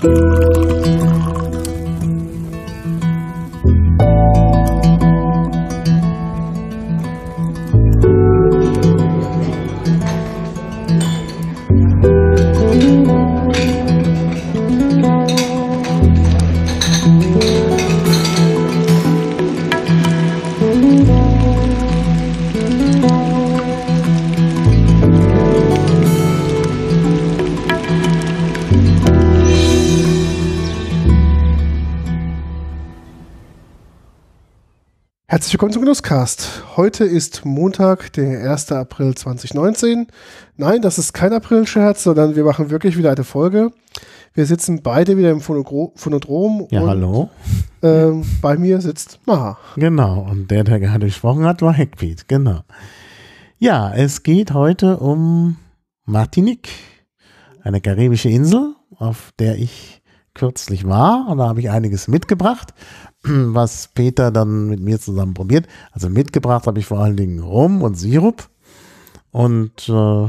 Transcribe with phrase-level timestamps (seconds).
[0.00, 0.29] Bye.
[35.60, 36.64] Willkommen zum Genusscast.
[36.78, 38.72] Heute ist Montag, der 1.
[38.72, 40.06] April 2019.
[40.56, 43.70] Nein, das ist kein April-Scherz, sondern wir machen wirklich wieder eine Folge.
[44.32, 46.66] Wir sitzen beide wieder im Phonodrom.
[46.70, 47.28] Ja, und, hallo.
[47.82, 49.58] Ähm, bei mir sitzt Maha.
[49.76, 52.60] Genau, und der, der gerade gesprochen hat, war Hackbeat, genau.
[53.58, 55.58] Ja, es geht heute um
[56.06, 56.70] Martinique,
[57.62, 60.00] eine karibische Insel, auf der ich
[60.32, 62.72] kürzlich war und da habe ich einiges mitgebracht
[63.22, 65.66] was Peter dann mit mir zusammen probiert.
[65.92, 68.48] Also mitgebracht habe ich vor allen Dingen Rum und Sirup.
[69.30, 70.28] Und äh,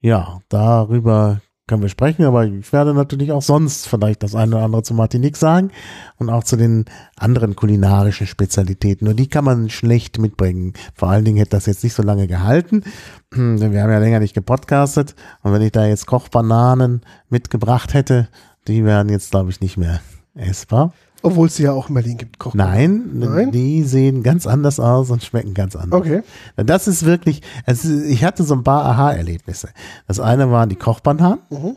[0.00, 4.64] ja, darüber können wir sprechen, aber ich werde natürlich auch sonst vielleicht das eine oder
[4.64, 5.70] andere zu Martinique sagen
[6.18, 9.04] und auch zu den anderen kulinarischen Spezialitäten.
[9.04, 10.72] Nur die kann man schlecht mitbringen.
[10.94, 12.82] Vor allen Dingen hätte das jetzt nicht so lange gehalten,
[13.32, 15.14] denn wir haben ja länger nicht gepodcastet.
[15.42, 18.28] Und wenn ich da jetzt Kochbananen mitgebracht hätte,
[18.66, 20.00] die wären jetzt, glaube ich, nicht mehr
[20.34, 20.92] essbar.
[21.22, 22.38] Obwohl es sie ja auch in Berlin gibt.
[22.38, 26.00] Koch Nein, Nein, die sehen ganz anders aus und schmecken ganz anders.
[26.00, 26.22] Okay.
[26.56, 29.68] Das ist wirklich, also ich hatte so ein paar Aha-Erlebnisse.
[30.06, 31.40] Das eine waren die Kochbananen.
[31.50, 31.76] Mhm.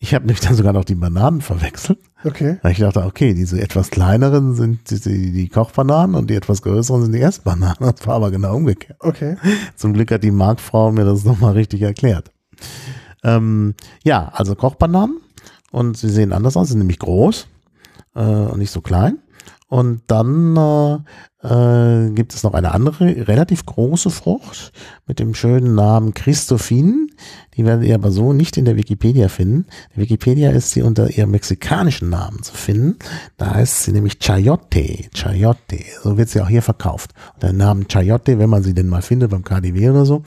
[0.00, 1.98] Ich habe nämlich dann sogar noch die Bananen verwechselt.
[2.22, 2.58] Okay.
[2.62, 7.02] Weil ich dachte, okay, diese etwas kleineren sind die, die Kochbananen und die etwas größeren
[7.02, 7.76] sind die Essbananen.
[7.80, 8.98] Das war aber genau umgekehrt.
[9.00, 9.36] Okay.
[9.74, 12.30] Zum Glück hat die Marktfrau mir das nochmal richtig erklärt.
[13.24, 15.20] Ähm, ja, also Kochbananen
[15.72, 17.48] und sie sehen anders aus, sind nämlich groß
[18.14, 19.18] äh, und nicht so klein.
[19.70, 20.98] Und dann äh,
[21.46, 24.72] äh, gibt es noch eine andere relativ große Frucht
[25.06, 27.10] mit dem schönen Namen Christophin.
[27.54, 29.66] Die werdet ihr aber so nicht in der Wikipedia finden.
[29.94, 32.96] In Wikipedia ist sie unter ihrem mexikanischen Namen zu finden.
[33.36, 35.10] Da heißt sie nämlich Chayote.
[35.12, 35.80] Chayote.
[36.02, 37.12] So wird sie auch hier verkauft.
[37.34, 40.22] Unter dem Namen Chayote, wenn man sie denn mal findet beim KDW oder so.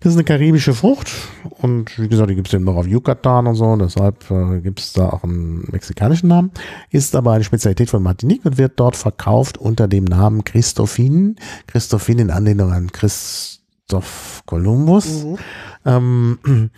[0.00, 1.12] Das ist eine karibische Frucht
[1.58, 4.80] und wie gesagt, die gibt es eben noch auf Yucatan und so, deshalb äh, gibt
[4.80, 6.52] es da auch einen mexikanischen Namen.
[6.88, 11.36] Ist aber eine Spezialität von Martinique und wird dort verkauft unter dem Namen Christophin.
[11.66, 15.24] Christophin in Anlehnung an Christoph Kolumbus.
[15.24, 15.38] Mhm.
[15.84, 16.70] Ähm,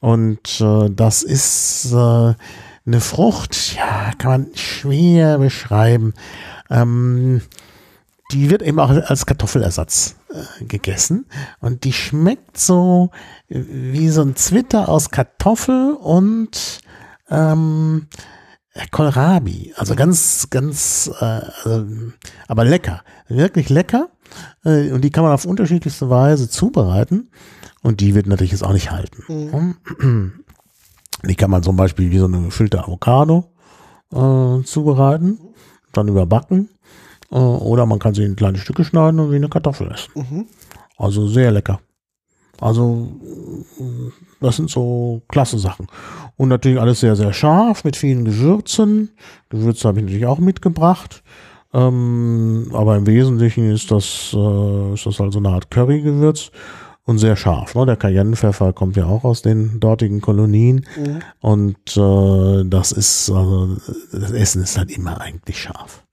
[0.00, 2.34] und äh, das ist äh,
[2.86, 6.12] eine Frucht, ja, kann man schwer beschreiben.
[6.70, 7.40] Ähm,
[8.32, 11.26] die wird eben auch als Kartoffelersatz äh, gegessen
[11.60, 13.10] und die schmeckt so
[13.48, 16.80] äh, wie so ein Zwitter aus Kartoffel und
[17.30, 18.08] ähm,
[18.90, 19.72] Kohlrabi.
[19.76, 21.86] Also ganz, ganz, äh, also,
[22.48, 23.02] aber lecker.
[23.28, 24.08] Wirklich lecker.
[24.64, 27.30] Äh, und die kann man auf unterschiedlichste Weise zubereiten.
[27.82, 29.76] Und die wird natürlich jetzt auch nicht halten.
[29.98, 30.32] Mhm.
[31.26, 33.50] Die kann man zum Beispiel wie so eine gefüllte Avocado
[34.12, 35.38] äh, zubereiten,
[35.92, 36.73] dann überbacken äh,
[37.30, 40.12] oder man kann sie in kleine Stücke schneiden und wie eine Kartoffel essen.
[40.14, 40.46] Mhm.
[40.96, 41.80] Also sehr lecker.
[42.60, 43.08] Also
[44.40, 45.86] das sind so klasse Sachen.
[46.36, 49.10] Und natürlich alles sehr, sehr scharf mit vielen Gewürzen.
[49.48, 51.22] Gewürze habe ich natürlich auch mitgebracht.
[51.72, 56.52] Ähm, aber im Wesentlichen ist das, äh, ist das also eine Art Currygewürz
[57.04, 57.74] und sehr scharf.
[57.74, 57.84] Ne?
[57.86, 60.86] Der Cayennepfeffer kommt ja auch aus den dortigen Kolonien.
[60.96, 61.22] Mhm.
[61.40, 63.76] Und äh, das ist, also,
[64.12, 66.04] das Essen ist halt immer eigentlich scharf.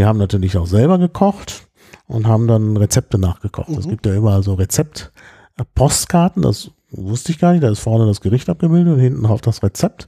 [0.00, 1.68] Wir haben natürlich auch selber gekocht
[2.06, 3.68] und haben dann Rezepte nachgekocht.
[3.68, 3.90] Es mhm.
[3.90, 7.62] gibt ja immer so Rezept-Postkarten, das wusste ich gar nicht.
[7.62, 10.06] Da ist vorne das Gericht abgebildet und hinten auf das Rezept.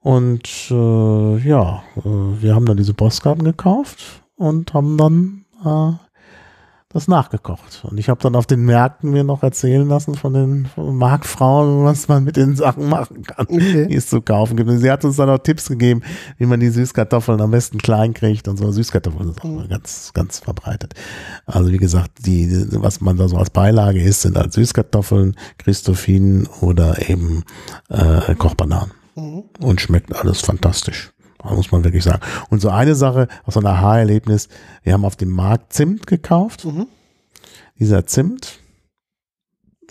[0.00, 5.92] Und äh, ja, äh, wir haben dann diese Postkarten gekauft und haben dann äh,
[6.94, 7.84] das nachgekocht.
[7.84, 12.06] Und ich habe dann auf den Märkten mir noch erzählen lassen von den Marktfrauen, was
[12.06, 13.88] man mit den Sachen machen kann, okay.
[13.88, 14.70] die es zu kaufen gibt.
[14.70, 16.02] Und sie hat uns dann auch Tipps gegeben,
[16.38, 18.70] wie man die Süßkartoffeln am besten klein kriegt und so.
[18.70, 19.68] Süßkartoffeln sind auch mhm.
[19.68, 20.94] ganz, ganz verbreitet.
[21.46, 22.48] Also wie gesagt, die,
[22.80, 27.42] was man da so als Beilage isst, sind halt Süßkartoffeln, Christophin oder eben
[27.88, 28.92] äh, Kochbananen.
[29.16, 29.42] Mhm.
[29.58, 31.12] Und schmeckt alles fantastisch
[31.52, 32.22] muss man wirklich sagen.
[32.48, 34.48] Und so eine Sache, aus so ein Aha-Erlebnis,
[34.82, 36.64] wir haben auf dem Markt Zimt gekauft.
[36.64, 36.86] Mhm.
[37.78, 38.60] Dieser Zimt,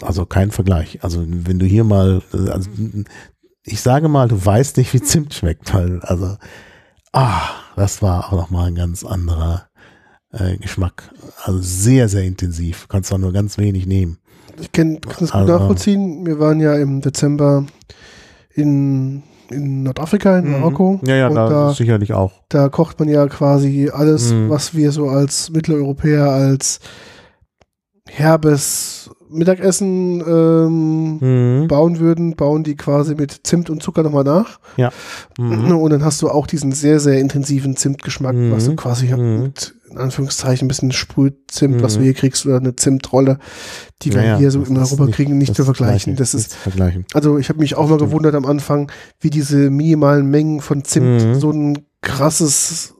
[0.01, 1.03] also kein Vergleich.
[1.03, 2.69] Also wenn du hier mal, also
[3.63, 6.37] ich sage mal, du weißt nicht, wie Zimt schmeckt, weil, also,
[7.11, 7.41] ah,
[7.75, 9.67] das war auch nochmal ein ganz anderer
[10.31, 11.11] äh, Geschmack.
[11.43, 12.87] Also sehr, sehr intensiv.
[12.87, 14.17] Kannst du nur ganz wenig nehmen.
[14.61, 16.25] Ich kann, kann das gut also, nachvollziehen.
[16.25, 17.65] Wir waren ja im Dezember
[18.53, 20.51] in in Nordafrika, in Mhm.
[20.51, 20.99] Marokko.
[21.05, 22.31] Ja, ja, Und da, da, sicherlich auch.
[22.49, 24.49] da kocht man ja quasi alles, Mhm.
[24.49, 26.79] was wir so als Mitteleuropäer als
[28.15, 31.17] herbes Mittagessen ähm,
[31.63, 31.67] Mhm.
[31.67, 34.59] bauen würden, bauen die quasi mit Zimt und Zucker nochmal nach.
[35.39, 35.71] Mhm.
[35.75, 38.51] Und dann hast du auch diesen sehr, sehr intensiven Zimtgeschmack, Mhm.
[38.51, 39.41] was du quasi Mhm.
[39.41, 41.99] mit, in Anführungszeichen, ein bisschen Sprühzimt, was Mhm.
[41.99, 43.39] du hier kriegst, oder eine Zimtrolle,
[44.03, 46.15] die wir Ja, ja, hier so in Europa nicht- kriegen, nicht zu vergleichen.
[46.15, 47.05] Gleiche, Das ist, vergleichen.
[47.15, 51.25] also ich habe mich auch mal gewundert am Anfang, wie diese minimalen Mengen von Zimt
[51.25, 51.35] Mhm.
[51.39, 52.93] so ein krasses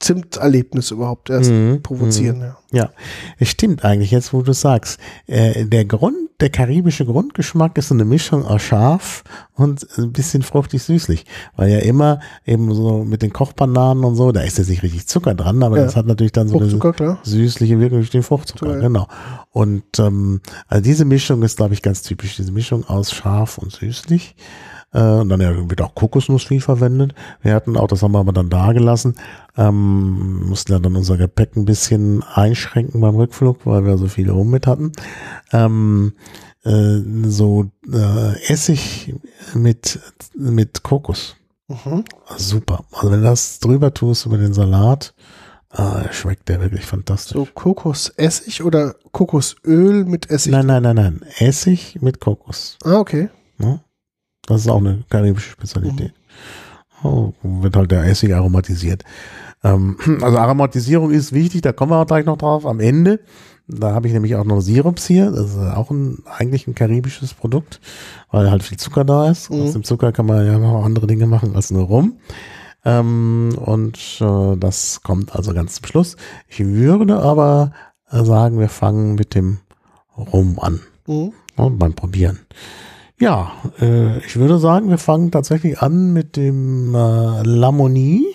[0.00, 1.82] Zimterlebnis überhaupt erst Mhm.
[1.82, 2.54] provozieren.
[2.70, 2.90] Ja.
[3.38, 5.00] Es stimmt eigentlich, jetzt wo du sagst.
[5.26, 9.24] Äh, der Grund, der karibische Grundgeschmack ist so eine Mischung aus scharf
[9.54, 11.24] und ein bisschen fruchtig-süßlich.
[11.56, 15.08] Weil ja immer eben so mit den Kochbananen und so, da ist jetzt nicht richtig
[15.08, 15.84] Zucker dran, aber Ja.
[15.84, 18.80] das hat natürlich dann so eine süßliche Wirkung durch den Fruchtzucker, Zucker, ja.
[18.80, 19.08] genau.
[19.50, 22.36] Und ähm, also diese Mischung ist, glaube ich, ganz typisch.
[22.36, 24.36] Diese Mischung aus scharf und süßlich.
[24.92, 27.14] Äh, und dann ja, wird auch Kokosnuss viel verwendet.
[27.42, 29.14] Wir hatten auch, das haben wir aber dann da gelassen,
[29.56, 34.32] ähm, mussten ja dann unser Gepäck ein bisschen einschränken beim Rückflug, weil wir so viele
[34.32, 34.92] rum mit hatten.
[35.52, 36.14] Ähm,
[36.64, 39.14] äh, so äh, Essig
[39.54, 40.00] mit,
[40.34, 41.36] mit Kokos.
[41.68, 42.04] Mhm.
[42.36, 42.84] Super.
[42.92, 45.14] Also wenn du das drüber tust über den Salat,
[45.70, 47.34] äh, schmeckt der wirklich fantastisch.
[47.34, 50.52] So Kokosessig oder Kokosöl mit Essig?
[50.52, 51.20] Nein, nein, nein, nein.
[51.38, 52.78] Essig mit Kokos.
[52.84, 53.28] Ah, okay.
[53.58, 53.80] Ne?
[54.48, 56.14] Das ist auch eine karibische Spezialität.
[57.04, 59.04] Oh, wird halt der Essig aromatisiert.
[59.62, 63.20] Ähm, also Aromatisierung ist wichtig, da kommen wir auch gleich noch drauf am Ende.
[63.66, 65.30] Da habe ich nämlich auch noch Sirups hier.
[65.30, 67.80] Das ist auch ein, eigentlich ein karibisches Produkt,
[68.30, 69.50] weil halt viel Zucker da ist.
[69.50, 69.64] Mhm.
[69.64, 72.14] Aus dem Zucker kann man ja noch andere Dinge machen als nur Rum.
[72.86, 76.16] Ähm, und äh, das kommt also ganz zum Schluss.
[76.48, 77.72] Ich würde aber
[78.10, 79.58] äh, sagen, wir fangen mit dem
[80.16, 80.80] Rum an.
[81.06, 81.32] Mhm.
[81.58, 82.38] Ja, beim Probieren.
[83.20, 88.26] Ja, äh, ich würde sagen, wir fangen tatsächlich an mit dem äh, Lamonie.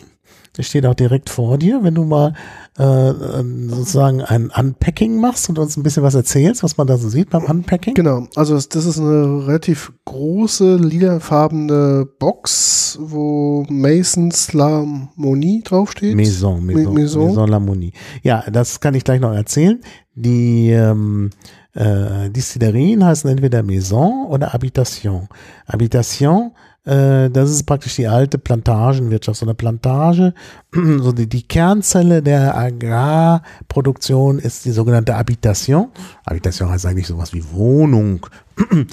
[0.56, 1.84] Das steht auch direkt vor dir.
[1.84, 2.34] Wenn du mal
[2.78, 6.98] äh, äh, sozusagen ein Unpacking machst und uns ein bisschen was erzählst, was man da
[6.98, 7.94] so sieht beim Unpacking.
[7.94, 16.16] Genau, also das ist eine relativ große, lilafarbene Box, wo Masons Lamonie draufsteht.
[16.16, 17.28] Maison, Maison, Maison.
[17.28, 17.94] Maison Lamonie.
[18.24, 19.80] Ja, das kann ich gleich noch erzählen.
[20.16, 21.30] Die ähm,
[21.74, 25.28] äh, Distillerien heißen entweder Maison oder Habitation.
[25.68, 26.52] Habitation,
[26.86, 29.40] äh, das ist praktisch die alte Plantagenwirtschaft.
[29.40, 30.34] So eine Plantage,
[30.72, 35.90] so die, die Kernzelle der Agrarproduktion ist die sogenannte Habitation.
[36.28, 38.26] Habitation heißt eigentlich sowas wie Wohnung.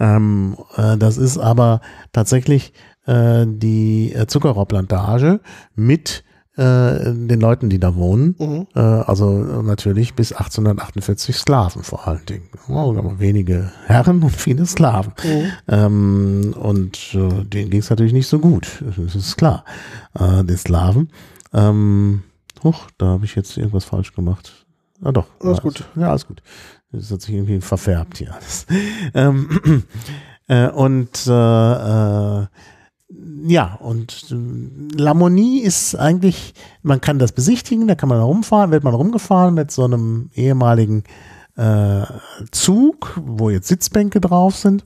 [0.00, 1.80] ähm, äh, das ist aber
[2.12, 2.72] tatsächlich
[3.06, 5.40] äh, die äh, Zuckerrohrplantage
[5.74, 6.24] mit
[6.56, 8.34] äh, den Leuten, die da wohnen.
[8.38, 8.66] Mhm.
[8.74, 9.30] Äh, also
[9.62, 12.48] natürlich bis 1848 Sklaven vor allen Dingen.
[12.68, 15.12] Oh, aber wenige Herren und viele Sklaven.
[15.22, 15.52] Mhm.
[15.68, 18.82] Ähm, und äh, denen ging es natürlich nicht so gut.
[18.96, 19.64] Das ist klar.
[20.18, 21.10] Äh, den Slaven.
[21.52, 22.22] Ähm,
[22.64, 24.66] huch, da habe ich jetzt irgendwas falsch gemacht.
[25.02, 25.26] Ah doch.
[25.40, 25.84] Alles gut.
[25.94, 26.42] Ja, alles gut.
[26.90, 28.66] Das hat sich irgendwie verfärbt hier alles.
[29.14, 29.84] ähm,
[30.48, 32.46] äh, und äh, äh,
[33.08, 38.84] ja, und äh, Lamonie ist eigentlich, man kann das besichtigen, da kann man rumfahren, wird
[38.84, 41.04] man rumgefahren mit so einem ehemaligen
[41.56, 42.04] äh,
[42.50, 44.84] Zug, wo jetzt Sitzbänke drauf sind.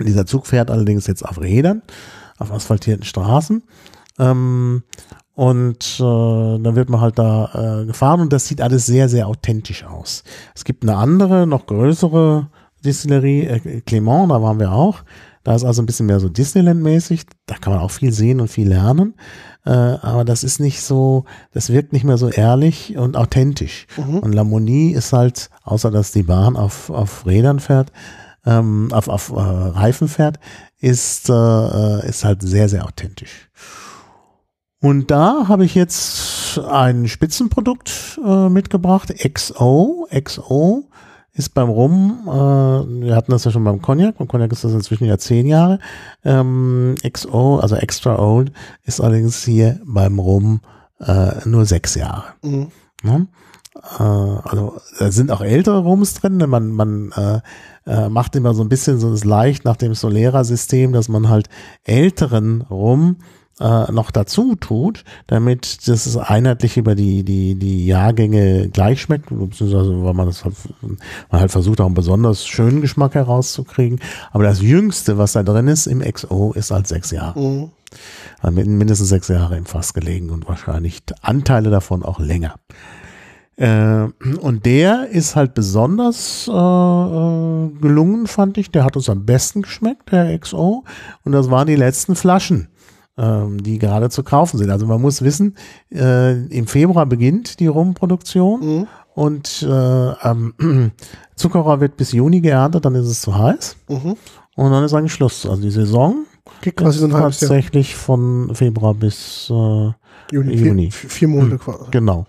[0.00, 1.82] Dieser Zug fährt allerdings jetzt auf Rädern,
[2.38, 3.62] auf asphaltierten Straßen.
[4.18, 4.82] Ähm,
[5.34, 9.28] und äh, dann wird man halt da äh, gefahren und das sieht alles sehr, sehr
[9.28, 10.24] authentisch aus.
[10.54, 12.48] Es gibt eine andere, noch größere
[12.84, 15.04] Distillerie, äh, Clement, da waren wir auch.
[15.46, 17.22] Da ist also ein bisschen mehr so Disneyland-mäßig.
[17.46, 19.14] Da kann man auch viel sehen und viel lernen.
[19.64, 23.86] Äh, aber das ist nicht so, das wirkt nicht mehr so ehrlich und authentisch.
[23.96, 24.18] Mhm.
[24.18, 27.92] Und Lamonie ist halt, außer dass die Bahn auf, auf Rädern fährt,
[28.44, 30.40] ähm, auf, auf äh, Reifen fährt,
[30.80, 33.48] ist, äh, ist halt sehr, sehr authentisch.
[34.80, 40.08] Und da habe ich jetzt ein Spitzenprodukt äh, mitgebracht, XO.
[40.12, 40.88] XO
[41.36, 42.30] ist beim Rum, äh,
[43.04, 45.78] wir hatten das ja schon beim Cognac, beim Cognac ist das inzwischen ja zehn Jahre.
[46.24, 48.52] Ähm, XO, also Extra Old,
[48.84, 50.60] ist allerdings hier beim Rum
[51.00, 52.24] äh, nur sechs Jahre.
[52.42, 52.68] Mhm.
[53.02, 53.26] Ne?
[53.98, 56.38] Äh, also da sind auch ältere Rums drin.
[56.38, 56.46] ne?
[56.46, 57.40] Man, man äh,
[57.86, 61.50] äh, macht immer so ein bisschen so das leicht nach dem Solera-System, dass man halt
[61.84, 63.16] älteren Rum
[63.60, 70.04] äh, noch dazu tut, damit das einheitlich über die, die, die Jahrgänge gleich schmeckt, beziehungsweise
[70.04, 74.00] weil man das halt, man halt versucht auch einen besonders schönen Geschmack herauszukriegen.
[74.32, 77.38] Aber das Jüngste, was da drin ist im XO, ist halt sechs Jahre.
[77.40, 77.70] Mhm.
[78.40, 82.56] Hat mit- mindestens sechs Jahre im Fass gelegen und wahrscheinlich Anteile davon auch länger.
[83.58, 84.08] Äh,
[84.42, 88.70] und der ist halt besonders äh, äh, gelungen, fand ich.
[88.70, 90.84] Der hat uns am besten geschmeckt, der XO.
[91.24, 92.68] Und das waren die letzten Flaschen,
[93.18, 94.70] ähm, die gerade zu kaufen sind.
[94.70, 95.56] Also man muss wissen,
[95.92, 98.86] äh, im Februar beginnt die Rumproduktion Mhm.
[99.14, 100.54] und äh, ähm,
[101.36, 103.76] Zuckerrohr wird bis Juni geerntet, dann ist es zu heiß.
[103.88, 104.16] Mhm.
[104.56, 105.44] Und dann ist eigentlich Schluss.
[105.46, 106.24] Also die Saison
[106.62, 107.48] Geht quasi so ein ist halbes Jahr.
[107.50, 109.90] tatsächlich von Februar bis äh,
[110.32, 110.54] Juni.
[110.54, 110.90] Juni.
[110.90, 111.84] Vier, vier Monate quasi.
[111.90, 112.26] Genau.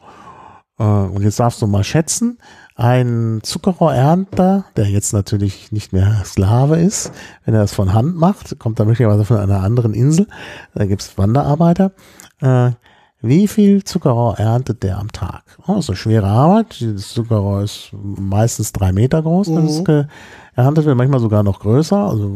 [0.80, 2.38] Äh, Und jetzt darfst du mal schätzen,
[2.78, 7.12] ein Zuckerrohrernter, der jetzt natürlich nicht mehr Sklave ist,
[7.44, 10.28] wenn er das von Hand macht, kommt er möglicherweise von einer anderen Insel,
[10.76, 11.92] da gibt's Wanderarbeiter,
[12.42, 12.72] äh,
[13.20, 15.42] wie viel Zuckerrohr erntet der am Tag?
[15.66, 16.80] Oh, das ist eine schwere Arbeit.
[16.80, 19.84] Das Zuckerrohr ist meistens drei Meter groß, wenn es Mhm.
[19.86, 20.06] ge-
[20.56, 22.32] erntet wird, manchmal sogar noch größer, also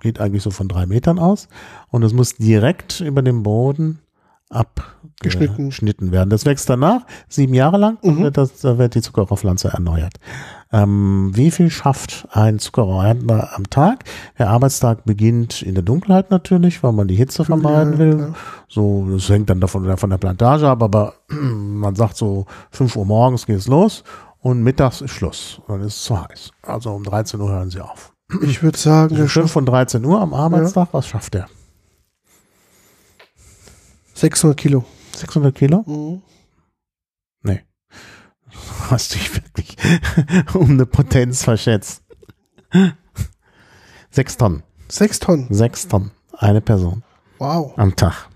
[0.00, 1.46] geht eigentlich so von drei Metern aus.
[1.90, 4.00] Und es muss direkt über dem Boden.
[4.50, 6.30] Abgeschnitten werden.
[6.30, 8.22] Das wächst danach, sieben Jahre lang, Mhm.
[8.22, 10.14] wird, das, da wird die Zuckerrohrpflanze erneuert.
[10.72, 14.04] Ähm, wie viel schafft ein Zuckerrohrernter am Tag?
[14.38, 18.14] Der Arbeitstag beginnt in der Dunkelheit natürlich, weil man die Hitze vermeiden Ja, will.
[18.16, 18.34] klar.
[18.68, 23.06] So, das hängt dann davon, von der Plantage ab, aber man sagt so, 5 Uhr
[23.06, 24.02] morgens geht es los
[24.40, 25.60] und mittags ist Schluss.
[25.68, 26.50] Dann ist es zu heiß.
[26.62, 28.12] Also um 13 Uhr hören sie auf.
[28.42, 31.46] Ich würde sagen, der schafft 5 und 13 Uhr am Arbeitstag, was schafft der?
[34.14, 34.84] 600 Kilo.
[35.16, 35.84] 600 Kilo?
[35.86, 36.22] Mhm.
[38.90, 39.76] Hast dich wirklich
[40.54, 42.02] um eine Potenz verschätzt.
[44.10, 44.62] Sechs Tonnen.
[44.88, 45.46] Sechs Tonnen.
[45.50, 46.10] Sechs Tonnen.
[46.36, 47.02] Eine Person
[47.38, 47.72] Wow.
[47.76, 48.28] am Tag.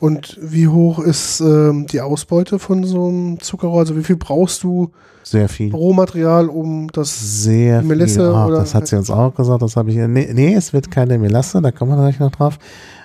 [0.00, 3.80] Und wie hoch ist ähm, die Ausbeute von so einem Zuckerrohr?
[3.80, 4.90] Also wie viel brauchst du
[5.22, 5.72] Sehr viel.
[5.74, 8.34] Rohmaterial, um das Sehr Melisse viel.
[8.34, 9.62] Ah, oder- das hat sie uns auch gesagt.
[9.62, 9.96] Das habe ich.
[9.96, 12.58] Nee, nee, es wird keine Melasse, da kommen wir gleich noch drauf.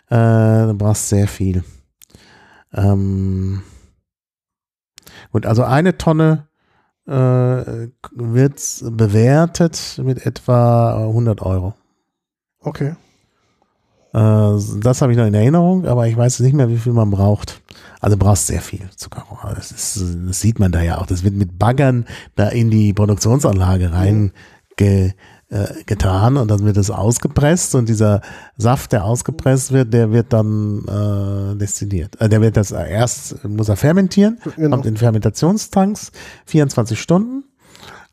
[0.10, 1.64] Äh, du brauchst sehr viel.
[2.74, 3.64] Ähm,
[5.32, 6.48] gut, also eine Tonne
[7.08, 11.74] äh, wird bewertet mit etwa 100 Euro.
[12.60, 12.96] Okay.
[14.14, 17.10] Äh, das habe ich noch in Erinnerung, aber ich weiß nicht mehr, wie viel man
[17.12, 17.62] braucht.
[18.00, 19.54] Also du brauchst sehr viel Zuckerrohr.
[19.56, 21.06] Das, ist, das sieht man da ja auch.
[21.06, 24.32] Das wird mit Baggern da in die Produktionsanlage rein
[24.78, 25.14] ge,
[25.56, 28.22] äh, getan und dann wird es ausgepresst und dieser
[28.58, 32.20] Saft, der ausgepresst wird, der wird dann äh, destilliert.
[32.20, 34.72] Äh, der wird das erst, muss er fermentieren, Genau.
[34.72, 36.12] kommt in Fermentationstanks,
[36.46, 37.46] 24 Stunden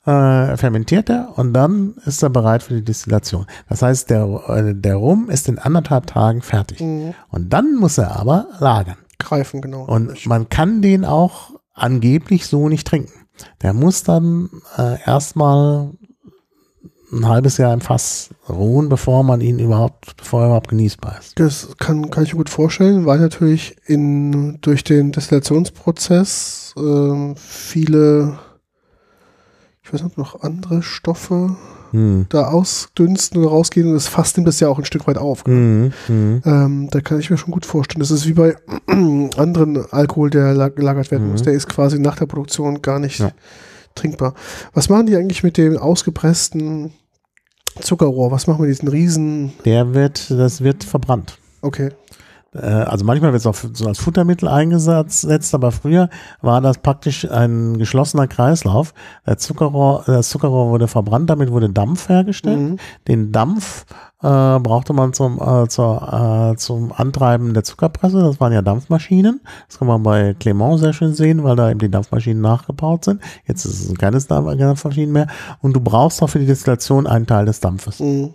[0.04, 3.46] äh, fermentiert er und dann ist er bereit für die Destillation.
[3.68, 6.80] Das heißt, der, äh, der Rum ist in anderthalb Tagen fertig.
[6.80, 7.14] Mhm.
[7.30, 8.96] Und dann muss er aber lagern.
[9.18, 9.84] Greifen, genau.
[9.84, 13.12] Und man kann den auch angeblich so nicht trinken.
[13.62, 15.92] Der muss dann äh, erstmal
[17.12, 21.38] ein halbes Jahr im Fass ruhen, bevor man ihn überhaupt, bevor er überhaupt genießbar ist.
[21.38, 28.38] Das kann, kann ich mir gut vorstellen, weil natürlich in, durch den Destillationsprozess ähm, viele,
[29.84, 31.56] ich weiß nicht, noch andere Stoffe
[31.90, 32.24] Hm.
[32.30, 35.46] da ausdünsten oder rausgehen und das Fass nimmt das ja auch ein Stück weit auf.
[35.46, 35.92] Mhm.
[36.08, 36.40] Mhm.
[36.46, 38.00] Ähm, da kann ich mir schon gut vorstellen.
[38.00, 38.56] Das ist wie bei
[39.36, 41.32] anderen Alkohol, der la- gelagert werden Mhm.
[41.32, 41.42] muss.
[41.42, 43.32] Der ist quasi nach der Produktion gar nicht Ja.
[43.94, 44.32] trinkbar.
[44.72, 46.94] Was machen die eigentlich mit dem ausgepressten
[47.80, 48.30] Zuckerrohr?
[48.30, 49.52] Was machen wir mit diesen Riesen?
[49.64, 51.38] Der wird, das wird verbrannt.
[51.60, 51.90] Okay.
[52.54, 56.08] Äh, also manchmal wird es auch so als Futtermittel eingesetzt, aber früher
[56.40, 58.94] war das praktisch ein geschlossener Kreislauf.
[59.26, 62.60] Der Zuckerrohr, das Zuckerrohr wurde verbrannt, damit wurde Dampf hergestellt.
[62.60, 62.76] Mhm.
[63.08, 63.86] Den Dampf
[64.22, 68.20] äh, brauchte man zum, äh, zur, äh, zum Antreiben der Zuckerpresse.
[68.20, 69.40] Das waren ja Dampfmaschinen.
[69.68, 73.20] Das kann man bei Clement sehr schön sehen, weil da eben die Dampfmaschinen nachgebaut sind.
[73.46, 75.26] Jetzt ist es keine Dampf- Dampfmaschinen mehr.
[75.60, 78.00] Und du brauchst auch für die Destillation einen Teil des Dampfes.
[78.00, 78.34] Mhm.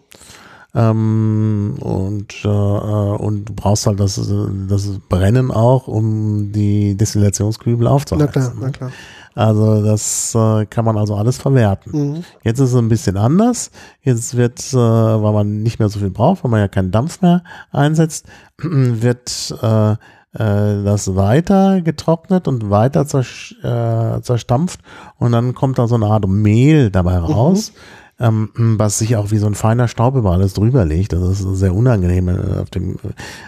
[0.76, 6.96] Ähm, und, äh, äh, und du brauchst halt das, äh, das Brennen auch, um die
[6.96, 8.32] Destillationskübel Na aufzuheizen.
[8.32, 8.72] klar, na ne?
[8.74, 8.92] klar.
[9.38, 11.92] Also das äh, kann man also alles verwerten.
[11.92, 12.24] Mhm.
[12.44, 13.70] Jetzt ist es ein bisschen anders.
[14.02, 17.22] Jetzt wird, äh, weil man nicht mehr so viel braucht, weil man ja keinen Dampf
[17.22, 18.26] mehr einsetzt,
[18.58, 24.80] wird äh, äh, das weiter getrocknet und weiter äh, zerstampft
[25.18, 27.74] und dann kommt da so eine Art Mehl dabei raus.
[28.20, 31.14] Ähm, was sich auch wie so ein feiner Staub über alles drüber legt.
[31.14, 32.96] Das ist sehr unangenehm äh, auf dem,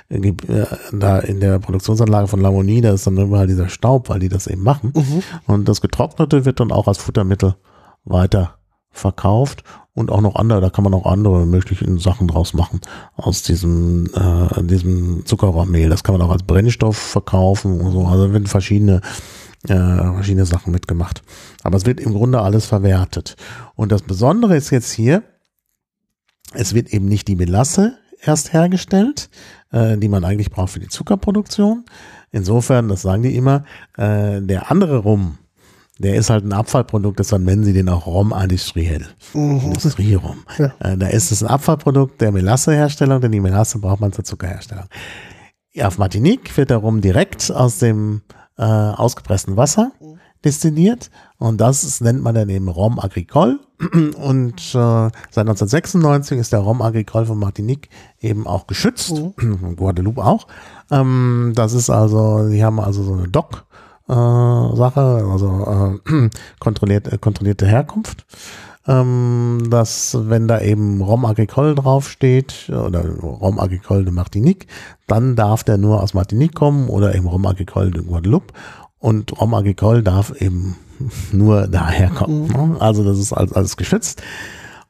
[0.10, 4.20] äh, äh, da in der Produktionsanlage von Lamonie, da ist dann überall dieser Staub, weil
[4.20, 4.94] die das eben machen.
[4.96, 5.24] Mhm.
[5.48, 7.56] Und das Getrocknete wird dann auch als Futtermittel
[8.06, 8.60] weiter
[8.92, 12.80] verkauft und auch noch andere, da kann man auch andere mögliche Sachen draus machen
[13.16, 15.90] aus diesem, äh, diesem Zuckerrohrmehl.
[15.90, 18.06] Das kann man auch als Brennstoff verkaufen und so.
[18.06, 19.02] Also werden verschiedene,
[19.68, 21.22] äh, verschiedene Sachen mitgemacht.
[21.64, 23.36] Aber es wird im Grunde alles verwertet.
[23.76, 25.24] Und das Besondere ist jetzt hier,
[26.54, 29.30] es wird eben nicht die Melasse erst hergestellt,
[29.72, 31.86] äh, die man eigentlich braucht für die Zuckerproduktion.
[32.32, 33.66] Insofern, das sagen die immer,
[33.98, 35.38] äh, der andere Rum,
[36.00, 39.06] der ist halt ein Abfallprodukt, deshalb nennen sie den auch Rom industriell.
[39.34, 39.60] Mhm.
[39.60, 40.38] Industrierom.
[40.58, 40.74] Ja.
[40.80, 44.86] Äh, da ist es ein Abfallprodukt der Melasseherstellung, denn die Melasse braucht man zur Zuckerherstellung.
[45.82, 48.22] Auf Martinique wird der Rum direkt aus dem
[48.60, 49.92] äh, ausgepressten Wasser
[50.44, 53.60] destilliert und das ist, nennt man dann eben Rom agricole.
[54.22, 57.90] Und äh, seit 1996 ist der Rom agricole von Martinique
[58.20, 60.48] eben auch geschützt, von Guadeloupe auch.
[60.92, 63.66] Ähm, das ist also, die haben also so eine Doc
[64.10, 68.26] äh, Sache, also äh, kontrolliert, äh, kontrollierte Herkunft.
[68.90, 74.66] Ähm, dass wenn da eben Rom agricole draufsteht oder Rom agricole de Martinique,
[75.06, 78.52] dann darf der nur aus Martinique kommen oder eben Rom agricole de Guadeloupe
[78.98, 80.76] und Rom agricole darf eben
[81.32, 82.48] nur daher kommen.
[82.48, 82.78] Ne?
[82.80, 84.24] Also das ist alles, alles geschützt.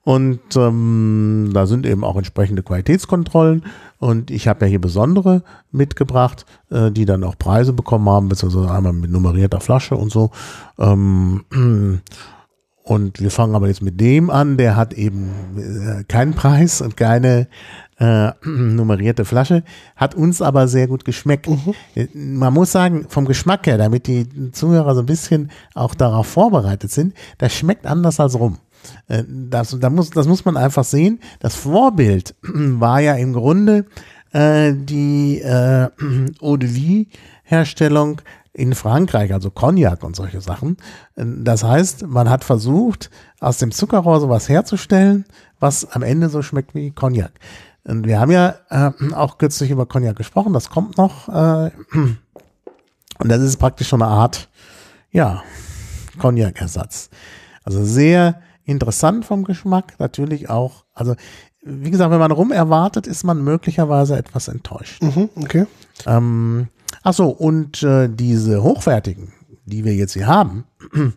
[0.03, 3.65] Und ähm, da sind eben auch entsprechende Qualitätskontrollen.
[3.99, 8.71] Und ich habe ja hier besondere mitgebracht, äh, die dann auch Preise bekommen haben, beziehungsweise
[8.71, 10.31] einmal mit nummerierter Flasche und so.
[10.79, 11.43] Ähm,
[12.89, 16.97] und wir fangen aber jetzt mit dem an, der hat eben äh, keinen Preis und
[16.97, 17.47] keine
[17.99, 19.63] äh, nummerierte Flasche,
[19.95, 21.47] hat uns aber sehr gut geschmeckt.
[21.93, 26.25] Äh, Man muss sagen, vom Geschmack her, damit die Zuhörer so ein bisschen auch darauf
[26.25, 28.57] vorbereitet sind, das schmeckt anders als rum.
[29.07, 31.19] Äh, Das, da muss, das muss man einfach sehen.
[31.39, 33.85] Das Vorbild war ja im Grunde
[34.31, 35.89] äh, die äh,
[36.41, 37.07] Eau de Vie
[37.43, 38.21] Herstellung
[38.59, 40.77] in Frankreich, also Cognac und solche Sachen.
[41.15, 45.25] Das heißt, man hat versucht, aus dem Zuckerrohr sowas herzustellen,
[45.59, 47.31] was am Ende so schmeckt wie Cognac.
[47.85, 51.29] Und wir haben ja äh, auch kürzlich über Cognac gesprochen, das kommt noch.
[51.29, 54.49] Äh, und das ist praktisch schon eine Art,
[55.11, 55.41] ja,
[56.19, 57.09] Cognac-Ersatz.
[57.63, 60.83] Also sehr interessant vom Geschmack, natürlich auch.
[60.93, 61.15] Also,
[61.63, 65.01] wie gesagt, wenn man rum erwartet, ist man möglicherweise etwas enttäuscht.
[65.01, 65.65] Mhm, okay.
[66.05, 66.67] Ähm,
[67.03, 69.33] ach so, und äh, diese hochwertigen,
[69.65, 70.65] die wir jetzt hier haben,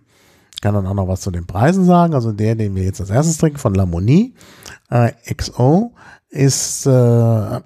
[0.62, 2.14] kann dann auch noch was zu den Preisen sagen.
[2.14, 4.34] Also der, den wir jetzt als erstes trinken, von Lamonie,
[4.90, 5.92] äh, XO,
[6.32, 6.90] ist, äh,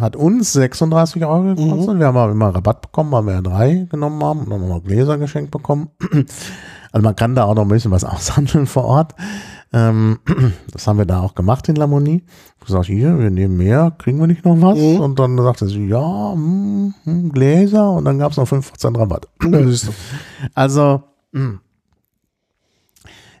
[0.00, 1.98] hat uns 36 Euro gekostet.
[1.98, 4.82] Wir haben aber immer Rabatt bekommen, weil wir ja drei genommen haben und dann noch
[4.82, 5.90] Gläser geschenkt bekommen.
[6.92, 9.16] Also man kann da auch noch ein bisschen was aushandeln vor Ort.
[9.74, 10.20] Ähm,
[10.72, 12.22] das haben wir da auch gemacht in Lamonie.
[12.64, 14.78] Gesagt, hier, wir nehmen mehr, kriegen wir nicht noch was?
[14.78, 15.00] Mhm.
[15.00, 19.28] Und dann sagte sie, ja, hm, hm, Gläser und dann gab es noch 5% Rabatt.
[19.40, 19.76] Du.
[20.54, 21.58] Also, mh.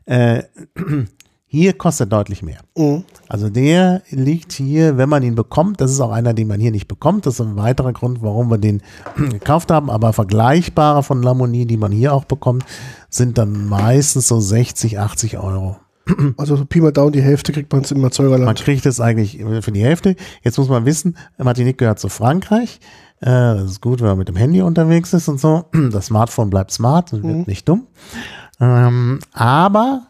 [0.06, 0.42] äh,
[1.46, 2.58] hier kostet deutlich mehr.
[2.76, 3.04] Mhm.
[3.28, 6.72] Also der liegt hier, wenn man ihn bekommt, das ist auch einer, den man hier
[6.72, 7.26] nicht bekommt.
[7.26, 8.82] Das ist ein weiterer Grund, warum wir den
[9.16, 9.88] gekauft haben.
[9.88, 12.64] Aber vergleichbare von Lamonie, die man hier auch bekommt,
[13.08, 15.76] sind dann meistens so 60, 80 Euro.
[16.36, 18.62] Also so Pi mal Down, die Hälfte kriegt man im Man Erzeugerland.
[18.62, 20.16] kriegt es eigentlich für die Hälfte.
[20.42, 22.80] Jetzt muss man wissen, Martinique gehört zu Frankreich.
[23.20, 25.64] Äh, Das ist gut, wenn man mit dem Handy unterwegs ist und so.
[25.92, 27.86] Das Smartphone bleibt smart und wird nicht dumm.
[28.60, 30.08] Ähm, aber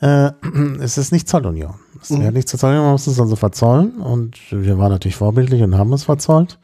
[0.00, 0.30] äh,
[0.80, 1.74] es ist nicht Zollunion.
[2.02, 4.00] Es gehört nicht zur Zollunion, man muss es also verzollen.
[4.00, 6.58] Und wir waren natürlich vorbildlich und haben es verzollt.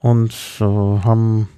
[0.00, 1.48] Und äh, haben,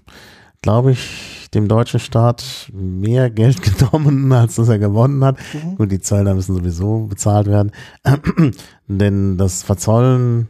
[0.63, 5.37] glaube ich, dem deutschen Staat mehr Geld genommen, als dass er gewonnen hat.
[5.77, 7.73] Gut, die Zöllner müssen sowieso bezahlt werden.
[8.89, 10.49] Denn das Verzollen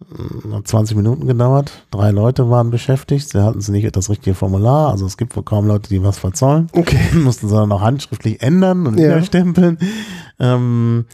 [0.00, 1.72] äh, hat 20 Minuten gedauert.
[1.90, 3.30] Drei Leute waren beschäftigt.
[3.30, 4.90] Sie hatten sie nicht das richtige Formular.
[4.90, 6.68] Also es gibt wohl kaum Leute, die was verzollen.
[6.72, 7.00] Okay.
[7.14, 9.06] Mussten sie dann auch handschriftlich ändern und Ja.
[9.08, 9.78] widerstempeln.
[10.38, 11.06] Ähm,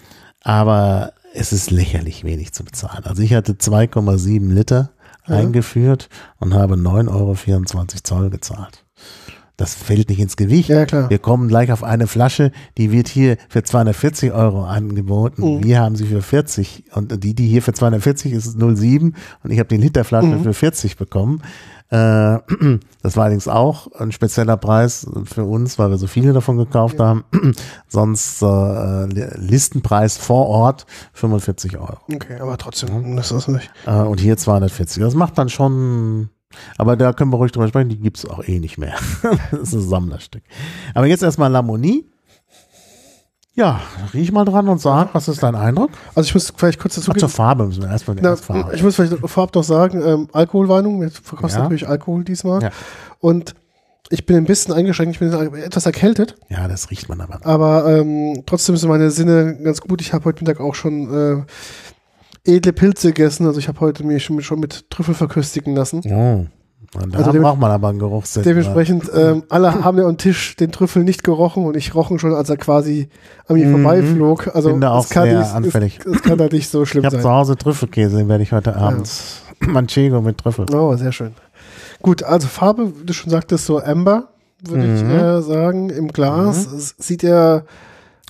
[0.42, 3.04] aber es ist lächerlich wenig zu bezahlen.
[3.04, 4.90] Also ich hatte 2,7 Liter
[5.26, 5.37] Ja.
[5.37, 6.08] eingeführt
[6.38, 7.34] und habe 9,24 Euro
[8.02, 8.83] Zoll gezahlt.
[9.57, 10.68] Das fällt nicht ins Gewicht.
[10.68, 11.09] Ja, klar.
[11.11, 15.59] Wir kommen gleich auf eine Flasche, die wird hier für 240 Euro angeboten.
[15.59, 15.62] Mhm.
[15.62, 19.12] Wir haben sie für 40 und die, die hier für 240 ist 0,7
[19.44, 20.42] und ich habe die Literflasche Mhm.
[20.42, 21.40] für 40 bekommen.
[21.90, 22.38] Äh,
[23.02, 26.98] das war allerdings auch ein spezieller Preis für uns, weil wir so viele davon gekauft
[26.98, 27.22] haben.
[27.87, 29.04] Sonst äh,
[29.38, 31.98] Listenpreis vor Ort 45 Euro.
[32.12, 33.70] Okay, aber trotzdem, das ist nicht.
[33.87, 35.00] Äh, und hier 240.
[35.00, 36.30] Das macht dann schon.
[36.78, 38.94] Aber da können wir ruhig drüber sprechen, die gibt es auch eh nicht mehr.
[39.50, 40.42] das ist ein Sammlerstück.
[40.94, 42.10] Aber jetzt erstmal Lamonie.
[43.56, 43.80] Ja,
[44.12, 45.90] riech mal dran und sag, was ist dein Eindruck?
[46.16, 48.74] Also ich muss vielleicht kurz dazu Ach, zur Farbe müssen wir erstmal Na, Farbe.
[48.74, 51.62] ich muss vielleicht vorab noch sagen, ähm, Alkoholwarnung, wir verkosten Ja.
[51.64, 52.62] natürlich Alkohol diesmal.
[52.64, 52.70] Ja.
[53.20, 53.54] Und
[54.10, 57.46] ich bin ein bisschen eingeschränkt, ich bin etwas erkältet, Ja, das riecht man aber.
[57.46, 60.00] aber ähm, trotzdem sind meine Sinne ganz gut.
[60.00, 61.42] Ich habe heute Mittag auch schon äh,
[62.44, 66.00] edle Pilze gegessen, also ich habe heute mich schon, schon mit Trüffel verköstigen lassen.
[66.07, 66.46] Oh.
[67.02, 68.44] Und da Also braucht man aber einen Geruchssinn.
[68.44, 72.33] Dementsprechend, ähm, alle haben ja am Tisch den Trüffel nicht gerochen und ich rochen schon,
[72.35, 73.09] als er quasi
[73.48, 73.83] an mir Mhm.
[73.83, 74.54] vorbeiflog.
[74.54, 75.98] Also Bin da auch sehr nicht, anfällig.
[76.00, 77.33] Es, es kann da nicht so Ich schlimm habe zu sein.
[77.33, 79.42] Hause Trüffelkäse, den werde ich heute abends.
[79.61, 80.66] Manchego mit Trüffel.
[80.72, 81.33] Oh, sehr schön.
[82.00, 84.28] Gut, also Farbe, wie du schon sagtest, so Amber,
[84.62, 85.11] würde ich Mhm.
[85.11, 85.90] eher sagen.
[85.90, 87.64] Im Glas es sieht er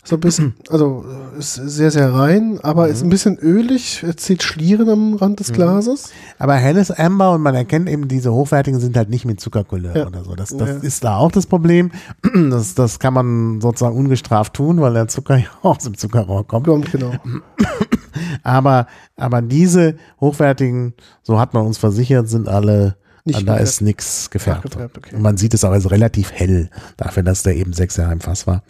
[0.06, 2.92] so ein bisschen, also äh, ist sehr, sehr rein, aber Mhm.
[2.92, 4.04] ist ein bisschen ölig.
[4.16, 6.10] Zieht Schlieren am Rand des Glases.
[6.38, 10.06] Aber helles Amber und man erkennt eben, diese hochwertigen sind halt nicht mit Zuckercouleur Ja.
[10.06, 10.34] oder so.
[10.34, 10.74] Das, das Ja.
[10.76, 11.90] ist da auch das Problem.
[12.50, 16.66] Das, das kann man sozusagen ungestraft tun, weil der Zucker ja aus dem Zuckerrohr kommt.
[16.66, 17.12] Kommt, genau.
[18.42, 18.86] Aber,
[19.16, 24.76] aber diese hochwertigen, so hat man uns versichert, sind alle, Nicht da ist nichts gefärbt.
[24.76, 25.16] Okay.
[25.16, 28.20] Und man sieht es auch als relativ hell, dafür, dass der eben sechs Jahre im
[28.20, 28.62] Fass war.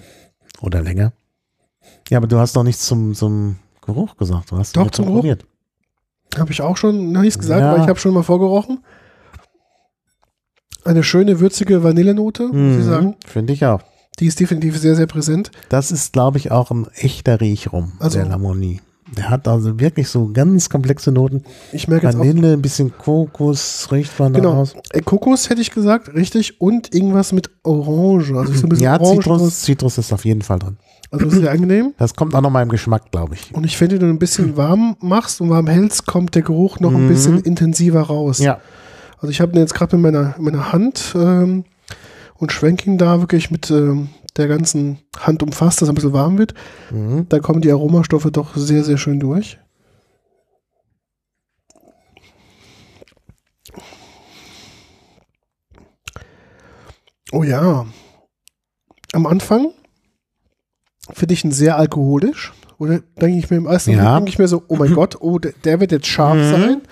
[0.61, 1.13] Oder länger.
[2.11, 4.51] Ja, aber du hast doch nichts zum, zum Geruch gesagt.
[4.51, 5.25] Du hast Doch, zum Geruch.
[6.39, 7.73] Habe ich auch schon noch nichts gesagt, Ja.
[7.75, 8.83] aber ich habe schon mal vorgerochen.
[10.85, 13.17] Eine schöne, würzige Vanillenote, muss ich Mhm, sagen.
[13.27, 13.81] Finde ich auch.
[14.21, 15.51] Die ist definitiv sehr, sehr präsent.
[15.71, 18.81] Das ist, glaube ich, auch ein echter Riechrum, Also- der Lamonie.
[19.17, 21.45] Der hat also wirklich so ganz komplexe Noten.
[21.73, 24.75] Ich merke jetzt auch, Vanille, ein bisschen Kokos, riecht man da genau, raus.
[24.93, 28.35] äh, Kokos hätte ich gesagt, richtig, und irgendwas mit Orange.
[28.35, 29.23] Also so ein bisschen Ja, Orange.
[29.23, 30.79] Zitrus, Zitrus ist auf jeden Fall drin.
[31.11, 31.95] Also sehr angenehm.
[31.99, 33.55] Das kommt auch noch mal im Geschmack, glaube ich.
[33.55, 36.81] Und ich finde, wenn du ein bisschen warm machst und warm hältst, kommt der Geruch
[36.81, 37.09] noch ein Mhm.
[37.09, 38.39] bisschen intensiver raus.
[38.41, 38.61] Ja.
[39.19, 41.65] Also ich habe den jetzt gerade mit meiner, meiner Hand ähm,
[42.37, 46.13] und schwenke ihn da wirklich mit ähm, der ganzen Hand umfasst, dass er ein bisschen
[46.13, 46.55] warm wird.
[46.91, 47.27] Mhm.
[47.29, 49.59] Da kommen die Aromastoffe doch sehr, sehr schön durch.
[57.33, 57.87] Oh ja.
[59.13, 59.73] Am Anfang
[61.15, 62.53] finde ich ihn sehr alkoholisch.
[62.79, 64.17] Oder denke ich mir im ersten Ja.
[64.17, 66.51] Denke ich mir so, oh mein Gott, oh, der, der wird jetzt scharf Mhm.
[66.51, 66.83] sein.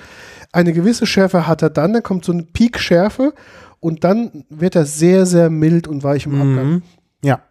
[0.52, 3.34] Eine gewisse Schärfe hat er dann, dann kommt so eine Peak-Schärfe
[3.80, 6.70] und dann wird er sehr, sehr mild und weich im Abgang.
[6.70, 6.82] Mhm.
[7.24, 7.42] Ja.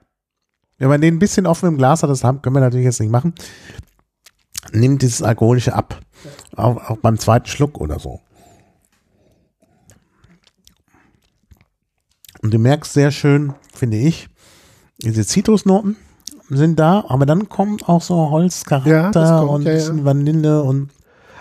[0.77, 2.99] Wenn man den ein bisschen offen im Glas hat, das haben, können wir natürlich jetzt
[2.99, 3.33] nicht machen,
[4.71, 5.99] nimmt dieses Alkoholische ab.
[6.55, 8.19] Auch, auch beim zweiten Schluck oder so.
[12.41, 14.27] Und du merkst sehr schön, finde ich,
[15.01, 15.95] diese Zitrusnoten
[16.57, 18.89] sind da, aber dann kommt auch so Holzcharakter
[19.23, 20.89] Ja, kommt, und ein bisschen Vanille und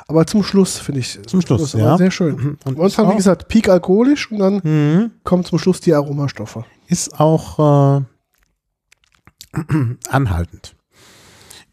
[0.09, 1.18] Aber zum Schluss finde ich.
[1.27, 1.96] Zum Schluss, ja.
[1.96, 2.37] Sehr schön.
[2.37, 2.59] Mhm.
[2.64, 5.11] Und Anfang, ist wie gesagt, Peak alkoholisch und dann mhm.
[5.25, 6.64] kommen zum Schluss die Aromastoffe.
[6.88, 8.03] ist auch äh,
[10.09, 10.75] anhaltend.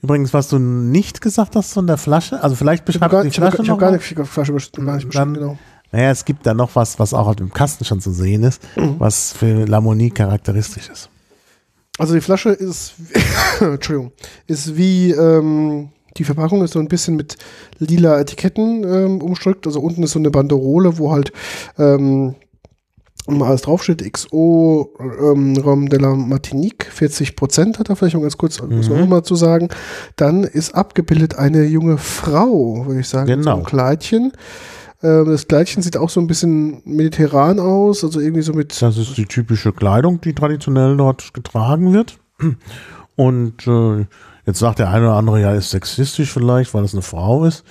[0.02, 3.22] Übrigens, was du nicht gesagt hast von der Flasche, also vielleicht Ich habe beschreibst gar,
[3.22, 3.98] du die ich Flasche ich hab noch gar mal.
[3.98, 5.58] nicht die Flasche bestimmt, gar nicht Dann- genau.
[5.92, 8.62] Naja, es gibt da noch was, was auch auf dem Kasten schon zu sehen ist,
[8.76, 11.10] was für Lamonie charakteristisch ist.
[11.98, 12.94] Also die Flasche ist,
[13.60, 14.12] Entschuldigung,
[14.48, 17.38] ist wie ähm, die Verpackung ist so ein bisschen mit
[17.80, 19.66] lila Etiketten ähm, umstrickt.
[19.68, 21.32] Also unten ist so eine Banderole, wo halt
[21.78, 22.36] ähm,
[23.28, 24.04] mal alles draufsteht.
[24.14, 28.90] XO ähm, Rom de la Martinique, 40 Prozent hat er vielleicht mal ganz kurz, muss
[28.90, 29.04] man Mhm.
[29.04, 29.70] auch mal zu sagen.
[30.16, 33.56] Dann ist abgebildet eine junge Frau, würde ich sagen, mit so Genau.
[33.58, 34.32] einem Kleidchen.
[35.04, 38.98] Ähm, das Kleidchen sieht auch so ein bisschen mediterran aus, also irgendwie so mit Das
[38.98, 42.18] ist die typische Kleidung, die traditionell dort getragen wird.
[43.16, 44.06] Und äh,
[44.46, 47.64] jetzt sagt der eine oder andere, ja, ist sexistisch vielleicht, weil es eine Frau ist.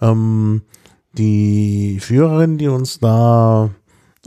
[0.00, 0.62] Ähm,
[1.12, 3.70] die Führerin, die uns da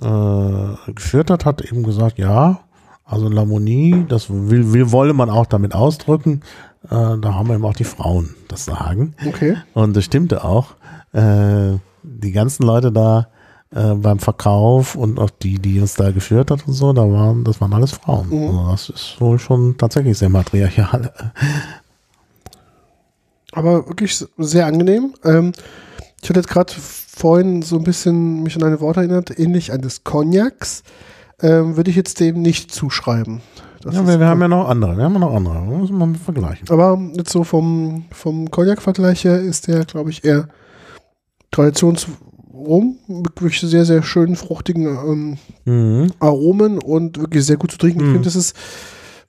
[0.01, 2.61] äh, geführt hat, hat eben gesagt, ja,
[3.05, 6.41] also Lamonie, das will, will wolle man auch damit ausdrücken.
[6.85, 9.15] Äh, da haben wir eben auch die Frauen das Sagen.
[9.27, 9.57] okay.
[9.73, 10.75] Und das stimmte auch.
[11.13, 13.27] Äh, die ganzen Leute da
[13.73, 17.43] äh, beim Verkauf und auch die, die uns da geführt hat und so, da waren,
[17.43, 18.29] das waren alles Frauen.
[18.29, 18.49] Mhm.
[18.49, 21.11] Also das ist wohl schon tatsächlich sehr matriarchal.
[23.51, 25.13] aber wirklich sehr angenehm.
[25.23, 25.53] Ähm,
[26.21, 30.03] ich hatte jetzt gerade vorhin so ein bisschen mich an eine Wort erinnert, ähnlich eines
[30.03, 30.83] Cognacs.
[31.41, 33.41] Ähm, würde ich jetzt dem nicht zuschreiben.
[33.81, 35.91] Das Ja, wir, wir haben ja noch andere, wir haben ja noch andere, das muss
[35.91, 36.69] man vergleichen.
[36.69, 40.47] aber jetzt so vom, vom Cognac-Vergleich her ist der, glaube ich, eher
[41.53, 46.11] Traditionsrum mit wirklich sehr, sehr schönen, fruchtigen ähm, Mhm.
[46.19, 47.99] Aromen und wirklich sehr gut zu trinken.
[48.01, 48.11] Ich Mhm.
[48.13, 48.55] finde, das ist,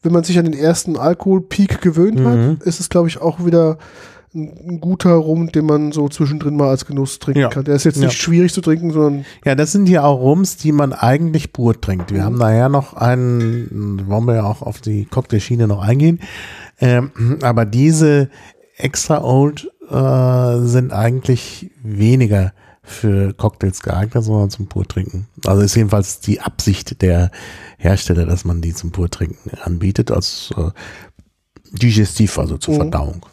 [0.03, 2.25] wenn man sich an den ersten Alkoholpeak gewöhnt Mhm.
[2.27, 3.79] hat, ist es, glaube ich, auch wieder
[4.37, 7.49] ein, guter Rum, den man so zwischendrin mal als Genuss trinken Ja.
[7.51, 7.63] kann.
[7.65, 8.07] Der ist jetzt Ja.
[8.07, 11.81] nicht schwierig zu trinken, sondern Ja, das sind ja auch Rums, die man eigentlich pur
[11.81, 12.13] trinkt.
[12.13, 16.19] Wir haben nachher noch einen, wollen wir ja auch auf die Cocktailschiene noch eingehen.
[16.81, 18.29] Ähm, aber diese
[18.77, 25.27] extra old äh, sind eigentlich weniger für Cocktails geeignet, sondern zum Purtrinken.
[25.47, 27.31] Also ist jedenfalls die Absicht der
[27.79, 30.71] Hersteller, dass man die zum Purtrinken anbietet, als äh,
[31.73, 32.79] Digestiv, also zur Mhm.
[32.79, 33.27] Verdauung.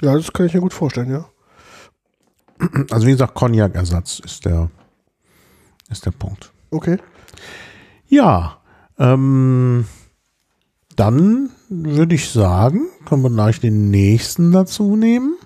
[0.00, 1.26] ja, das kann ich mir gut vorstellen, ja.
[2.90, 4.70] Also wie gesagt, Cognac-Ersatz ist der,
[5.90, 6.52] ist der Punkt.
[6.70, 6.98] Okay.
[8.08, 8.58] Ja,
[8.98, 9.86] ähm,
[10.96, 15.36] dann würde ich sagen, können wir gleich den nächsten dazu nehmen.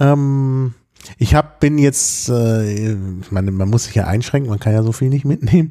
[0.00, 0.74] Ähm,
[1.18, 4.82] ich hab, bin jetzt, äh, ich meine, man muss sich ja einschränken, man kann ja
[4.82, 5.70] so viel nicht mitnehmen.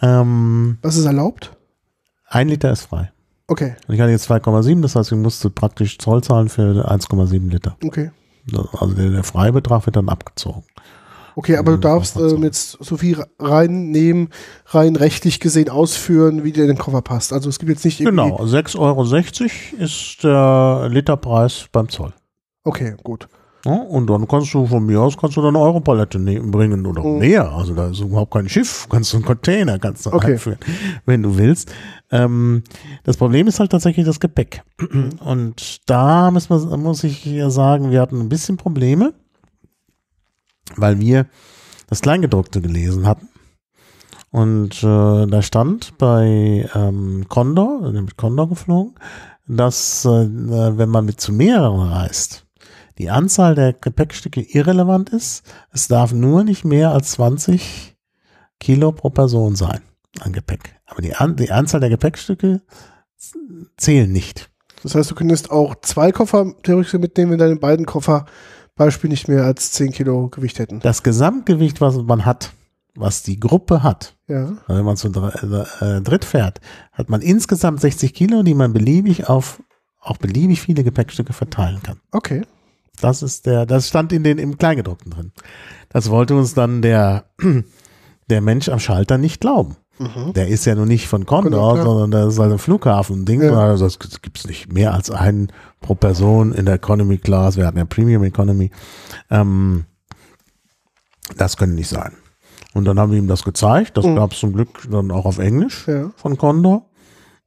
[0.00, 1.56] Ähm, Was ist erlaubt?
[2.28, 3.12] Ein Liter ist frei.
[3.48, 7.50] Okay, Und ich hatte jetzt 2,7, das heißt, ich musste praktisch Zoll zahlen für 1,7
[7.50, 7.76] Liter.
[7.84, 8.10] okay.
[8.80, 10.64] Also der, der Freibetrag wird dann abgezogen.
[11.36, 14.30] Okay, aber du Mhm, darfst ähm, jetzt so viel reinnehmen,
[14.66, 17.32] rein rechtlich gesehen ausführen, wie dir in den Koffer passt.
[17.32, 18.30] Also es gibt jetzt nicht irgendwie.
[18.30, 22.12] Genau, 6,60 Euro ist der Literpreis beim Zoll.
[22.64, 23.28] Okay, gut.
[23.64, 26.84] Ja, und dann kannst du von mir aus kannst du dann eine Europalette ne bringen
[26.84, 27.18] oder Mhm.
[27.18, 27.52] mehr.
[27.52, 30.32] Also da ist überhaupt kein Schiff, kannst du einen Container kannst du Okay.
[30.32, 30.58] einführen,
[31.06, 31.72] wenn du willst.
[32.10, 32.62] Ähm,
[33.04, 34.62] das Problem ist halt tatsächlich das Gepäck.
[35.24, 39.14] Und da muss, man, muss ich ja sagen, wir hatten ein bisschen Probleme,
[40.76, 41.26] weil wir
[41.88, 43.28] das Kleingedruckte gelesen hatten.
[44.30, 48.94] Und äh, da stand bei ähm, Condor, mit Condor geflogen,
[49.46, 52.41] dass äh, wenn man mit zu mehreren reist,
[53.02, 55.42] die Anzahl der Gepäckstücke irrelevant ist.
[55.72, 57.96] Es darf nur nicht mehr als 20
[58.60, 59.80] Kilo pro Person sein
[60.20, 60.76] an Gepäck.
[60.86, 62.62] Aber die, an, die Anzahl der Gepäckstücke
[63.76, 64.50] zählen nicht.
[64.84, 68.26] Das heißt, du könntest auch zwei Koffer theoretisch mitnehmen, wenn deine beiden Koffer
[68.76, 70.78] Beispiel nicht mehr als 10 Kilo Gewicht hätten.
[70.78, 72.52] Das Gesamtgewicht, was man hat,
[72.94, 74.52] was die Gruppe hat, Ja.
[74.68, 75.32] wenn man zu dr
[75.82, 76.60] äh, dritt fährt,
[76.92, 79.60] hat man insgesamt 60 Kilo, die man beliebig auf
[80.00, 82.00] auch beliebig viele Gepäckstücke verteilen kann.
[82.12, 82.42] Okay.
[83.02, 85.32] Das ist der, das stand in den im Kleingedruckten drin.
[85.88, 87.24] Das wollte uns dann der,
[88.30, 89.76] der Mensch am Schalter nicht glauben.
[89.98, 90.32] Mhm.
[90.34, 91.84] Der ist ja nun nicht von Condor, Genau, klar.
[91.84, 93.42] sondern das ist halt ein Flughafen-Ding.
[93.42, 93.58] Ja.
[93.58, 95.48] Also es gibt nicht mehr als einen
[95.80, 97.56] pro Person in der Economy Class.
[97.56, 98.70] Wir hatten ja Premium Economy.
[99.30, 99.84] Ähm,
[101.36, 102.12] das könnte nicht sein.
[102.74, 103.96] Und dann haben wir ihm das gezeigt.
[103.96, 104.16] Das Mhm.
[104.16, 106.10] gab es zum Glück dann auch auf Englisch Ja.
[106.16, 106.86] von Condor.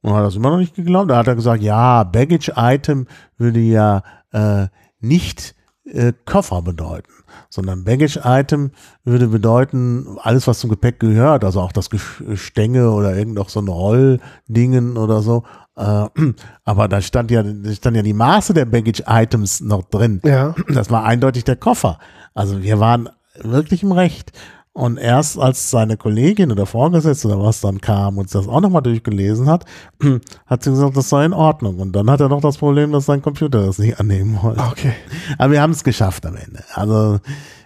[0.02, 1.10] Und hat das immer noch nicht geglaubt.
[1.10, 3.06] Da hat er gesagt, ja, Baggage Item
[3.38, 4.66] würde ja äh,
[5.00, 5.54] nicht
[5.84, 7.12] äh, Koffer bedeuten,
[7.48, 8.72] sondern Baggage Item
[9.04, 13.60] würde bedeuten, alles, was zum Gepäck gehört, also auch das Gestänge oder irgend noch so
[13.60, 15.44] ein Rolldingen oder so.
[15.76, 16.06] Äh,
[16.64, 20.20] aber da stand ja, da stand ja die Maße der Baggage Items noch drin.
[20.24, 20.54] Ja.
[20.68, 21.98] Das war eindeutig der Koffer.
[22.34, 23.08] Also wir waren
[23.42, 24.32] wirklich im Recht.
[24.76, 28.82] Und erst als seine Kollegin oder Vorgesetzte oder was dann kam und das auch nochmal
[28.82, 29.64] durchgelesen hat,
[30.46, 31.78] hat sie gesagt, das sei in Ordnung.
[31.78, 34.60] Und dann hat er noch das Problem, dass sein Computer das nicht annehmen wollte.
[34.60, 34.92] Okay.
[35.38, 36.62] Aber wir haben es geschafft am Ende.
[36.74, 37.20] Also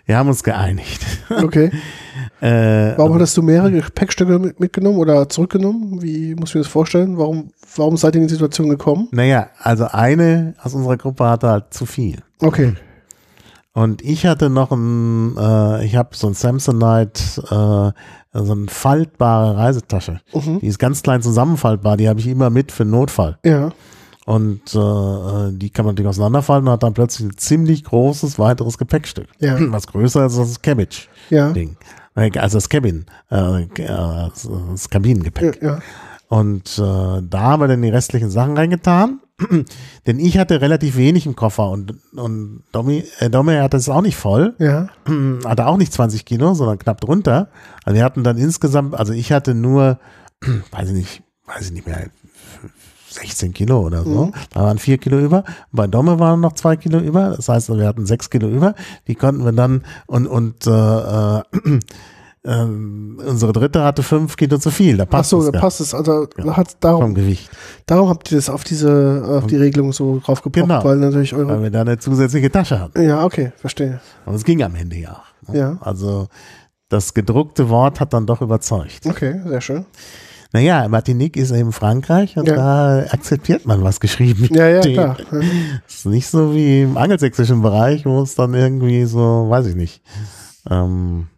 [0.07, 1.05] wir haben uns geeinigt.
[1.31, 1.73] Okay.
[2.41, 6.01] äh, Warum hattest du mehrere Gepäckstücke mit, mitgenommen oder zurückgenommen?
[6.03, 7.19] Wie muss ich mir das vorstellen?
[7.19, 9.09] Warum, warum seid ihr in die Situation gekommen?
[9.11, 12.19] naja, also eine aus unserer Gruppe hatte halt zu viel.
[12.41, 12.75] Okay.
[13.73, 17.23] Und ich hatte noch ein, äh, ich habe so ein Samsonite,
[18.33, 20.21] äh, so eine faltbare Reisetasche.
[20.35, 20.61] Mhm.
[20.61, 23.39] Die ist ganz klein zusammenfaltbar, die habe ich immer mit für Notfall.
[23.45, 23.71] Ja.
[24.27, 28.77] Und äh, die kann man natürlich auseinanderfalten und hat dann plötzlich ein ziemlich großes weiteres
[28.79, 29.29] Gepäckstück.
[29.41, 29.57] Ja.
[29.73, 31.77] Was größer ist als das Cabbage-Ding.
[32.17, 32.43] Ja.
[32.43, 35.63] Also das Cabin, äh, äh, das Kabinengepäck.
[35.63, 35.75] Ja.
[35.75, 35.79] ja.
[36.29, 39.21] Und äh, da haben wir dann die restlichen Sachen reingetan.
[40.07, 44.03] Denn ich hatte relativ wenig im Koffer und, und Domi, äh, Domi hatte es auch
[44.03, 44.55] nicht voll.
[44.59, 44.89] Ja.
[45.45, 47.49] Hatte auch nicht 20 Kilo, sondern knapp drunter.
[47.85, 49.99] Also wir hatten dann insgesamt, also ich hatte nur,
[50.71, 52.11] weiß ich nicht, weiß ich nicht mehr,
[53.09, 54.27] 16 Kilo oder so.
[54.27, 54.33] Mhm.
[54.53, 55.45] Da waren vier Kilo über.
[55.73, 57.31] Bei Domme waren noch zwei Kilo über.
[57.37, 58.75] Das heißt, wir hatten sechs Kilo über.
[59.09, 61.43] Die konnten wir dann und und äh, äh,
[62.47, 64.97] ähm, unsere dritte hatte fünf Kilo zu viel.
[64.97, 65.95] Da Ach passt so, es da passt es.
[65.95, 66.57] Also Ja.
[66.57, 67.51] hat vom darum, Gewicht,
[67.87, 70.83] darum habt ihr das auf diese, auf die Regelung so drauf gepocht, Genau.
[70.85, 71.49] weil natürlich eure.
[71.49, 73.03] weil wir da eine zusätzliche Tasche hatten.
[73.03, 74.01] Ja, okay, verstehe.
[74.27, 75.53] Und es ging am Ende ja auch.
[75.53, 75.59] ne?
[75.59, 75.79] Ja.
[75.81, 76.29] Also
[76.89, 79.01] das gedruckte Wort hat dann doch überzeugt.
[79.07, 79.85] Okay, sehr schön.
[80.53, 82.57] Naja, Martinique ist eben Frankreich und Ja.
[82.57, 84.95] da akzeptiert man, was geschrieben Ja, ja, steht.
[84.95, 85.17] klar.
[85.87, 90.03] ist nicht so wie im angelsächsischen Bereich, wo es dann irgendwie so, weiß ich nicht.
[90.69, 91.29] Ähm,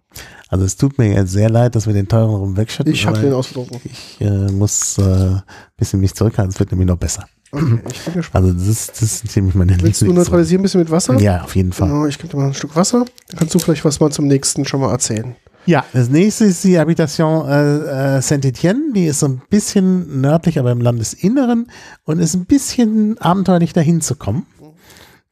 [0.53, 2.93] also es tut mir jetzt sehr leid, dass wir den teuren rum wegschütten.
[2.93, 3.73] Ich habe den ausgedruckt.
[3.85, 5.43] Ich äh, muss äh, ein
[5.79, 7.25] bisschen mich zurückhalten, es wird nämlich noch besser.
[7.51, 8.45] Okay, ich bin gespannt.
[8.45, 11.19] Also das ist, das ist ziemlich meine Willst du neutralisieren ein bisschen mit Wasser?
[11.21, 11.89] Ja, auf jeden Fall.
[11.89, 13.07] Genau, ich gebe dir mal ein Stück Wasser.
[13.29, 15.37] Dann kannst du vielleicht was mal zum nächsten schon mal erzählen.
[15.65, 18.93] Ja, das nächste ist die Habitation äh, äh, Saint-Étienne.
[18.95, 21.69] Die ist so ein bisschen nördlich, aber im Landesinneren
[22.05, 24.45] und ist ein bisschen abenteuerlich dahin zu kommen.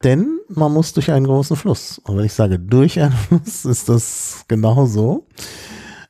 [0.03, 1.99] Denn man muss durch einen großen Fluss.
[1.99, 5.27] Und wenn ich sage durch einen Fluss, ist das genau so.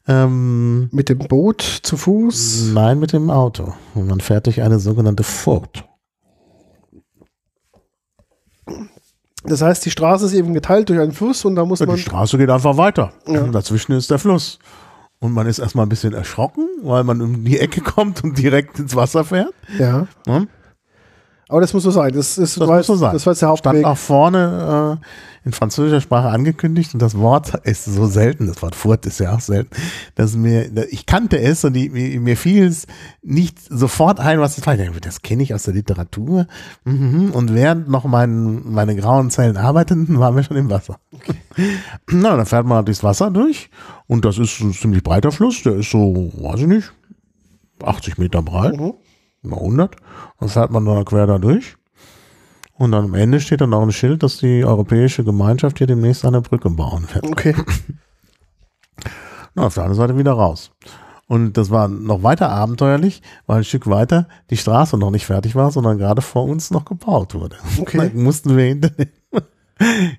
[0.08, 2.72] Ähm, Mit dem Boot, zu Fuß.
[2.74, 3.74] nein, mit dem Auto.
[3.94, 5.86] Und man fährt durch eine sogenannte Furt.
[9.44, 11.96] Das heißt, die Straße ist eben geteilt durch einen Fluss und da muss Ja, man.
[11.96, 13.12] die Straße geht einfach weiter.
[13.28, 13.44] Ja.
[13.48, 14.60] Dazwischen ist der Fluss.
[15.20, 18.80] Und man ist erstmal ein bisschen erschrocken, weil man um die Ecke kommt und direkt
[18.80, 19.54] ins Wasser fährt.
[19.78, 20.08] Ja.
[20.28, 20.48] Ne?
[21.52, 22.14] Aber das muss so sein.
[22.14, 23.12] Das, ist, Das war, muss so sein.
[23.14, 23.86] das war der Stand Hauptweg.
[23.86, 25.06] auch vorne äh,
[25.44, 29.34] in französischer Sprache angekündigt und das Wort ist so selten, das Wort Furt ist ja
[29.36, 29.72] auch selten,
[30.16, 32.86] dass mir, ich kannte es und die, mir, mir fiel es
[33.24, 34.76] nicht sofort ein, was das war.
[34.76, 36.46] Ich dachte, Das kenne ich aus der Literatur.
[36.86, 37.32] Mhm.
[37.32, 41.00] Und während noch mein, meine grauen Zellen arbeiteten, waren wir schon im Wasser.
[42.10, 43.70] Na, dann fährt man durchs Wasser durch
[44.08, 46.94] und das ist ein ziemlich breiter Fluss, der ist so, weiß ich nicht,
[47.84, 48.94] 80 Meter breit Mhm.
[49.42, 49.96] Mal 100.
[50.40, 51.76] Dann fährt man da quer da durch.
[52.74, 56.26] Und dann am Ende steht dann auch ein Schild, dass die Europäische Gemeinschaft hier demnächst
[56.26, 57.26] eine Brücke bauen wird.
[57.28, 57.56] Okay.
[59.54, 60.72] Na, auf der anderen Seite wieder raus.
[61.28, 65.56] Und das war noch weiter abenteuerlich, weil ein Stück weiter die Straße noch nicht fertig
[65.56, 67.56] war, sondern gerade vor uns noch gebaut wurde.
[67.80, 67.98] Okay.
[68.14, 69.10] Dann mussten wir hinter dem,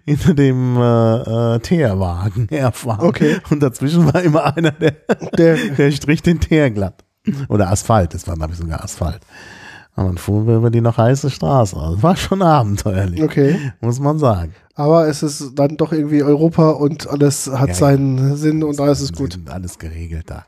[0.06, 3.08] hinter dem äh, äh, Teerwagen herfahren.
[3.08, 3.38] Okay.
[3.50, 4.92] Und dazwischen war immer einer, der,
[5.36, 7.04] Der, der strich den Teer glatt.
[7.48, 9.20] Oder Asphalt, das war, glaube ich, sogar Asphalt.
[9.94, 11.76] Und dann fuhren wir über die noch heiße Straße.
[11.76, 13.72] Also, Das war schon abenteuerlich, okay.
[13.80, 14.54] muss man sagen.
[14.74, 19.02] Aber es ist dann doch irgendwie Europa und alles hat Ja, seinen Sinn und alles
[19.02, 19.34] ist gut.
[19.34, 20.46] Sind Alles geregelt da.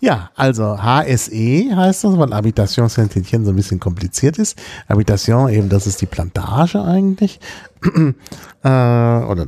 [0.00, 4.60] Ja, also HSE heißt das, weil Habitation Saint-Étienne so ein bisschen kompliziert ist.
[4.86, 7.40] Habitation eben, das ist die Plantage eigentlich.
[8.62, 9.46] äh, oder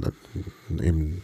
[0.81, 1.21] eben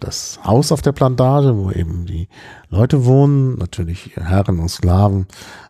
[0.00, 2.28] das Haus auf der Plantage, wo eben die
[2.68, 5.26] Leute wohnen, natürlich Herren und Sklaven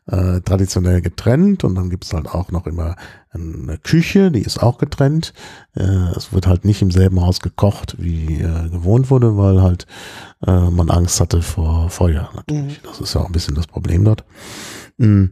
[0.06, 2.96] äh, traditionell getrennt und dann gibt's halt auch noch immer
[3.30, 5.32] eine Küche, die ist auch getrennt.
[5.74, 5.82] Äh,
[6.16, 9.86] es wird halt nicht im selben Haus gekocht, wie äh, gewohnt wurde, weil halt
[10.46, 12.80] äh, man Angst hatte vor Feuer natürlich.
[12.82, 14.24] Das ist ja auch ein bisschen das Problem dort.
[14.98, 15.26] Mm.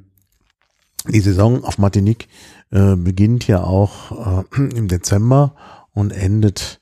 [1.08, 2.28] Die Saison auf Martinique
[2.70, 5.54] äh, beginnt ja auch äh, im Dezember
[5.92, 6.80] und endet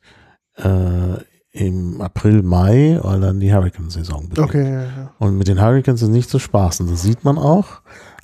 [0.56, 1.16] äh,
[1.52, 4.38] im April, Mai, weil dann die Hurricane-Saison beginnt.
[4.46, 5.10] Okay, ja, ja.
[5.18, 6.88] Und mit den Hurricanes ist nicht zu spaßen.
[6.88, 7.82] Das sieht man auch.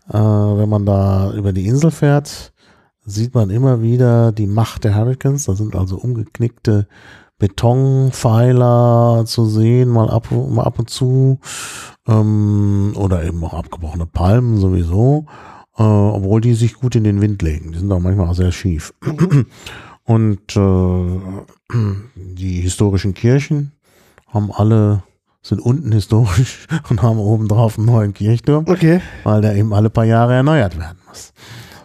[0.09, 2.53] Äh, wenn man da über die Insel fährt,
[3.05, 5.45] sieht man immer wieder die Macht der Hurricanes.
[5.47, 6.87] Da sind also umgeknickte
[7.39, 11.41] Betonpfeiler zu sehen, mal ab, mal ab und zu.
[12.07, 15.27] Ähm, oder eben auch abgebrochene Palmen sowieso.
[15.77, 17.73] Äh, obwohl die sich gut in den Wind legen.
[17.73, 18.95] Die sind auch manchmal auch sehr schief.
[20.07, 21.77] Und äh,
[22.15, 23.73] die historischen Kirchen
[24.29, 25.03] haben alle,
[25.43, 29.01] sind unten historisch und haben oben drauf einen neuen Kirchturm, Okay.
[29.25, 31.33] weil der eben alle paar Jahre erneuert werden muss.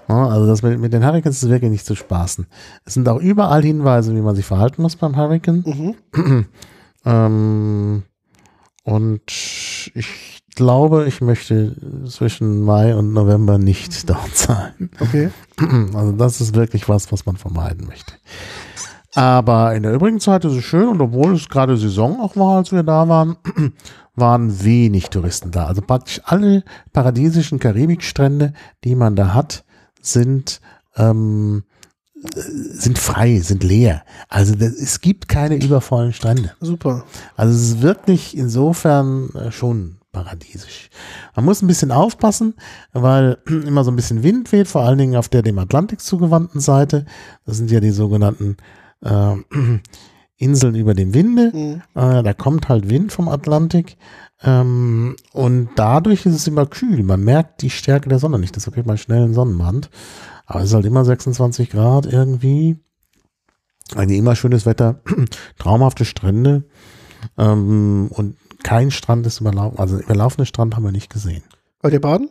[0.08, 2.46] Also das mit, mit den Hurricanes ist wirklich nicht zu spaßen.
[2.84, 5.64] Es sind auch überall Hinweise, wie man sich verhalten muss beim Hurricane.
[6.14, 6.46] Mhm.
[7.04, 8.04] Ähm,
[8.84, 9.22] und
[9.96, 11.76] ich glaube, ich möchte
[12.08, 14.90] zwischen Mai und November nicht dort sein.
[15.00, 15.30] Okay.
[15.94, 18.14] Also das ist wirklich was, was man vermeiden möchte.
[19.14, 22.58] Aber in der übrigen Zeit ist es schön und obwohl es gerade Saison auch war,
[22.58, 23.36] als wir da waren,
[24.16, 25.66] waren wenig Touristen da.
[25.66, 29.64] Also praktisch alle paradiesischen Karibikstrände, die man da hat,
[30.02, 30.62] sind
[30.96, 31.64] ähm,
[32.24, 34.04] äh, sind frei, sind leer.
[34.30, 36.54] Also das, es gibt keine übervollen Strände.
[36.60, 37.04] Super.
[37.36, 40.90] Also es ist wirklich insofern äh, schon paradiesisch.
[41.36, 42.56] Man muss ein bisschen aufpassen,
[42.94, 46.60] weil immer so ein bisschen Wind weht, vor allen Dingen auf der dem Atlantik zugewandten
[46.60, 47.06] Seite.
[47.46, 48.58] Das sind ja die sogenannten
[49.04, 49.36] äh,
[50.38, 51.52] Inseln über dem Winde.
[51.54, 51.82] Mhm.
[51.94, 53.98] Äh, da kommt halt Wind vom Atlantik.
[54.44, 57.04] Ähm, und dadurch ist es immer kühl.
[57.04, 58.56] Man merkt die Stärke der Sonne nicht.
[58.56, 59.90] Deshalb kriegt man schnell einen Sonnenbrand.
[60.48, 62.78] Aber es ist halt immer 26 Grad irgendwie.
[63.96, 65.02] Eigentlich immer schönes Wetter.
[65.60, 66.64] Traumhafte Strände.
[67.38, 69.80] Ähm, und kein Strand ist überlaufen.
[69.80, 71.44] Also überlaufene Strand haben wir nicht gesehen.
[71.82, 72.30] Wollt ihr baden?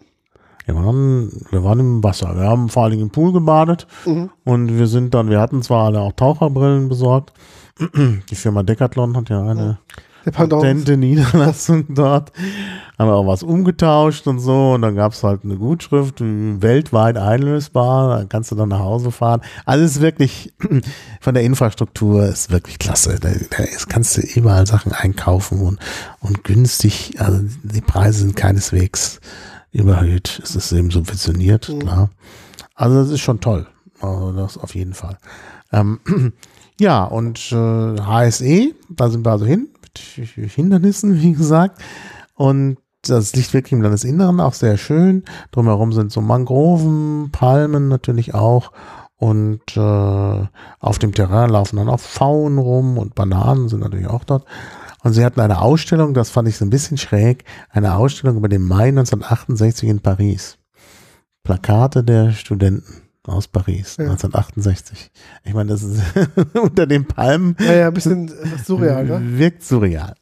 [0.67, 2.37] Wir waren, wir waren im Wasser.
[2.37, 3.87] Wir haben vor allen Dingen im Pool gebadet.
[4.05, 4.31] Mhm.
[4.45, 7.33] Und wir sind dann, wir hatten zwar alle auch Taucherbrillen besorgt.
[7.81, 9.79] Die Firma Decathlon hat ja eine
[10.25, 12.33] Der patente Niederlassung dort.
[12.99, 14.73] Haben wir auch was umgetauscht und so.
[14.73, 18.19] Und dann gab es halt eine Gutschrift, weltweit einlösbar.
[18.19, 19.41] Da kannst du dann nach Hause fahren.
[19.65, 20.53] Alles wirklich
[21.21, 23.19] von der Infrastruktur ist wirklich klasse.
[23.19, 25.79] Da, da ist, kannst du überall Sachen einkaufen und,
[26.21, 27.15] und günstig.
[27.19, 29.21] Also die Preise sind keineswegs
[29.73, 30.41] überhöht.
[30.43, 31.79] Es ist eben subventioniert, Mhm.
[31.79, 32.11] klar.
[32.75, 33.67] Also das ist schon toll.
[34.01, 35.17] Also das auf jeden Fall.
[35.73, 36.01] Ähm,
[36.81, 37.55] ja, und äh,
[38.01, 41.81] HSE, da sind wir also hin, Hindernissen, wie gesagt.
[42.35, 45.25] Und das liegt wirklich im Landesinneren auch sehr schön.
[45.53, 48.73] Drumherum sind so Mangroven, Palmen natürlich auch.
[49.17, 50.47] Und äh,
[50.81, 54.47] auf dem Terrain laufen dann auch Pfauen rum und Bananen sind natürlich auch dort.
[55.03, 58.49] Und sie hatten eine Ausstellung, das fand ich so ein bisschen schräg, eine Ausstellung über
[58.49, 60.59] den Mai 1968 in Paris.
[61.43, 64.05] Plakate der Studenten aus Paris, Ja.
[64.05, 65.11] 1968.
[65.45, 66.03] Ich meine, das ist
[66.55, 68.31] unter den Palmen Ja, ja, ein bisschen
[68.65, 69.39] surreal, ne?
[69.39, 70.15] Wirkt surreal.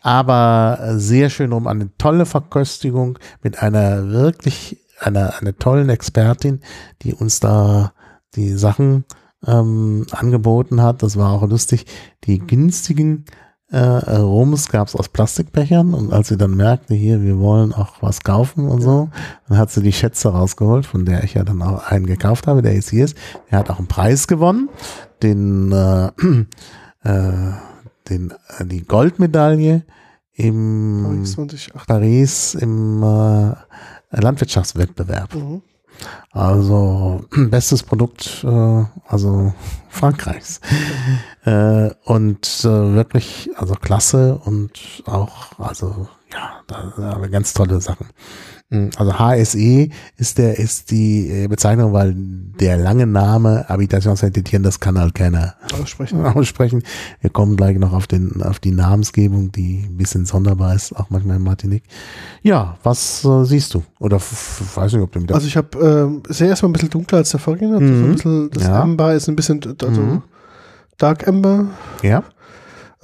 [0.00, 1.66] Aber sehr schön rum.
[1.66, 6.60] Eine tolle Verköstigung mit einer wirklich einer, einer tollen Expertin,
[7.02, 7.92] die uns da
[8.34, 9.04] die Sachen
[9.46, 11.02] ähm, angeboten hat.
[11.02, 11.86] Das war auch lustig.
[12.24, 13.24] Die günstigen
[13.72, 18.02] äh, Rums gab es aus Plastikbechern und als sie dann merkte, hier, wir wollen auch
[18.02, 19.08] was kaufen und so,
[19.48, 22.60] dann hat sie die Schätze rausgeholt, von der ich ja dann auch einen gekauft habe,
[22.60, 23.16] der jetzt hier ist.
[23.50, 24.68] Der hat auch einen Preis gewonnen,
[25.22, 26.06] den, äh,
[27.04, 27.52] äh,
[28.10, 29.84] den, äh, die Goldmedaille
[30.34, 33.54] im 20, ach, Paris im äh,
[34.10, 35.34] Landwirtschaftswettbewerb.
[35.34, 35.62] mhm.
[36.32, 39.52] Also bestes Produkt, äh, also
[39.88, 40.60] Frankreichs.
[41.44, 48.06] Äh, und äh, wirklich, also klasse und auch, also ja, da, da ganz tolle Sachen.
[48.72, 54.62] Mm, Also HSE ist der ist die äh, Bezeichnung, weil der lange Name Habitation Saint-Étienne,
[54.62, 56.24] das kann halt keiner aussprechen.
[56.26, 56.82] aussprechen.
[57.20, 61.10] Wir kommen gleich noch auf den auf die Namensgebung, die ein bisschen sonderbar ist, auch
[61.10, 61.84] manchmal in Martinique.
[62.42, 63.82] Ja, was äh, siehst du?
[63.98, 67.18] Oder weiß nicht, ob du mit Also ich habe, ist ja erstmal ein bisschen dunkler
[67.18, 67.76] als der Vorgänger.
[67.78, 68.04] So Mhm.
[68.04, 68.80] ein bisschen, das Ja.
[68.82, 70.22] Amber ist ein bisschen, also Mhm.
[70.98, 71.66] Dark Amber.
[72.02, 72.22] ja,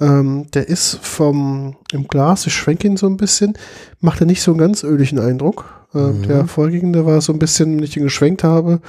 [0.01, 3.53] Ähm, der ist vom, im Glas, ich schwenke ihn so ein bisschen,
[3.99, 5.65] macht er nicht so einen ganz öligen Eindruck.
[5.93, 6.23] Ähm, Mhm.
[6.23, 8.79] Der vorgängige war so ein bisschen, wenn ich ihn geschwenkt habe,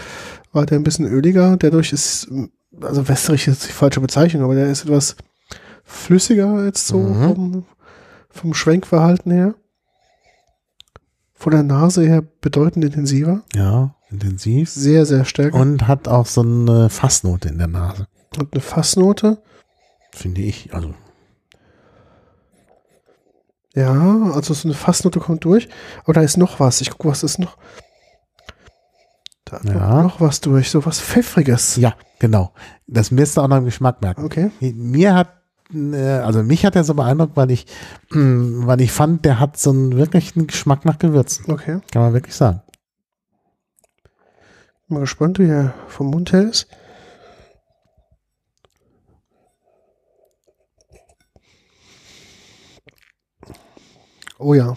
[0.53, 1.57] war der ein bisschen öliger.
[1.57, 2.29] Dadurch ist,
[2.81, 5.17] also wässrig ist die falsche Bezeichnung, aber der ist etwas
[5.85, 7.23] flüssiger jetzt so Mhm.
[7.35, 7.65] vom,
[8.29, 9.55] vom Schwenkverhalten her.
[11.35, 13.43] Von der Nase her bedeutend intensiver.
[13.55, 14.69] ja, intensiv.
[14.71, 15.59] Sehr, sehr stärker.
[15.59, 18.07] Und hat auch so eine Fassnote in der Nase,
[18.39, 19.43] Und eine Fassnote.
[20.13, 20.73] Finde ich.
[20.75, 20.95] Also
[23.75, 25.69] Ja, also so eine Fassnote kommt durch.
[26.05, 26.81] Aber da ist noch was.
[26.81, 27.57] Ich gucke, was ist noch.
[29.45, 30.03] Da kommt Ja.
[30.03, 30.71] noch was durch.
[30.71, 31.77] So was Pfeffriges.
[31.77, 32.53] ja, genau.
[32.87, 34.25] Das wirst du auch noch im Geschmack merken.
[34.25, 34.51] Okay.
[34.61, 35.29] Mir hat,
[35.73, 37.67] äh, also mich hat er so beeindruckt, weil ich,
[38.11, 41.51] weil ich fand, der hat so einen wirklichen Geschmack nach Gewürzen.
[41.53, 41.81] Okay.
[41.93, 42.63] Kann man wirklich sagen.
[44.89, 46.67] Bin mal gespannt, wie er vom Mund her ist.
[54.41, 54.77] Oh ja.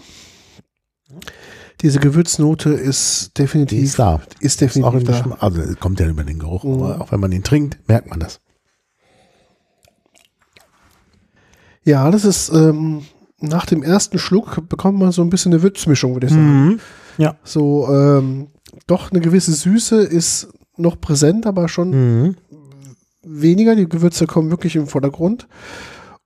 [1.80, 4.20] Diese Gewürznote ist definitiv, Die ist da.
[4.40, 5.12] ist Ist auch definitiv im da.
[5.12, 6.72] Geschmack, also es kommt ja über den Geruch, Mhm.
[6.82, 8.40] aber auch wenn man ihn trinkt, merkt man das.
[11.84, 13.02] Ja, das ist, ähm,
[13.40, 16.80] nach dem ersten Schluck bekommt man so ein bisschen eine Würzmischung, würde ich sagen.
[17.18, 17.36] Ja.
[17.44, 18.48] So, ähm,
[18.86, 21.90] doch eine gewisse Süße ist noch präsent, aber schon
[22.26, 22.36] Mhm.
[23.22, 23.76] weniger.
[23.76, 25.46] Die Gewürze kommen wirklich im Vordergrund.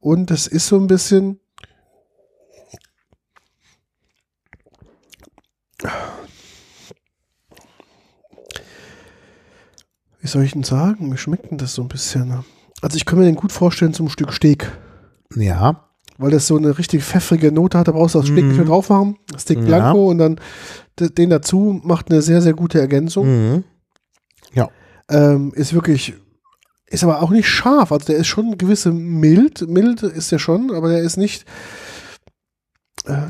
[0.00, 1.40] Und es ist so ein bisschen.
[10.28, 11.10] Wie soll ich denn sagen?
[11.10, 12.44] Wie schmeckt denn das so ein bisschen?
[12.82, 14.70] Also ich kann mir den gut vorstellen zum Stück Steak.
[15.34, 15.88] Ja.
[16.18, 18.66] Weil das so eine richtig pfeffrige Note hat, da brauchst du das Steak nicht mehr
[18.66, 19.16] drauf machen.
[19.38, 19.64] Steak Ja.
[19.64, 20.38] Blanco und dann
[21.00, 23.26] den dazu macht eine sehr, sehr gute Ergänzung.
[23.54, 23.64] Mhm.
[24.52, 24.68] Ja.
[25.08, 26.12] Ähm, ist wirklich,
[26.88, 27.90] ist aber auch nicht scharf.
[27.90, 29.66] Also der ist schon gewisse mild.
[29.66, 31.46] Mild ist der schon, aber der ist nicht,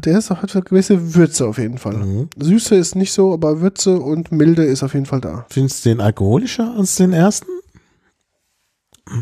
[0.05, 1.95] der ist auch hat eine gewisse Würze auf jeden Fall.
[1.99, 2.29] Mhm.
[2.39, 5.47] Süße ist nicht so, aber Würze und Milde ist auf jeden Fall da.
[5.51, 7.47] Findest du den alkoholischer als den ersten?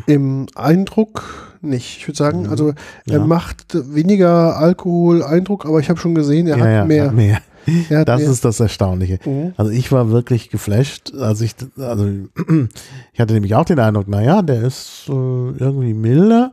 [0.06, 1.22] Im Eindruck
[1.60, 1.98] nicht.
[1.98, 2.50] Ich würde sagen, Mhm.
[2.50, 2.68] also
[3.06, 3.24] er Ja.
[3.26, 7.04] macht weniger Alkohol-Eindruck, aber ich habe schon gesehen, er ja, hat ja, mehr.
[7.06, 7.38] hat mehr.
[7.90, 8.30] Er hat Das mehr.
[8.30, 9.18] ist das Erstaunliche.
[9.24, 9.52] Mhm.
[9.56, 12.06] Also ich war wirklich geflasht, als ich, also
[13.12, 16.52] ich hatte nämlich auch den Eindruck, naja, der ist äh, irgendwie milder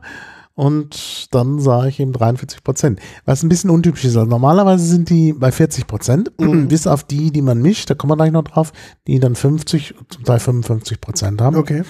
[0.54, 3.00] und dann sah ich eben 43 Prozent.
[3.24, 4.16] Was ein bisschen untypisch ist.
[4.16, 6.68] Also normalerweise sind die bei 40 Prozent, Mhm.
[6.68, 8.72] bis auf die, die man mischt, da kommen wir gleich noch drauf,
[9.06, 11.56] die dann 50, zum Teil 55 Prozent haben.
[11.56, 11.82] Okay.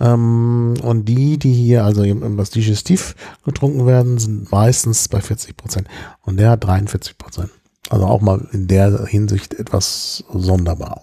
[0.00, 3.14] Ähm, und die, die hier also eben das Digestiv
[3.44, 5.88] getrunken werden, sind meistens bei 40 Prozent.
[6.22, 7.50] Und der hat 43 Prozent.
[7.90, 11.02] Also auch mal in der Hinsicht etwas sonderbar.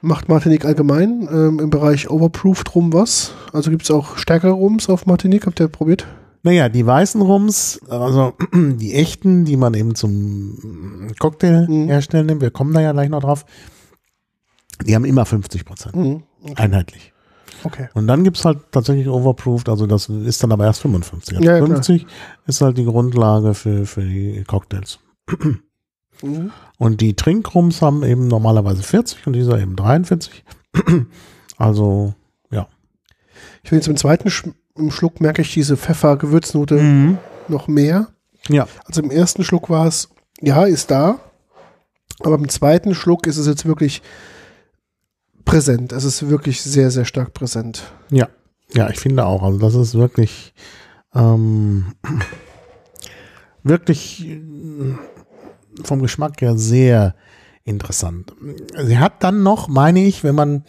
[0.00, 3.32] Macht Martinique allgemein ähm, im Bereich Overproofed Rum was?
[3.52, 5.46] Also gibt es auch stärkere Rums auf Martinique?
[5.46, 6.06] Habt ihr probiert?
[6.42, 11.88] Naja, die weißen Rums, also die echten, die man eben zum Cocktail Mhm.
[11.88, 13.44] herstellen nimmt, wir kommen da ja gleich noch drauf,
[14.86, 15.96] die haben immer 50 Prozent.
[15.96, 16.22] Mhm.
[16.54, 17.12] Einheitlich.
[17.64, 17.88] Okay.
[17.94, 21.36] Und dann gibt's halt tatsächlich Overproofed, also das ist dann aber erst 55.
[21.38, 21.76] Also Ja, ja, klar.
[21.76, 22.06] 50
[22.46, 25.00] ist halt die Grundlage für, für die Cocktails.
[26.22, 26.52] Mhm.
[26.78, 30.44] Und die Trinkrums haben eben normalerweise 40 und dieser eben 43.
[31.60, 32.14] Also,
[32.52, 32.68] ja.
[33.64, 34.44] Ich finde jetzt im zweiten Sch
[34.78, 37.18] im Schluck merke ich diese Pfeffer-Gewürznote
[37.48, 38.08] noch mehr.
[38.48, 38.66] Ja.
[38.84, 40.08] Also im ersten Schluck war es,
[40.40, 41.18] ja, ist da.
[42.20, 44.02] Aber im zweiten Schluck ist es jetzt wirklich
[45.44, 45.92] präsent.
[45.92, 47.92] Es ist wirklich sehr, sehr stark präsent.
[48.10, 48.28] Ja.
[48.74, 49.42] Ja, ich finde auch.
[49.42, 50.52] Also, das ist wirklich,
[51.14, 51.94] ähm,
[53.62, 54.40] wirklich äh,
[55.84, 57.14] vom Geschmack her sehr
[57.64, 58.34] interessant.
[58.82, 60.64] Sie hat dann noch, meine ich, wenn man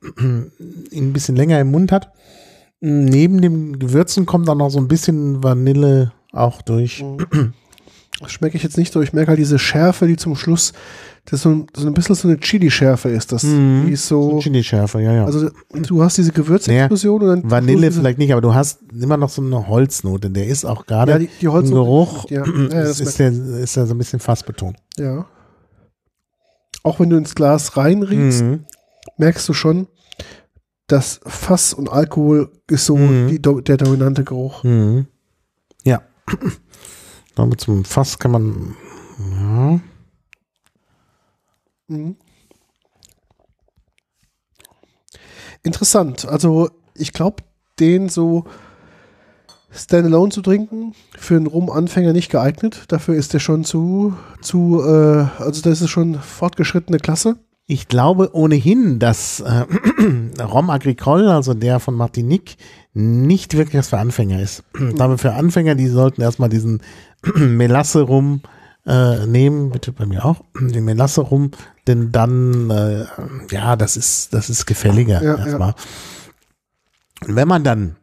[0.18, 0.50] ihn
[0.92, 2.12] ein bisschen länger im Mund hat,
[2.80, 7.04] neben dem Gewürzen kommt dann noch so ein bisschen Vanille auch durch.
[8.20, 9.00] Das schmecke ich jetzt nicht so.
[9.00, 10.72] Ich merke halt diese Schärfe, die zum Schluss,
[11.26, 13.30] das so, so ein bisschen so eine Chili-Schärfe ist.
[13.30, 13.84] Das Mhm.
[13.86, 14.40] die ist so.
[14.40, 15.24] Chili-Schärfe, ja, ja.
[15.24, 19.28] Also du hast diese Gewürzexplosion und dann Vanille vielleicht nicht, aber du hast immer noch
[19.28, 20.30] so eine Holznote.
[20.30, 23.28] Der ist auch gerade Ja, die, die im Holz Geruch, Ja, ja, das ist, der,
[23.30, 24.76] ist ja so ein bisschen fassbetont.
[24.98, 25.24] ja.
[26.82, 28.64] Auch wenn du ins Glas reinriechst, Mhm.
[29.16, 29.86] merkst du schon,
[30.88, 33.28] dass Fass und Alkohol ist so Mhm.
[33.28, 34.64] die, der dominante Geruch.
[34.64, 35.06] Mhm.
[35.84, 36.02] Ja.
[37.36, 38.76] Damit zum Fass kann man.
[39.18, 39.80] Ja.
[41.88, 42.16] Mhm.
[45.62, 46.26] Interessant.
[46.26, 47.42] Also ich glaube,
[47.80, 48.44] den so
[49.70, 52.84] standalone zu trinken, für einen Rum-Anfänger nicht geeignet.
[52.88, 57.38] Dafür ist der schon zu, zu äh, also das ist schon fortgeschrittene Klasse.
[57.70, 59.66] Ich glaube ohnehin, dass äh,
[60.42, 62.56] Rom Agricole, also der von Martinique,
[62.94, 64.64] nicht wirklich was für Anfänger ist.
[64.88, 66.80] Ich glaube, für Anfänger, die sollten erstmal diesen
[67.36, 68.40] Melasse rum
[68.86, 71.50] äh, nehmen, bitte bei mir auch, den Melasse rum,
[71.86, 73.04] denn dann, äh,
[73.50, 75.74] ja, das ist, das ist gefälliger Ja, erstmal.
[77.26, 77.96] Und Wenn man dann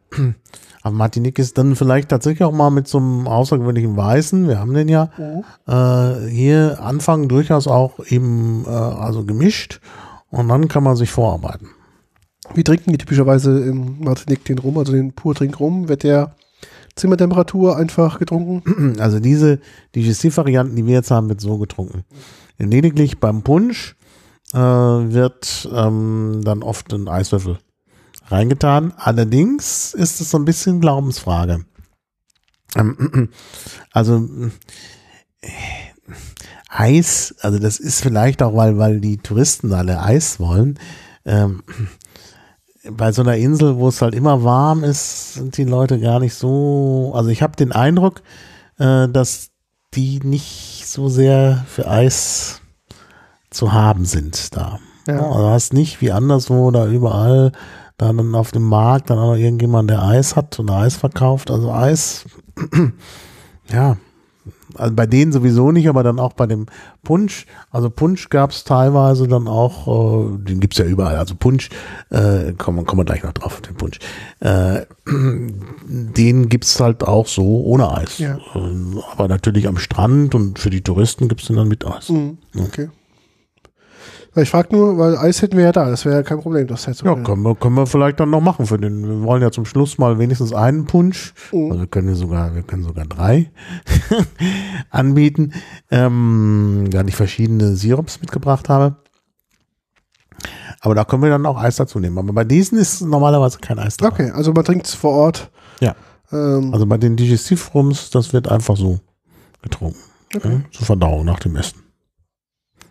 [0.86, 4.72] auf Martinique ist, dann vielleicht tatsächlich auch mal mit so einem außergewöhnlichen Weißen, wir haben
[4.72, 5.10] den ja,
[5.66, 9.80] äh, hier anfangen durchaus auch eben äh, also gemischt
[10.30, 11.68] und dann kann man sich vorarbeiten.
[12.54, 15.88] Wie trinken die typischerweise im Martinique den Rum, also den Pur-Trink-Rum?
[15.88, 16.36] Wird der
[16.94, 18.94] Zimmertemperatur einfach getrunken?
[19.00, 19.58] Also diese
[19.96, 22.04] Digestivvarianten, die wir jetzt haben, wird so getrunken.
[22.58, 23.96] Lediglich beim Punsch
[24.54, 27.58] äh, wird ähm, dann oft ein Eiswürfel
[28.28, 28.92] reingetan.
[28.96, 31.64] Allerdings ist es so ein bisschen Glaubensfrage.
[32.76, 33.30] Ähm,
[33.92, 34.28] also
[35.40, 35.48] äh,
[36.68, 40.78] Eis, also das ist vielleicht auch, weil, weil die Touristen alle Eis wollen.
[41.24, 41.62] Ähm,
[42.90, 46.34] bei so einer Insel, wo es halt immer warm ist, sind die Leute gar nicht
[46.34, 47.12] so.
[47.14, 48.22] Also ich habe den Eindruck,
[48.78, 49.50] äh, dass
[49.94, 52.60] die nicht so sehr für Eis
[53.50, 54.78] zu haben sind da.
[55.06, 55.20] Ja.
[55.20, 57.52] Also du hast nicht wie anderswo da überall
[57.98, 61.50] dann auf dem Markt dann auch noch irgendjemand, der Eis hat und Eis verkauft.
[61.50, 62.26] Also Eis,
[63.72, 63.96] ja,
[64.74, 66.66] also bei denen sowieso nicht, aber dann auch bei dem
[67.02, 67.46] Punsch.
[67.70, 71.16] Also Punsch gab es teilweise dann auch, äh, den gibt's ja überall.
[71.16, 71.70] Also Punsch,
[72.10, 73.98] äh, kommen, kommen wir gleich noch drauf, den Punsch.
[74.40, 78.18] Äh, den gibt's halt auch so ohne Eis.
[78.18, 78.38] Ja.
[78.54, 82.08] Ähm, aber natürlich am Strand und für die Touristen gibt's den dann mit Eis.
[82.10, 82.38] Mhm.
[82.58, 82.88] Okay.
[84.38, 86.82] Ich frage nur, weil Eis hätten wir ja da, das wäre ja kein Problem, das
[86.82, 87.24] Ja, herzustellen.
[87.24, 89.06] können wir, können wir vielleicht dann noch machen für den.
[89.08, 91.32] Wir wollen ja zum Schluss mal wenigstens einen Punsch.
[91.52, 91.70] Mhm.
[91.70, 93.50] Also wir können wir sogar, wir können sogar drei
[94.90, 95.52] anbieten,
[95.90, 98.96] ähm, da ich verschiedene Sirups mitgebracht habe.
[100.80, 102.18] Aber da können wir dann auch Eis dazu nehmen.
[102.18, 104.12] Aber bei diesen ist normalerweise kein Eis dabei.
[104.26, 105.50] Okay, also man trinkt es vor Ort.
[105.80, 105.94] Ja.
[106.30, 109.00] Ähm, Also bei den Digestivrums, das wird einfach so
[109.62, 109.98] getrunken.
[110.34, 110.50] Okay.
[110.52, 111.82] Ja, zur Verdauung nach dem Essen.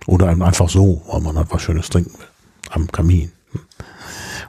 [0.08, 2.28] Oder einfach so, weil man halt was Schönes trinken will.
[2.72, 3.32] Am Kamin.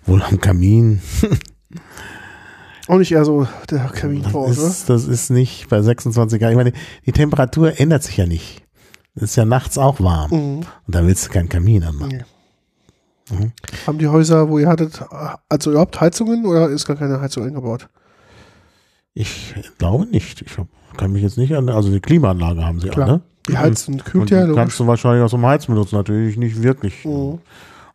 [0.05, 1.01] Wohl am Kamin.
[2.89, 4.69] auch nicht eher so der Kamin vor Das oder?
[4.69, 6.51] ist, das ist nicht bei 26 Grad.
[6.51, 6.73] Ich meine,
[7.05, 8.63] die Temperatur ändert sich ja nicht.
[9.15, 10.31] Es ist ja nachts auch warm.
[10.31, 10.59] Mhm.
[10.59, 12.25] Und da willst du keinen Kamin anmachen.
[13.31, 13.37] Nee.
[13.39, 13.53] Mhm.
[13.87, 15.03] Haben die Häuser, wo ihr hattet,
[15.49, 17.89] also überhaupt Heizungen oder ist gar keine Heizung eingebaut?
[19.15, 20.43] Ich glaube nicht.
[20.43, 20.57] Ich
[20.97, 21.69] kann mich jetzt nicht an.
[21.71, 23.09] Also die Klimaanlage haben sie Klar.
[23.09, 23.21] alle.
[23.49, 24.57] Die heizt und kühlt ja, logisch.
[24.57, 25.97] kannst du wahrscheinlich aus dem Heiz benutzen.
[25.97, 27.05] Natürlich nicht wirklich.
[27.05, 27.39] Mhm.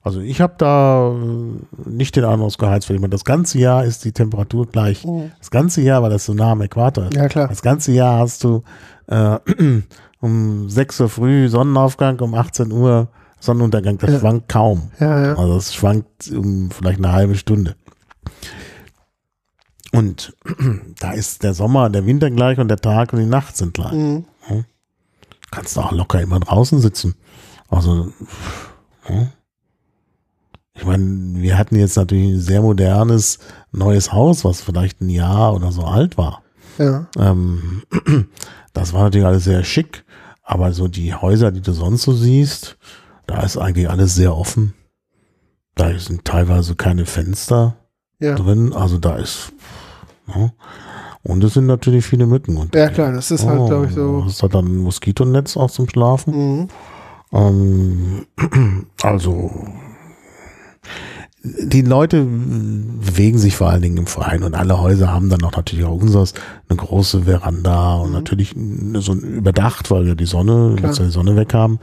[0.03, 2.89] Also ich habe da äh, nicht den Eindruck geheizt.
[2.89, 5.05] weil Ich meine, das ganze Jahr ist die Temperatur gleich.
[5.05, 5.31] Mhm.
[5.39, 7.15] Das ganze Jahr, weil das so nah am Äquator ist.
[7.15, 7.47] Ja, klar.
[7.47, 8.63] Das ganze Jahr hast du
[9.07, 9.37] äh,
[10.21, 13.97] um 6 Uhr früh Sonnenaufgang, um 18 Uhr Sonnenuntergang.
[13.97, 14.19] Das Ja.
[14.19, 14.91] schwankt kaum.
[14.99, 15.35] Ja, ja.
[15.37, 17.75] Also es schwankt um vielleicht eine halbe Stunde.
[19.91, 20.33] Und
[20.99, 23.91] da ist der Sommer, der Winter gleich und der Tag und die Nacht sind gleich.
[23.93, 24.25] Mhm.
[25.51, 27.15] Kannst du auch locker immer draußen sitzen.
[27.69, 28.11] Also,
[29.03, 29.27] hm.
[30.73, 33.39] ich meine, wir hatten jetzt natürlich ein sehr modernes
[33.71, 36.41] neues Haus, was vielleicht ein Jahr oder so alt war.
[36.77, 37.07] Ja.
[37.17, 37.83] Ähm,
[38.73, 40.05] das war natürlich alles sehr schick,
[40.43, 42.77] aber so die Häuser, die du sonst so siehst,
[43.27, 44.73] da ist eigentlich alles sehr offen.
[45.75, 47.75] Da sind teilweise keine Fenster
[48.19, 48.35] Ja.
[48.35, 49.53] drin, also da ist.
[50.27, 50.51] Ja.
[51.23, 52.57] Und es sind natürlich viele Mücken.
[52.57, 54.23] Und Ja, klar, das ist halt, Oh, glaube ich, so.
[54.25, 56.33] Hast du dann ein Moskitonetz auch zum Schlafen?
[56.61, 56.67] Mhm.
[57.33, 58.25] Ähm,
[59.03, 59.51] also,
[61.43, 65.55] die Leute bewegen sich vor allen Dingen im Freien und alle Häuser haben dann auch
[65.55, 66.35] natürlich auch unseres
[66.69, 68.53] eine große Veranda und natürlich
[68.95, 70.93] so überdacht, weil wir die Sonne, Klar.
[70.93, 71.79] die Sonne weg haben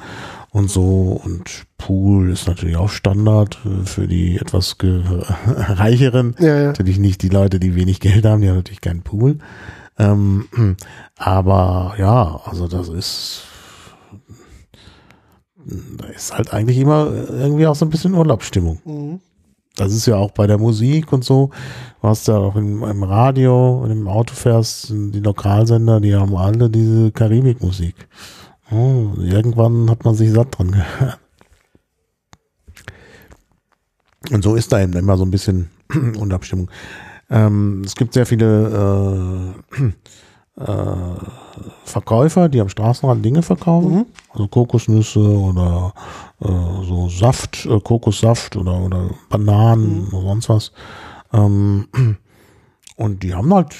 [0.50, 4.76] und so und Pool ist natürlich auch Standard äh, für die etwas
[5.46, 6.36] reicheren.
[6.38, 6.66] Ja, ja.
[6.68, 9.38] Natürlich nicht die Leute, die wenig Geld haben, die haben natürlich keinen Pool.
[9.98, 10.76] Ähm,
[11.16, 13.42] aber ja, also das ist,
[15.66, 18.80] da ist halt eigentlich immer irgendwie auch so ein bisschen Urlaubsstimmung.
[18.84, 19.20] Mhm.
[19.79, 21.51] Das ist ja auch bei der Musik und so.
[22.03, 26.37] Du hast ja auch im, im Radio, du im Auto fährst, die Lokalsender, die haben
[26.37, 27.95] alle diese Karibikmusik.
[28.70, 31.18] Oh, irgendwann hat man sich satt dran gehört.
[34.31, 35.70] Und so ist da eben immer so ein bisschen
[36.18, 36.70] Unabstimmung.
[37.31, 41.14] Ähm, es gibt sehr viele äh, äh,
[41.84, 43.94] Verkäufer, die am Straßenrand Dinge verkaufen.
[43.94, 44.06] Mhm.
[44.32, 45.92] Also Kokosnüsse oder
[46.40, 50.72] äh, so Saft, äh, Kokossaft oder, oder Bananen oder sonst was.
[51.32, 51.88] Ähm,
[52.96, 53.74] und die haben halt,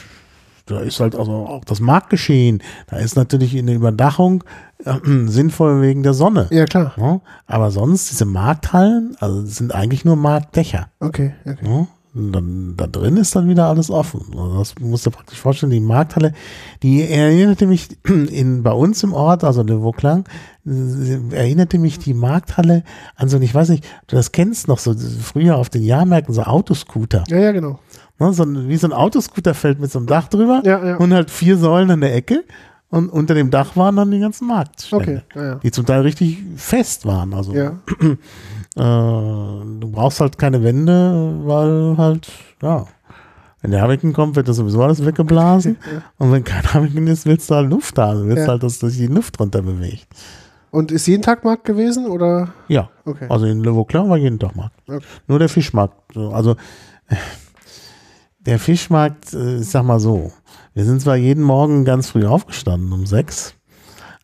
[0.67, 4.45] da ist halt also auch das Marktgeschehen, da ist natürlich in der Überdachung
[4.85, 4.95] äh,
[5.27, 6.49] sinnvoll wegen der Sonne.
[6.51, 6.95] Ja, klar.
[6.97, 10.89] Ja, aber sonst, diese Markthallen, also sind eigentlich nur Marktdächer.
[11.01, 11.59] Okay, okay.
[11.63, 11.87] Ja,
[12.33, 14.23] dann, da drin ist dann wieder alles offen.
[14.37, 16.33] Also das musst du praktisch vorstellen, die Markthalle,
[16.83, 20.25] die erinnerte mich in, bei uns im Ort, also Le Vauclin,
[20.67, 22.83] äh, erinnerte mich die Markthalle
[23.17, 26.43] an so, ich weiß nicht, du das kennst noch so, früher auf den Jahrmärkten so
[26.43, 27.25] Autoscooter.
[27.29, 27.79] Ja, ja, genau.
[28.19, 30.97] Ne, so ein, wie so ein Autoscooterfeld mit so einem Dach drüber Ja, ja.
[30.97, 32.45] und halt vier Säulen an der Ecke.
[32.91, 35.55] Und unter dem Dach waren dann die ganzen Marktstände, Okay, ja.
[35.57, 37.35] die zum Teil richtig fest waren.
[37.35, 37.73] Also Ja,
[38.79, 42.29] äh, du brauchst halt keine Wände, weil halt,
[42.63, 42.87] ja,
[43.61, 45.77] wenn der Hurricane kommt, wird das sowieso alles weggeblasen.
[45.93, 46.03] Ja.
[46.19, 48.15] Und wenn kein Hurricane ist, willst du halt Luft da.
[48.15, 48.49] Du willst Ja.
[48.53, 50.07] halt, dass sich die Luft runter bewegt.
[50.71, 52.49] Und ist jeden Tag Markt gewesen oder?
[52.69, 53.27] Ja, Okay.
[53.29, 54.77] also in Le Vauclin war jeden Tag Markt.
[54.87, 55.01] Okay.
[55.27, 55.97] Nur der Fischmarkt.
[56.15, 56.57] so, Also
[58.41, 60.31] der Fischmarkt, äh, ich sag mal so,
[60.75, 63.55] wir sind zwar jeden Morgen ganz früh aufgestanden, um sechs,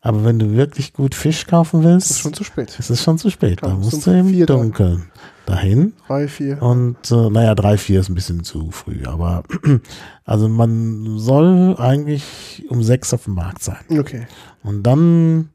[0.05, 2.77] aber wenn du wirklich gut Fisch kaufen willst, ist schon zu spät.
[2.77, 3.57] ist es schon zu spät.
[3.59, 4.45] Klar, da musst du im da.
[4.45, 5.11] Dunkeln
[5.47, 5.93] dahin.
[6.07, 6.61] Drei, vier.
[6.61, 9.43] Und äh, naja, drei, vier ist ein bisschen zu früh, aber
[10.25, 13.77] also man soll eigentlich um sechs auf dem Markt sein.
[13.89, 14.27] Okay.
[14.63, 15.49] Und dann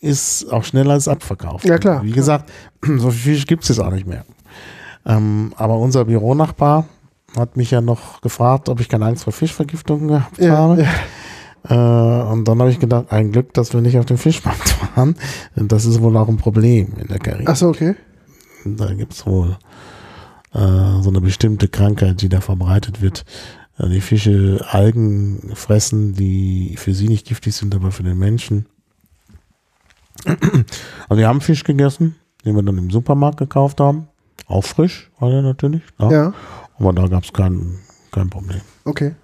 [0.00, 1.64] ist auch schneller als abverkauft.
[1.64, 2.16] Ja, klar, Wie klar.
[2.16, 2.50] gesagt,
[2.98, 4.24] so viel Fisch gibt es jetzt auch nicht mehr.
[5.06, 6.86] Ähm, aber unser Büronachbar
[7.36, 10.82] hat mich ja noch gefragt, ob ich keine Angst vor Fischvergiftungen gehabt Ja, habe.
[10.82, 10.88] ja.
[11.68, 15.16] Äh, und dann habe ich gedacht, ein Glück, dass wir nicht auf den Fischmarkt waren.
[15.54, 17.48] Das ist wohl auch ein Problem in der Karibik.
[17.48, 17.94] Ach so, okay.
[18.64, 19.56] Da gibt es wohl
[20.52, 20.58] äh,
[21.02, 23.24] so eine bestimmte Krankheit, die da verbreitet wird.
[23.78, 28.66] Äh, die Fische Algen fressen, die für sie nicht giftig sind, aber für den Menschen.
[31.08, 34.08] Also wir haben Fisch gegessen, den wir dann im Supermarkt gekauft haben.
[34.46, 35.82] Auch frisch, war der natürlich.
[35.98, 36.10] Ja.
[36.10, 36.34] Ja,
[36.78, 37.78] Aber da gab es kein,
[38.10, 38.60] kein Problem.
[38.84, 39.14] okay.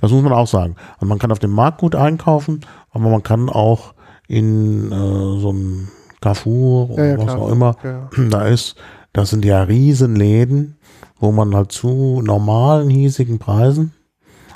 [0.00, 0.76] Das muss man auch sagen.
[0.94, 3.94] Also man kann auf dem Markt gut einkaufen, aber man kann auch
[4.28, 5.88] in äh, so einem
[6.20, 7.38] Carrefour oder Ja, ja, was klar.
[7.38, 8.10] auch immer Ja.
[8.30, 8.76] da ist,
[9.12, 10.76] das sind ja Riesenläden,
[11.18, 13.92] wo man halt zu normalen, hiesigen Preisen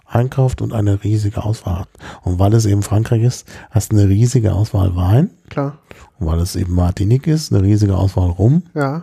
[0.06, 1.88] einkauft und eine riesige Auswahl hat.
[2.22, 5.30] Und weil es eben Frankreich ist, hast du eine riesige Auswahl Wein.
[5.50, 5.78] Klar.
[6.20, 9.02] Und weil es eben Martinique ist, eine riesige Auswahl Rum, Ja,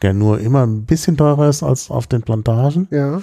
[0.00, 2.88] der nur immer ein bisschen teurer ist als auf den Plantagen.
[2.90, 3.20] ja.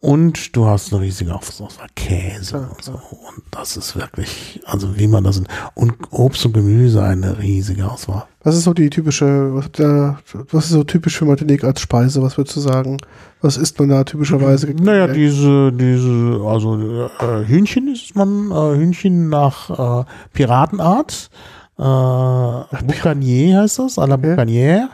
[0.00, 2.92] Und du hast eine riesige Auswahl Käse Klar, und so.
[2.92, 5.42] Und das ist wirklich, also wie man das,
[5.74, 8.24] und Obst und Gemüse eine riesige Auswahl.
[8.42, 10.18] Was ist so die typische, was, da,
[10.50, 12.22] was ist so typisch für Martinique als Speise?
[12.22, 12.96] Was würdest du sagen?
[13.42, 14.70] Was isst man da typischerweise?
[14.70, 21.28] Naja, diese, diese, also äh, Hühnchen ist man, äh, Hühnchen nach äh, Piratenart.
[21.78, 24.34] Äh, Boucanier heißt das, à la Okay.
[24.34, 24.88] Boucanière.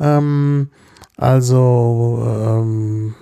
[0.00, 0.70] Ähm,
[1.16, 3.14] also ähm,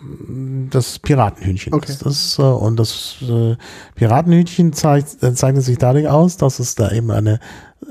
[0.70, 1.92] das Piratenhühnchen Okay.
[1.92, 2.38] ist das.
[2.38, 3.56] Äh, und das äh,
[3.94, 7.38] Piratenhühnchen zeigt, äh, zeichnet sich dadurch aus, dass es da eben eine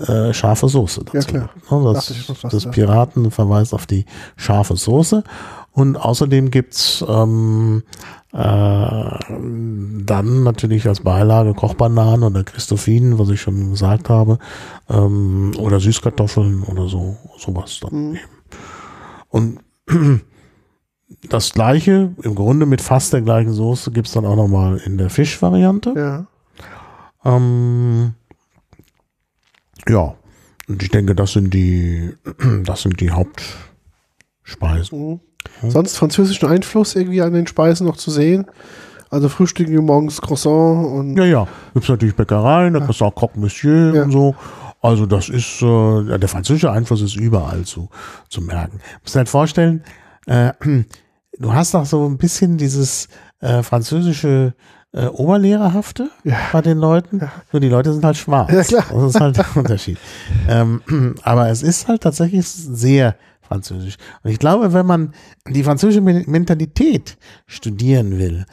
[0.07, 1.49] äh, scharfe Soße dazu Ja, klar.
[1.71, 2.13] Ne, Das,
[2.49, 2.69] das.
[2.71, 5.23] Piraten verweist auf die scharfe Soße.
[5.71, 7.83] Und außerdem gibt's ähm,
[8.33, 14.37] äh, dann natürlich als Beilage Kochbananen oder Christophinen, was ich schon gesagt habe,
[14.89, 18.15] ähm, oder Süßkartoffeln oder so, sowas dann Mhm.
[18.15, 18.19] eben.
[19.29, 19.59] Und
[21.29, 25.09] das gleiche, im Grunde mit fast der gleichen Soße, gibt's dann auch nochmal in der
[25.09, 25.93] Fischvariante.
[25.95, 26.25] Ja.
[27.25, 28.13] Ähm,
[29.87, 30.13] ja,
[30.67, 32.13] und ich denke, das sind die,
[32.63, 35.19] das sind die Hauptspeisen.
[35.61, 35.69] Mhm.
[35.69, 38.45] Sonst französischen Einfluss irgendwie an den Speisen noch zu sehen?
[39.09, 43.13] Also frühstücken wir morgens Croissant und Ja, ja, gibt's natürlich Bäckereien, da kriegst du auch
[43.13, 44.03] Croque Monsieur Ja.
[44.03, 44.35] und so.
[44.83, 47.89] Also das ist, äh, der französische Einfluss ist überall zu,
[48.29, 48.77] zu merken.
[48.79, 49.83] Du musst dir halt vorstellen,
[50.27, 50.51] äh,
[51.39, 53.07] du hast auch so ein bisschen dieses
[53.39, 54.53] äh, französische
[54.93, 56.37] äh, Oberlehrerhafte Ja.
[56.51, 57.19] bei den Leuten.
[57.19, 57.31] Ja.
[57.51, 58.51] Nur die Leute sind halt schwarz.
[58.51, 58.85] Ja, klar.
[58.91, 59.97] Das ist halt der Unterschied.
[60.47, 60.81] ähm,
[61.23, 63.95] aber es ist halt tatsächlich sehr französisch.
[64.23, 65.13] Und ich glaube, wenn man
[65.47, 67.17] die französische Men- Mentalität
[67.47, 68.45] studieren will,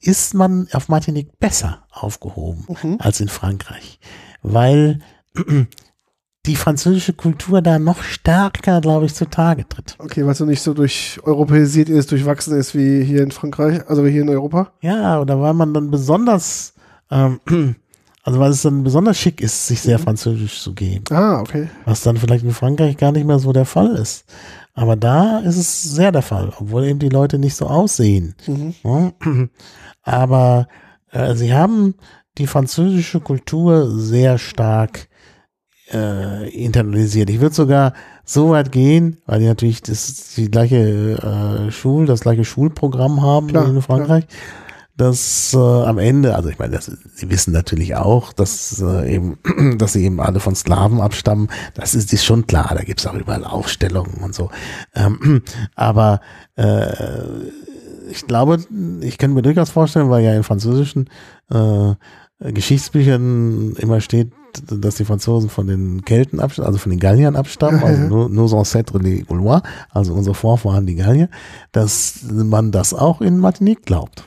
[0.00, 2.66] ist man auf Martinique besser aufgehoben
[3.00, 3.98] als in Frankreich.
[4.42, 5.00] Weil
[6.46, 9.96] die französische Kultur da noch stärker, glaube ich, zutage tritt.
[9.98, 14.04] Okay, was so nicht so durch europäisiert ist, durchwachsen ist wie hier in Frankreich, also
[14.04, 14.72] wie hier in Europa.
[14.80, 16.74] Ja, oder weil man dann besonders,
[17.10, 17.40] ähm,
[18.22, 21.04] also weil es dann besonders schick ist, sich sehr französisch zu geben.
[21.10, 21.68] Ah, okay.
[21.84, 24.24] Was dann vielleicht in Frankreich gar nicht mehr so der Fall ist.
[24.72, 28.36] Aber da ist es sehr der Fall, obwohl eben die Leute nicht so aussehen.
[28.46, 28.74] Mhm.
[28.84, 29.12] Ja.
[30.02, 30.68] Aber
[31.10, 31.94] äh, sie haben
[32.38, 35.07] die französische Kultur sehr stark
[35.92, 37.30] äh, internalisiert.
[37.30, 37.92] Ich würde sogar
[38.24, 43.48] so weit gehen, weil die natürlich das die gleiche äh, Schul, das gleiche Schulprogramm haben
[43.48, 44.24] Klar, in Frankreich.
[44.96, 49.38] Dass äh, am Ende, also ich meine, das, sie wissen natürlich auch, dass äh, eben,
[49.78, 51.48] dass sie eben alle von Sklaven abstammen.
[51.74, 52.72] Das ist, ist schon klar.
[52.74, 54.50] Da gibt's auch überall Aufstellungen und so.
[54.94, 55.42] Ähm,
[55.76, 56.20] aber
[56.56, 56.88] äh,
[58.10, 58.58] ich glaube,
[59.00, 61.08] ich kann mir durchaus vorstellen, weil ja in französischen
[61.50, 61.94] äh,
[62.40, 64.32] Geschichtsbüchern immer steht,
[64.70, 68.54] dass die Franzosen von den Kelten abstammen, also von den Galliern abstammen, also nur, nos
[68.54, 71.28] ancêtres les Gaulois, also unsere Vorfahren die Gallier,
[71.72, 74.24] dass man das auch in Martinique glaubt.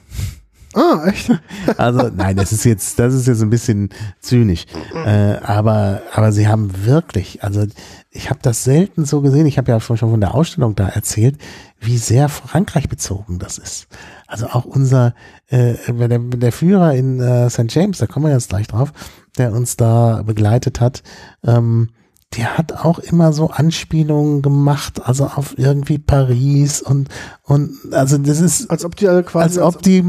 [0.73, 1.29] Ah, echt?
[1.77, 3.89] Also nein, das ist jetzt, das ist jetzt ein bisschen
[4.21, 4.65] zynisch,
[5.05, 7.65] äh, aber aber sie haben wirklich, also
[8.09, 9.45] ich habe das selten so gesehen.
[9.45, 11.37] Ich habe ja schon von der Ausstellung da erzählt,
[11.81, 13.87] wie sehr Frankreich bezogen das ist.
[14.27, 15.13] Also auch unser
[15.47, 17.65] äh, der, der Führer in äh, St.
[17.69, 18.93] James, da kommen wir jetzt gleich drauf,
[19.37, 21.01] der uns da begleitet hat.
[21.43, 21.89] Ähm,
[22.37, 27.09] der hat auch immer so Anspielungen gemacht, also auf irgendwie Paris und
[27.43, 29.59] und also das ist Als ob die alle als quasi.
[29.59, 30.01] ob die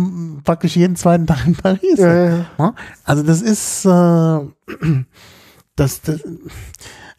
[0.44, 1.98] praktisch jeden zweiten Tag in Paris sind.
[1.98, 2.46] Ja, ja.
[2.58, 2.74] Ja?
[3.04, 3.88] Also das ist, äh,
[5.76, 6.20] das, das,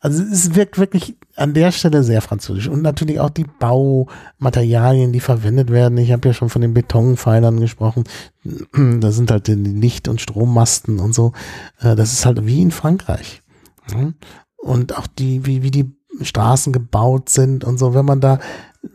[0.03, 5.21] also es wirkt wirklich an der Stelle sehr französisch und natürlich auch die Baumaterialien, die
[5.21, 5.97] verwendet werden.
[5.97, 8.03] Ich habe ja schon von den Betonpfeilern gesprochen.
[8.99, 11.31] Da sind halt die Licht- und Strommasten und so.
[11.79, 13.41] Äh, Das ist halt wie in Frankreich.
[13.91, 14.11] Ja?
[14.57, 17.93] Und auch die, wie, wie die Straßen gebaut sind und so.
[17.93, 18.39] Wenn man da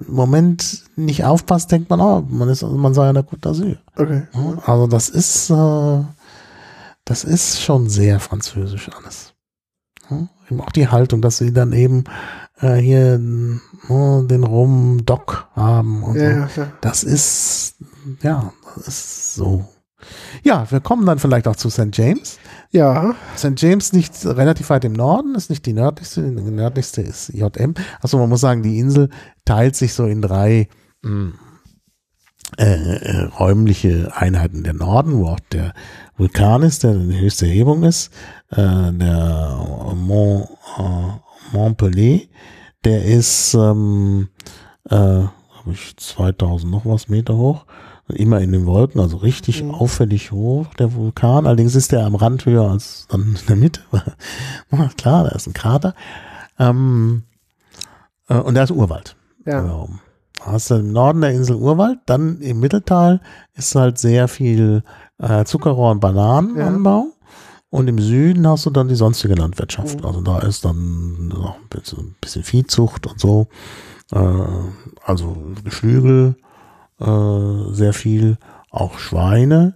[0.07, 3.79] im Moment nicht aufpasst, denkt man, oh, man ist, man sei an der Côte d'Azur.
[3.97, 4.25] Okay.
[4.35, 6.01] Ja, Also das ist, äh,
[7.07, 9.33] das ist schon sehr französisch alles.
[10.51, 12.05] Eben auch die Haltung, dass sie dann eben
[12.61, 16.63] äh, hier äh, den Rum Dock haben und Ja, so.
[16.63, 16.73] ja.
[16.81, 17.77] Das ist,
[18.23, 19.65] ja, das ist so.
[20.43, 21.89] Ja, wir kommen dann vielleicht auch zu St.
[21.93, 22.39] James.
[22.71, 23.55] Ja, St.
[23.57, 27.75] James liegt relativ weit im Norden, ist nicht die nördlichste, die nördlichste ist JM.
[28.01, 29.11] Also man muss sagen, die Insel
[29.45, 30.69] teilt sich so in drei
[31.03, 31.33] mh,
[32.57, 34.65] äh, äh, räumliche Einheiten.
[34.65, 35.75] Der Norden, wo auch der
[36.17, 38.13] Vulkan ist, der die höchste Erhebung ist,
[38.51, 38.57] äh,
[38.93, 42.21] der Mont, äh, Montpellier,
[42.85, 44.29] der ist ähm,
[44.89, 47.67] äh, hab ich 2000 noch was Meter hoch
[48.15, 49.73] immer in den Wolken, also richtig Mhm.
[49.75, 51.47] auffällig hoch, der Vulkan.
[51.47, 53.83] Allerdings ist der am Rand höher als dann in der Mitte.
[54.97, 55.95] Klar, da ist ein Krater.
[56.59, 57.25] Ähm,
[58.29, 59.15] äh, und da ist Urwald.
[59.45, 59.63] ja.
[59.63, 59.99] Ähm,
[60.41, 63.21] hast du im Norden der Insel Urwald, dann im Mitteltal
[63.55, 64.83] ist halt sehr viel
[65.19, 67.07] äh, Zuckerrohr und Bananenanbau.
[67.71, 70.01] Und im Süden hast du dann die sonstige Landwirtschaft.
[70.01, 70.07] Mhm.
[70.07, 73.49] Also da ist dann noch ein bisschen, ein bisschen Viehzucht und so.
[74.13, 74.19] Äh,
[75.05, 76.37] also Geflügel,
[76.99, 78.39] äh, sehr viel,
[78.71, 79.75] auch Schweine,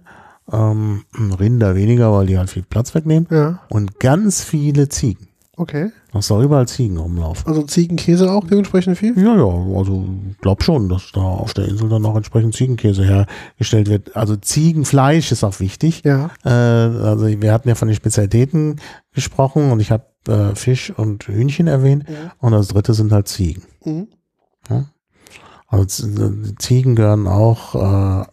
[0.51, 1.03] ähm,
[1.39, 3.27] Rinder weniger, weil die halt viel Platz wegnehmen.
[3.29, 5.27] Ja, Und ganz viele Ziegen.
[5.55, 5.91] okay.
[6.13, 7.47] Du auch überall Ziegen rumlaufen.
[7.47, 9.17] Also Ziegenkäse auch dementsprechend viel?
[9.17, 10.05] Ja, ja, also
[10.41, 14.15] glaub schon, dass da auf der Insel dann auch entsprechend Ziegenkäse hergestellt wird.
[14.15, 16.03] Also Ziegenfleisch ist auch wichtig.
[16.05, 16.29] Ja.
[16.45, 18.75] Äh, also wir hatten ja von den Spezialitäten
[19.11, 22.31] gesprochen und ich habe äh, Fisch und Hühnchen erwähnt Ja.
[22.37, 23.63] und das dritte sind halt Ziegen.
[23.83, 24.07] Mhm.
[25.67, 28.25] Also Z- Ziegen gehören auch äh,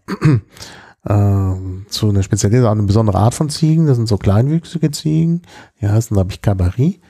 [1.04, 1.54] äh,
[1.88, 3.86] zu einer Spezialität, auch eine besondere Art von Ziegen.
[3.86, 5.42] Das sind so kleinwüchsige Ziegen.
[5.80, 7.00] Die heißen, glaube ich, Cabaret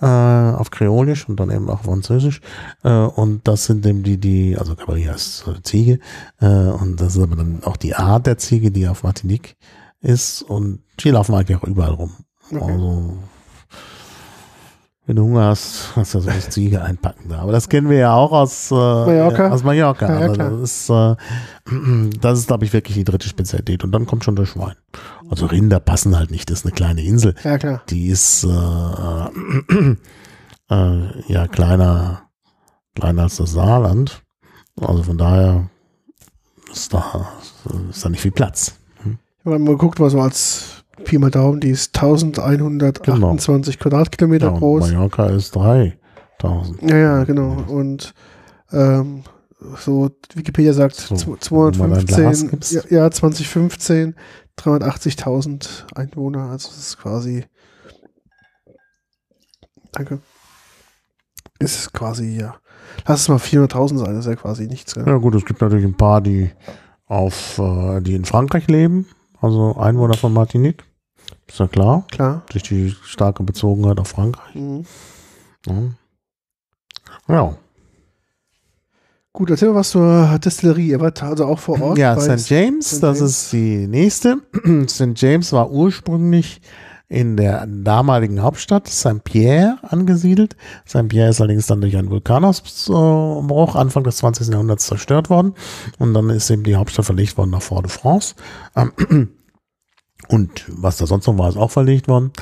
[0.00, 2.40] äh, auf Kreolisch und dann eben auch Französisch.
[2.84, 5.98] Äh, und das sind eben die, die, also heißt äh, Ziege.
[6.40, 9.56] Äh, und das ist aber dann auch die Art der Ziege, die auf Martinique
[10.00, 10.42] ist.
[10.42, 12.12] Und die laufen eigentlich auch überall rum.
[12.50, 12.72] Okay.
[12.72, 13.18] Also
[15.08, 17.38] wenn du Hunger hast, hast du so eine Ziege einpacken da.
[17.38, 19.48] Aber das kennen wir ja auch aus äh, Mallorca.
[19.48, 20.06] Aus Mallorca.
[20.06, 21.16] Ja, ja, also das ist, äh,
[22.20, 23.84] das ist glaube ich, wirklich die dritte Spezialität.
[23.84, 24.74] Und dann kommt schon das Schwein.
[25.30, 26.50] Also Rinder passen halt nicht.
[26.50, 27.34] Das ist eine kleine Insel.
[27.42, 27.82] Ja, klar.
[27.88, 29.24] Die ist äh,
[30.68, 32.24] äh, ja kleiner,
[32.94, 34.22] kleiner als das Saarland.
[34.78, 35.70] Also von daher
[36.70, 37.30] ist da,
[37.88, 38.74] ist da nicht viel Platz.
[39.06, 44.58] Ich habe mal geguckt, was so als Pi mal Daumen, die ist 1128 Quadratkilometer Ja,
[44.58, 44.90] groß.
[44.92, 46.82] Mallorca ist 3000.
[46.82, 47.56] Ja, ja, genau.
[47.68, 48.14] Und
[48.72, 49.22] ähm,
[49.78, 52.72] so Wikipedia sagt So, zw- wenn man ein Glas 215, gibst.
[52.72, 54.14] ja, ja, 2015
[54.58, 57.44] 380.000 Einwohner, also das ist quasi
[59.92, 60.20] Danke.
[61.58, 62.56] Ist quasi, ja.
[63.06, 64.94] Lass es mal 400.000 sein, das ist ja quasi nichts.
[64.94, 65.04] Gell?
[65.06, 66.50] Ja gut, es gibt natürlich ein paar, die
[67.06, 69.06] auf, äh, die in Frankreich leben,
[69.40, 70.84] also Einwohner von Martinique.
[71.48, 72.42] Ist ja klar, Klar.
[72.50, 74.54] durch die starke Bezogenheit auf Frankreich.
[74.54, 74.84] Mhm.
[75.66, 75.74] Ja.
[77.28, 77.56] ja.
[79.32, 80.88] Gut, erzähl mal was zur Destillerie.
[80.88, 81.98] Ihr wart also auch vor Ort.
[81.98, 82.48] Ja, St.
[82.50, 83.02] James, St.
[83.02, 83.30] das James.
[83.30, 84.38] ist die nächste.
[84.88, 85.12] St.
[85.14, 86.60] James war ursprünglich
[87.10, 89.24] in der damaligen Hauptstadt St.
[89.24, 90.56] Pierre angesiedelt.
[90.86, 91.08] St.
[91.08, 94.48] Pierre ist allerdings dann durch einen Vulkanausbruch Anfang des 20.
[94.48, 95.54] Jahrhunderts zerstört worden.
[95.98, 98.34] Und dann ist eben die Hauptstadt verlegt worden nach Fort-de-France.
[98.76, 98.92] Ähm,
[100.28, 102.32] Und was da sonst noch war, ist auch verlegt worden.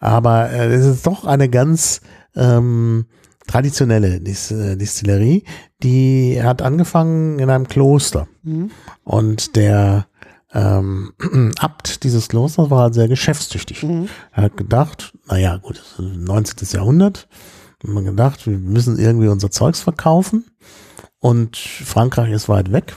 [0.00, 2.00] Aber äh, es ist doch eine ganz
[2.34, 3.06] ähm,
[3.46, 5.44] traditionelle Dis äh, Distillerie.
[5.82, 8.26] Die hat angefangen in einem Kloster.
[8.42, 8.70] Mhm.
[9.04, 10.06] Und der
[10.52, 11.12] ähm,
[11.58, 13.82] Abt dieses Klosters war halt sehr geschäftstüchtig.
[13.82, 14.08] Mhm.
[14.32, 16.68] Er hat gedacht, naja, gut, das ist 19.
[16.72, 17.28] Jahrhundert.
[17.82, 20.44] Hat man gedacht, wir müssen irgendwie unser Zeugs verkaufen.
[21.20, 22.96] Und Frankreich ist weit weg.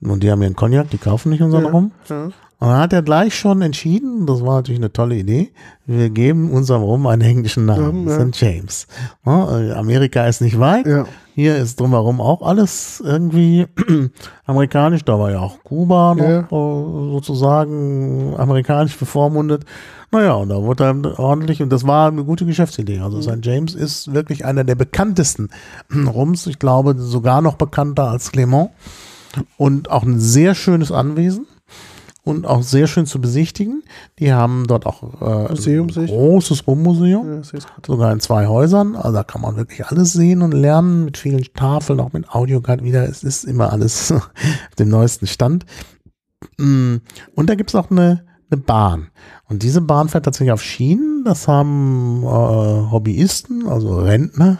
[0.00, 1.70] Und die haben ihren Cognac, die kaufen nicht unseren Ja.
[1.70, 1.92] Rum.
[2.08, 2.30] Ja.
[2.64, 5.50] Und dann hat er gleich schon entschieden, das war natürlich eine tolle Idee,
[5.84, 8.26] wir geben unserem Rum einen englischen Namen, Ja, ja.
[8.26, 8.40] St.
[8.40, 8.86] James.
[9.26, 11.04] Ja, äh, Amerika ist nicht weit, ja.
[11.34, 13.66] hier ist drumherum auch alles irgendwie
[14.46, 19.66] amerikanisch, da war ja auch Kuba noch äh, sozusagen amerikanisch bevormundet.
[20.10, 23.00] Naja, und da wurde dann ordentlich, und das war eine gute Geschäftsidee.
[23.00, 23.40] Also St.
[23.42, 25.50] James ist wirklich einer der bekanntesten
[26.06, 28.70] Rums, ich glaube sogar noch bekannter als Clement.
[29.58, 31.46] Und auch ein sehr schönes Anwesen
[32.24, 33.82] und auch sehr schön zu besichtigen.
[34.18, 38.96] Die haben dort auch äh, Museum, ein großes Rummuseum ja sogar in zwei Häusern.
[38.96, 42.82] Also da kann man wirklich alles sehen und lernen mit vielen Tafeln, auch mit Audioguide
[42.82, 43.06] wieder.
[43.08, 44.30] Es ist immer alles auf
[44.78, 45.66] dem neuesten Stand.
[46.58, 46.96] Mm,
[47.34, 49.08] Und da gibt's auch eine, eine Bahn.
[49.48, 51.24] Und diese Bahn fährt tatsächlich auf Schienen.
[51.24, 54.58] Das haben äh, Hobbyisten, also Rentner,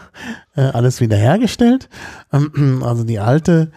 [0.55, 1.89] äh, alles wiederhergestellt.
[2.31, 3.71] Ähm, Also die alte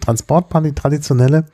[0.00, 1.46] Transportbahn, die traditionelle.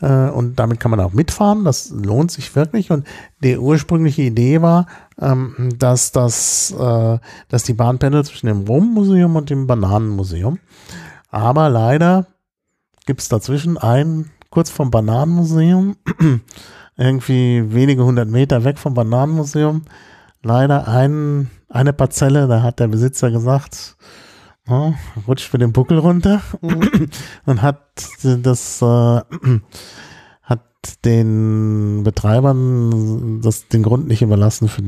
[0.00, 1.64] Äh, und damit kann man auch mitfahren.
[1.64, 2.90] Das lohnt sich wirklich.
[2.90, 3.06] Und
[3.42, 4.86] die ursprüngliche Idee war,
[5.20, 7.18] ähm, dass das, äh,
[7.48, 10.58] dass die Bahn pendelt zwischen dem Rummuseum und dem Bananenmuseum.
[11.30, 12.26] Aber leider
[13.06, 15.96] gibt es dazwischen ein, kurz vom Bananenmuseum,
[16.96, 19.82] irgendwie wenige hundert Meter weg vom Bananenmuseum,
[20.42, 23.96] leider ein, eine Parzelle, da hat der Besitzer gesagt,
[24.68, 24.94] ja,
[25.26, 26.42] rutscht für den Buckel runter
[27.46, 27.80] und hat
[28.22, 28.84] das äh,
[30.42, 30.62] hat
[31.04, 34.82] den Betreibern das, den Grund nicht überlassen, für,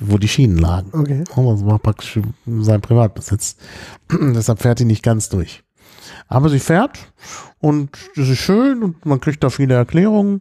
[0.00, 0.90] wo die Schienen lagen.
[0.92, 1.24] Okay.
[1.24, 3.56] Das war praktisch sein Privatbesitz.
[4.10, 5.62] Deshalb fährt die nicht ganz durch.
[6.28, 6.98] Aber sie fährt
[7.58, 10.40] und das ist schön und man kriegt da viele Erklärungen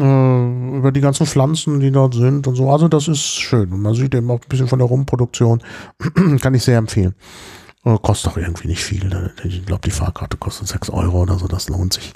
[0.00, 2.70] äh, über die ganzen Pflanzen, die dort sind und so.
[2.70, 3.72] Also das ist schön.
[3.72, 5.62] Und man sieht eben auch ein bisschen von der Rumproduktion.
[6.40, 7.14] Kann ich sehr empfehlen.
[7.84, 9.10] Äh, Kostet auch irgendwie nicht viel.
[9.44, 11.46] Ich glaube, die Fahrkarte kostet 6 Euro oder so.
[11.46, 12.12] Das lohnt sich.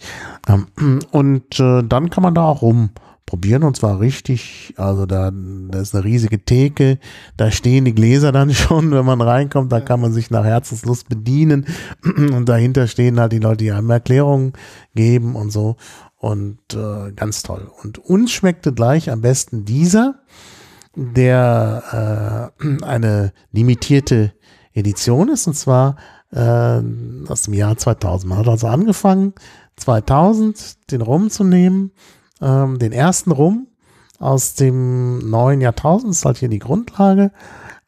[0.48, 0.66] Ähm,
[1.10, 4.74] Und äh, dann kann man da auch rumprobieren und zwar richtig.
[4.76, 6.98] Also da, da ist eine riesige Theke.
[7.36, 9.72] Da stehen die Gläser dann schon, wenn man reinkommt.
[9.72, 11.66] Da kann man sich nach Herzenslust bedienen.
[12.04, 14.52] Und dahinter stehen halt die Leute, die einem Erklärungen
[14.94, 15.76] geben und so.
[16.24, 17.70] Und äh, ganz toll.
[17.82, 20.20] Und uns schmeckte gleich am besten dieser,
[20.96, 24.32] der äh, eine limitierte
[24.72, 25.96] Edition ist, und zwar
[26.32, 26.80] äh,
[27.28, 28.30] aus dem Jahr 2000.
[28.30, 29.34] Man hat also angefangen,
[29.76, 31.92] 2000 den Rum zu nehmen,
[32.40, 33.66] ähm, den ersten Rum
[34.18, 37.32] aus dem neuen Jahrtausend, ist halt hier die Grundlage.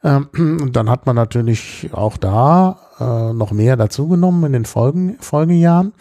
[0.05, 0.29] Ähm,
[0.61, 5.95] und dann hat man natürlich auch da äh, noch mehr dazugenommen in den Folgen, Folgejahren,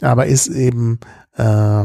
[0.00, 0.98] aber ist eben
[1.36, 1.82] äh,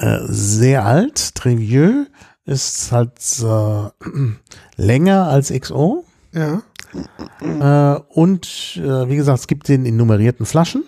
[0.00, 1.34] äh, sehr alt.
[1.34, 2.06] Trevieux
[2.44, 3.90] ist halt äh,
[4.76, 6.04] länger als XO.
[6.32, 6.62] Ja.
[7.40, 10.84] Äh, und äh, wie gesagt, es gibt den in nummerierten Flaschen.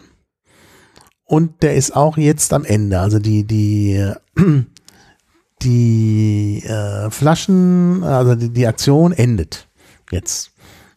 [1.24, 3.00] Und der ist auch jetzt am Ende.
[3.00, 4.12] Also die, die,
[5.62, 9.68] die äh, Flaschen, also die, die Aktion endet
[10.10, 10.52] jetzt.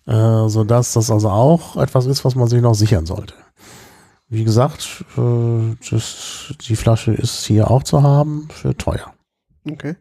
[0.07, 3.33] Äh, sodass das also auch etwas ist, was man sich noch sichern sollte.
[4.27, 9.13] Wie gesagt, äh, das, die Flasche ist hier auch zu haben für teuer.
[9.69, 9.95] Okay.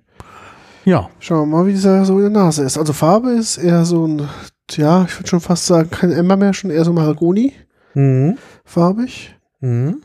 [0.84, 1.08] Ja.
[1.18, 2.78] Schauen wir mal, wie dieser so in der Nase ist.
[2.78, 4.28] Also Farbe ist eher so ein,
[4.72, 7.52] ja, ich würde schon fast sagen, kein Ember mehr, schon eher so Mahagoni
[7.94, 8.38] Mhm.
[8.64, 9.36] farbig.
[9.60, 10.02] Mhm.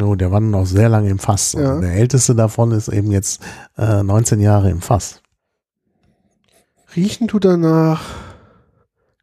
[0.00, 1.52] Oh, der war noch sehr lange im Fass.
[1.54, 1.80] Ja.
[1.80, 3.42] Der älteste davon ist eben jetzt
[3.76, 5.20] äh, 19 Jahre im Fass.
[6.94, 8.02] Riechen tut er nach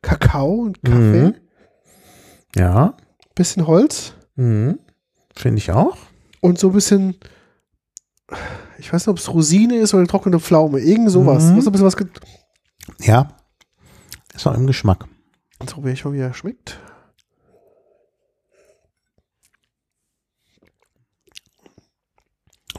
[0.01, 1.28] Kakao und Kaffee.
[1.30, 1.36] Mhm.
[2.55, 2.93] Ja.
[3.38, 4.80] Bisschen Holz Mhm.
[5.36, 5.98] Finde ich auch.
[6.42, 7.16] und so ein bisschen,
[8.80, 10.80] ich weiß nicht, ob es Rosine ist oder trockene Pflaume.
[10.80, 11.44] Irgend sowas.
[11.46, 11.58] Mhm.
[11.58, 13.06] Was so ein bisschen was.
[13.06, 13.36] Ja.
[14.34, 15.06] Ist auch im Geschmack.
[15.60, 16.80] Jetzt probiere ich mal, wie er schmeckt.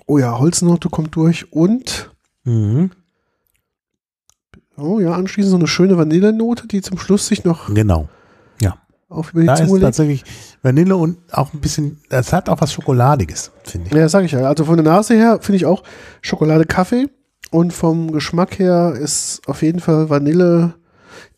[0.07, 2.11] Oh ja, Holznote kommt durch und,
[2.45, 2.91] Mhm.
[4.77, 8.09] oh ja, anschließend so eine schöne Vanillenote, die zum Schluss sich noch Genau.
[9.09, 10.25] Auf über die Da ist Zunge tatsächlich
[10.63, 13.95] Vanille und auch ein bisschen, das hat auch was Schokoladiges, finde ich.
[13.95, 14.41] Ja, sag ich ja.
[14.41, 15.83] Also von der Nase her finde ich auch
[16.21, 17.09] Schokolade, Kaffee
[17.51, 20.75] und vom Geschmack her ist auf jeden Fall Vanille.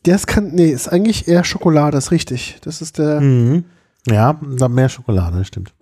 [0.04, 2.58] Das kann, nee, ist eigentlich eher Schokolade, ist richtig.
[2.62, 3.64] Das ist der, Mhm.
[4.06, 4.32] Ja,
[4.68, 5.74] mehr Schokolade, das stimmt.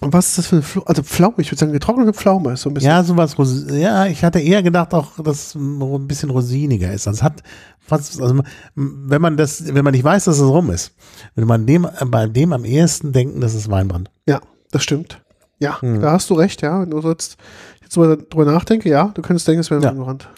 [0.00, 0.86] und was ist das für eine Pflaume?
[0.86, 2.90] Also Pflaume, ich würde sagen getrocknete Pflaume ist so ein bisschen.
[2.90, 3.34] Ja, sowas,
[3.70, 7.08] ja, ich hatte eher gedacht auch, dass es ein bisschen rosiniger ist.
[7.08, 7.42] Also es hat
[7.86, 8.42] fast, also
[8.74, 10.92] wenn man das, wenn man nicht weiß, dass es rum ist,
[11.34, 14.10] würde man dem, bei dem am ehesten denken, das ist Weinbrand.
[14.26, 14.40] Ja,
[14.72, 15.22] das stimmt.
[15.58, 16.00] Ja, Hm.
[16.00, 16.80] da hast du recht, ja.
[16.82, 17.36] Wenn du jetzt,
[17.82, 19.90] jetzt drüber, drüber nachdenke, ja, du könntest denken, es wäre Ja.
[19.90, 20.28] ein Brand.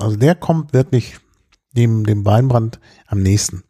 [0.00, 1.16] Also der kommt wirklich
[1.76, 3.62] dem, dem Weinbrand am nächsten.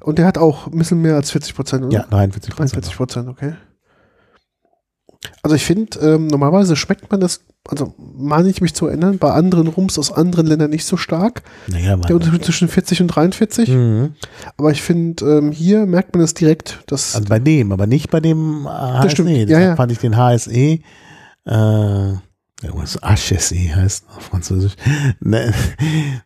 [0.00, 1.92] Und der hat auch ein bisschen mehr als 40 Prozent, oder?
[1.94, 3.54] Ja, 43 43 Prozent, okay.
[5.42, 9.32] Also ich finde, ähm, normalerweise schmeckt man das, also meine ich mich zu erinnern, bei
[9.32, 11.42] anderen Rums aus anderen Ländern nicht so stark.
[11.66, 12.14] Naja, Der.
[12.16, 13.68] Unterschied zwischen 40 und 43.
[13.68, 14.14] Mhm.
[14.56, 18.10] Aber ich finde, ähm, hier merkt man es direkt, dass Also bei dem, aber nicht
[18.10, 19.10] bei dem HSE.
[19.10, 19.30] stimmt.
[19.30, 19.76] Ja, Deshalb ja.
[19.76, 20.78] fand ich den HSE,
[21.46, 22.12] äh,
[22.62, 24.74] irgendwas HSE heißt auf Französisch,
[25.20, 25.52] ne,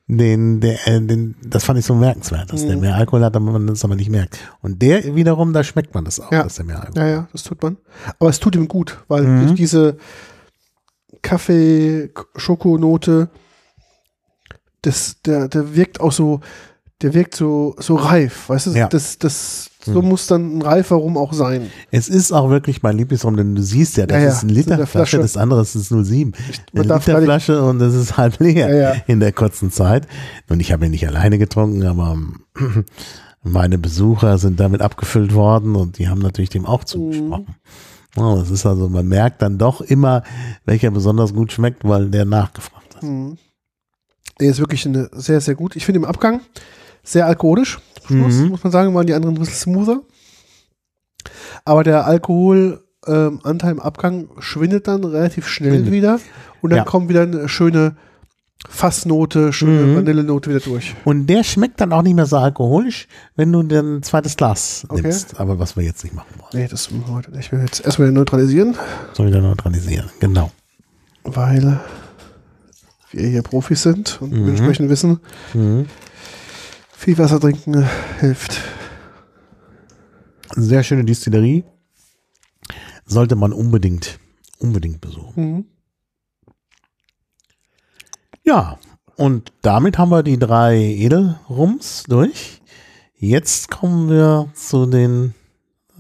[0.07, 2.81] den, der, äh, den, das fand ich so merkenswert, dass der Mhm.
[2.83, 4.39] mehr Alkohol hat, aber man das aber nicht merkt.
[4.63, 6.45] Und der wiederum, da schmeckt man das auch, Ja.
[6.45, 7.77] dass der mehr Alkohol ja, ja, das tut man.
[8.19, 9.41] Aber es tut ihm gut, weil Mhm.
[9.47, 9.99] durch diese
[11.21, 13.29] Kaffee-Schokonote,
[14.83, 16.41] das, der, der wirkt auch so,
[17.03, 18.71] der wirkt so, so reif, weißt du?
[18.73, 18.89] Ja.
[18.89, 20.09] Das, das, so Mhm.
[20.09, 21.71] muss dann ein reifer Rum auch sein.
[21.91, 24.49] Es ist auch wirklich mein Lieblingsrum, denn du siehst ja, das Ja, ja, ist ein
[24.51, 25.23] in Liter der Flasche, Flasche.
[25.23, 26.33] das andere ist 07.
[26.73, 30.07] man Eine Literflasche und das ist halb leer Ja, in der kurzen Zeit.
[30.49, 32.17] Und ich habe ihn nicht alleine getrunken, aber
[33.43, 37.57] meine Besucher sind damit abgefüllt worden und die haben natürlich dem auch zugesprochen.
[38.17, 40.23] Ja, das ist also, man merkt dann doch immer,
[40.65, 43.03] welcher besonders gut schmeckt, weil der nachgefragt hat.
[43.03, 43.39] Mhm.
[44.39, 45.77] Der ist wirklich eine sehr, sehr gut.
[45.77, 46.41] Ich finde im Abgang
[47.03, 47.79] sehr alkoholisch.
[48.07, 48.49] Schluss, Mhm.
[48.49, 50.01] muss man sagen, waren die anderen ein bisschen smoother.
[51.65, 55.93] Aber der Alkoholanteil ähm, im Abgang schwindet dann relativ schnell Schwindet.
[55.93, 56.21] wieder.
[56.61, 56.85] Und dann Ja.
[56.85, 57.97] kommt wieder eine schöne
[58.69, 59.97] Fassnote, schöne Mhm.
[59.97, 60.95] Vanillenote wieder durch.
[61.05, 64.85] Und der schmeckt dann auch nicht mehr so alkoholisch, wenn du dann ein zweites Glas
[64.89, 65.03] Okay.
[65.03, 65.41] nimmst.
[65.41, 66.63] Aber was wir jetzt nicht machen wollen.
[66.63, 67.47] Nee, das machen wir heute nicht.
[67.47, 68.77] Ich will jetzt erstmal neutralisieren,
[69.15, 70.11] Soll wieder neutralisieren.
[70.21, 70.51] Genau.
[71.25, 71.79] weil
[73.13, 74.49] wir hier Profis sind und Mhm.
[74.51, 75.21] entsprechend wissen,
[75.55, 75.87] Mhm.
[77.03, 77.85] Viel Wasser trinken
[78.21, 78.61] hilft.
[80.55, 81.65] Sehr schöne Distillerie.
[83.07, 84.21] Sollte man unbedingt,
[84.59, 85.53] unbedingt besuchen.
[85.57, 85.65] Mhm.
[88.45, 88.79] Ja,
[89.17, 92.61] und damit haben wir die drei Edelrums durch.
[93.17, 95.35] Jetzt kommen wir zu den,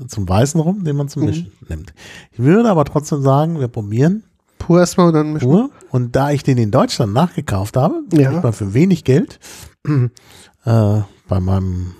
[0.09, 1.29] zum weißen Rum, den man zum Mhm.
[1.29, 1.95] Mischen nimmt.
[2.33, 4.25] Ich würde aber trotzdem sagen, wir probieren
[4.59, 5.49] Pur erstmal und dann mischen.
[5.49, 5.71] pur.
[5.91, 8.41] Und da ich den in Deutschland nachgekauft habe, Ja.
[8.41, 9.41] mal für wenig Geld,
[10.65, 11.95] äh, bei meinem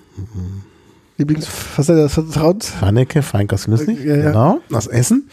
[1.19, 2.81] Lieblingsfacette des Vertrauens.
[2.81, 4.23] Haneke, Feinkost lustig, Ja, ja.
[4.29, 5.29] genau, das Essen.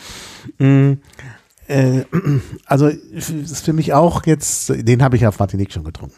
[0.58, 0.94] Mm,
[1.68, 2.04] äh,
[2.66, 6.16] also ist für mich auch jetzt, den habe ich auf Martinique schon getrunken.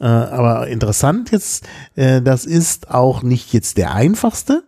[0.00, 4.64] Äh, aber interessant jetzt, äh, das ist auch nicht jetzt der einfachste.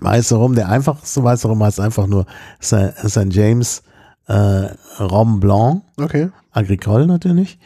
[0.00, 2.26] Weiße Rum, der einfachste weiße Rum heißt einfach nur
[2.62, 2.94] St.
[3.06, 3.26] St.
[3.30, 3.82] James
[4.28, 6.30] äh, Rom Blanc, Okay.
[6.52, 7.58] Agricole natürlich.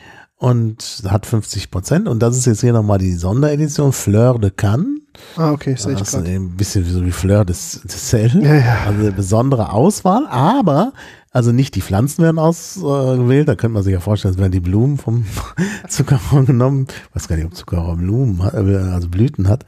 [0.45, 2.07] Und hat 50 Prozent.
[2.07, 5.01] Und das ist jetzt hier nochmal die Sonderedition Fleur de Cannes.
[5.37, 8.13] Ah, okay, sehe ich Das ist ein bisschen wie so wie Fleur des, des.
[8.13, 8.77] Ja, ja.
[8.87, 10.93] Also eine besondere Auswahl, aber
[11.31, 14.61] also nicht die Pflanzen werden ausgewählt, da könnte man sich ja vorstellen, es werden die
[14.61, 15.25] Blumen vom
[15.89, 19.65] Zuckerrohr genommen, ich weiß gar nicht, ob Zuckerrohr Blumen hat, äh, also Blüten hat,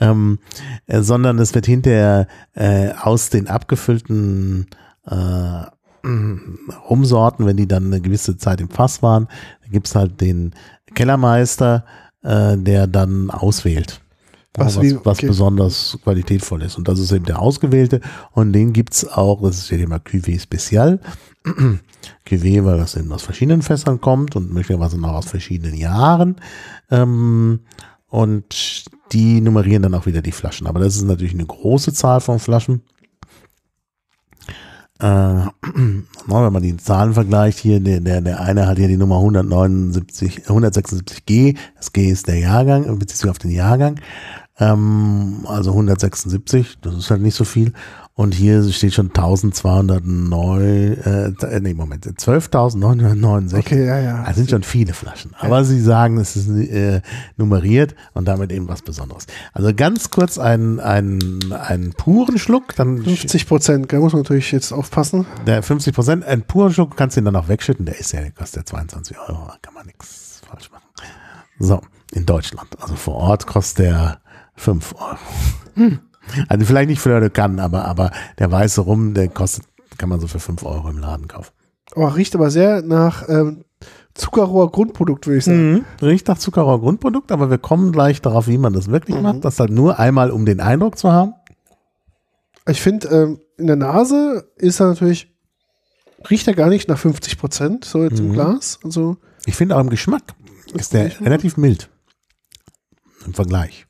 [0.00, 0.38] ähm,
[0.86, 4.68] äh, sondern es wird hinterher äh, aus den abgefüllten
[5.06, 5.66] äh,
[6.88, 9.28] rumsorten, wenn die dann eine gewisse Zeit im Fass waren.
[9.74, 10.52] Da gibt's halt den
[10.94, 11.84] Kellermeister,
[12.22, 14.00] äh, der dann auswählt.
[14.56, 15.26] Was was, was okay.
[15.26, 16.78] besonders qualitätvoll ist.
[16.78, 18.00] Und das ist eben der Ausgewählte.
[18.30, 21.00] Und den gibt's auch, das steht immer Cuvée Spezial.
[22.24, 26.36] Cuvée, weil das eben aus verschiedenen Fässern kommt und möglicherweise noch aus verschiedenen Jahren.
[26.92, 27.60] Ähm,
[28.06, 30.68] und die nummerieren dann auch wieder die Flaschen.
[30.68, 32.82] Aber das ist natürlich eine große Zahl von Flaschen.
[35.00, 39.16] Äh, wenn man die Zahlen vergleicht, hier, der, der, der eine hat hier die Nummer
[39.16, 44.00] 179, 176G, das G ist der Jahrgang, äh, bezieht sich auf den Jahrgang,
[44.58, 47.72] ähm, also 176, das ist halt nicht so viel.
[48.16, 53.58] Und hier steht schon 1209, äh, nee, Moment, 12.969.
[53.58, 54.24] Okay, ja, ja.
[54.24, 55.32] Das sind schon viele Flaschen.
[55.40, 57.02] Aber sie sagen, es ist äh,
[57.36, 59.26] nummeriert und damit eben was Besonderes.
[59.52, 64.70] Also ganz kurz einen, einen, einen puren Schluck, dann 50 Prozent, muss man natürlich jetzt
[64.70, 65.26] aufpassen.
[65.44, 67.84] der 50 Prozent, einen puren Schluck kannst du ihn dann auch wegschütten.
[67.84, 70.84] Der ist ja, der kostet ja 22 Euro, da kann man nichts falsch machen.
[71.58, 71.80] So,
[72.12, 72.80] in Deutschland.
[72.80, 74.20] Also vor Ort kostet der
[74.54, 75.18] 5 Euro.
[75.74, 75.98] Hm.
[76.48, 79.64] Also vielleicht nicht Fleur de Cannes, aber, aber der weiße Rum, der kostet,
[79.98, 81.52] kann man so für 5 Euro im Laden kaufen.
[81.94, 83.64] Oh, riecht aber sehr nach ähm,
[84.14, 85.72] Zuckerrohr Grundprodukt, würde ich sagen.
[85.72, 85.84] Mhm.
[86.02, 89.22] Riecht nach Zuckerrohr Grundprodukt, aber wir kommen gleich darauf, wie man das wirklich Mhm.
[89.22, 89.44] macht.
[89.44, 91.34] Das halt nur einmal, um den Eindruck zu haben.
[92.66, 95.32] Ich finde, ähm, in der Nase ist er natürlich,
[96.30, 98.32] riecht er gar nicht nach 50 Prozent, so jetzt im Mhm.
[98.32, 99.18] Glas und so.
[99.46, 100.22] Ich finde auch im Geschmack
[100.72, 101.90] ist der relativ mild.
[103.26, 103.86] Im Vergleich.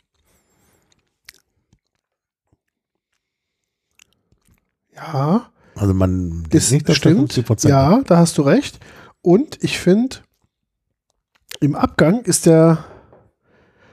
[5.12, 7.32] Ja, Also man ist, nicht, dass stimmt.
[7.32, 8.78] 50% Ja, da hast du recht.
[9.22, 10.16] Und ich finde,
[11.61, 12.84] im Abgang ist der,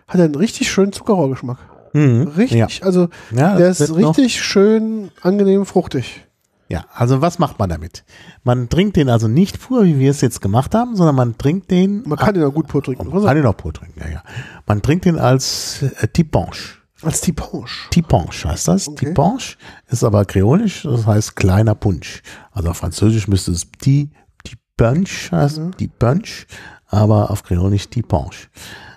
[0.07, 1.57] hat er einen richtig schönen Zuckerrohrgeschmack.
[1.93, 2.24] Mhm.
[2.38, 6.26] Richtig, also Ja, der ist richtig schön angenehm fruchtig.
[6.70, 8.05] Ja, also was macht man damit?
[8.45, 11.70] Man trinkt den also nicht pur, wie wir es jetzt gemacht haben, sondern man trinkt
[11.70, 12.03] den.
[12.07, 13.09] Man kann den auch gut pur trinken.
[13.09, 14.24] man kann den auch pur trinken, ja, ja.
[14.66, 16.81] Man trinkt den als äh, Tipanche.
[17.04, 17.89] Als Tipanche.
[17.89, 18.88] Tipanche heißt das.
[18.88, 19.08] Okay.
[19.08, 22.22] Tipanche ist aber kreolisch, das heißt kleiner Punsch.
[22.52, 24.10] Also auf Französisch müsste es Ti,
[24.43, 25.78] Tipanche heißen, Mhm.
[25.78, 26.45] Tipanche,
[26.88, 28.47] aber auf kreolisch Tipanche.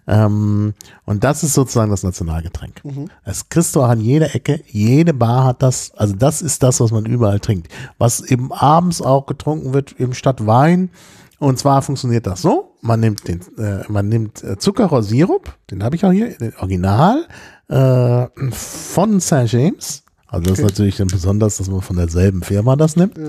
[0.06, 0.74] Ähm,
[1.06, 2.84] und das ist sozusagen das Nationalgetränk.
[2.84, 3.08] Mhm.
[3.24, 6.80] Das kriegst du auch an jeder Ecke, jede Bar hat das, also das ist das,
[6.80, 7.68] was man überall trinkt.
[7.96, 10.90] Was eben abends auch getrunken wird, eben statt Wein.
[11.38, 15.96] Und zwar funktioniert das so, man nimmt den, äh, man nimmt äh, Zuckerrohrsirup, den habe
[15.96, 17.26] ich auch hier, den Original,
[17.68, 19.46] äh, von St.
[19.46, 20.02] James.
[20.26, 20.62] Also das Okay.
[20.62, 23.16] ist natürlich dann besonders, dass man von derselben Firma das nimmt.
[23.18, 23.24] Ja.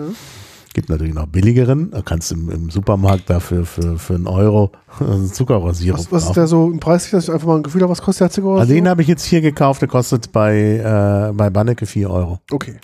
[0.74, 1.92] Gibt natürlich noch billigeren.
[1.92, 4.72] Da kannst du im, im Supermarkt dafür für, für einen Euro
[5.32, 7.92] Zuckerrohrsirup Was, was ist der so im Preis, dass ich einfach mal ein Gefühl habe,
[7.92, 8.60] was kostet der Zuckerrohr?
[8.60, 12.40] Also den habe ich jetzt hier gekauft, der kostet bei, äh, bei Banneke 4 Euro.
[12.52, 12.76] okay.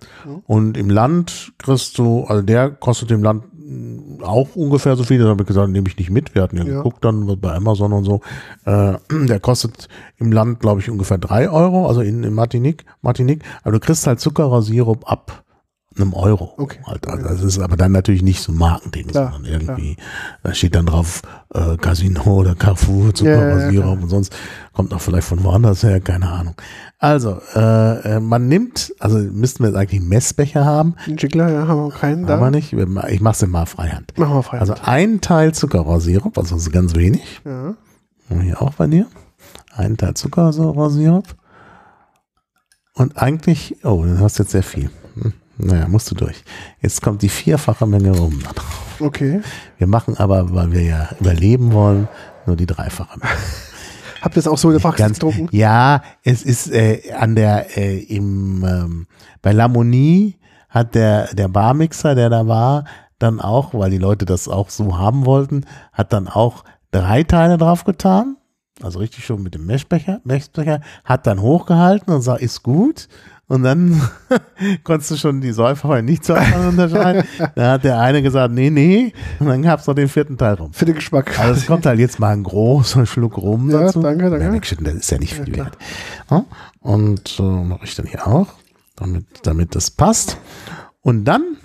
[0.48, 3.44] Und im Land kriegst du, also der kostet im Land
[4.24, 5.20] auch ungefähr so viel.
[5.20, 6.36] Das habe ich gesagt, nehme ich nicht mit.
[6.36, 6.78] Wir hatten ja, Ja.
[6.78, 8.22] geguckt dann bei Amazon und so.
[8.66, 8.94] Äh,
[9.28, 13.44] der kostet im Land, glaube ich, ungefähr 3 Euro, also in, in Martinique, Martinique.
[13.64, 15.44] Aber du kriegst halt Zuckerrohrsirup ab
[15.98, 16.54] einem Euro.
[16.58, 16.80] Okay.
[16.86, 19.98] Halt, also das ist aber dann natürlich nicht so ein Markending, Klar, sondern irgendwie,
[20.44, 21.22] da steht dann drauf
[21.54, 23.92] äh, Casino oder Carrefour, Ja, ja, ja, klar.
[23.92, 24.34] und sonst
[24.74, 26.56] kommt auch vielleicht von woanders her, keine Ahnung.
[26.98, 31.68] Also, äh, äh, man nimmt, also müssten wir jetzt eigentlich einen Messbecher haben, Jiggler, ja,
[31.68, 32.34] haben wir keinen da.
[32.34, 32.74] haben wir nicht.
[32.74, 34.18] Ich mache es mal Freihand.
[34.18, 34.60] Machen wir frei.
[34.60, 37.42] Also ein Teil Zuckerrohrsirup, also ganz wenig.
[37.46, 37.76] ja.
[38.42, 39.08] Hier auch bei dir.
[39.76, 41.26] Ein Teil Zuckerrohrsirup.
[42.94, 44.90] Und eigentlich, oh, du hast jetzt sehr viel.
[45.16, 46.44] Hm, Naja, musst du durch.
[46.82, 48.40] Jetzt kommt die vierfache Menge rum.
[49.00, 49.42] Okay.
[49.78, 52.08] Wir machen aber, weil wir ja überleben wollen,
[52.46, 53.34] nur die dreifache Menge.
[54.22, 55.50] Habt ihr das auch so in der Praxis getrunken?
[55.52, 59.08] ja, es ist äh, an der äh, im ähm,
[59.42, 60.38] bei Lamonie
[60.70, 62.86] hat der der Barmixer, der da war,
[63.18, 67.58] dann auch, weil die Leute das auch so haben wollten, hat dann auch drei Teile
[67.58, 68.38] drauf getan,
[68.84, 73.08] also richtig schon mit dem Meshbecher, Meshbecher, hat dann hochgehalten und sagt, ist gut.
[73.52, 74.02] Und dann
[74.86, 77.24] konntest du schon die Säufer nicht Säufer unterscheiden.
[77.56, 79.12] Da hat der eine gesagt, nee, nee.
[79.40, 80.72] Und dann gab's noch den vierten Teil rum.
[80.72, 81.38] Für den Geschmack.
[81.38, 84.02] Also es kommt halt jetzt mal ein großer Schluck rum Ja, dazu.
[84.02, 84.46] danke, danke.
[84.46, 85.66] Ja, wegschütten, das ist ja nicht viel klar.
[85.66, 85.78] wert.
[86.30, 86.46] Ja,
[86.80, 88.48] und äh, mache ich dann hier auch,
[88.96, 90.38] damit, damit das passt.
[91.02, 91.58] Und dann,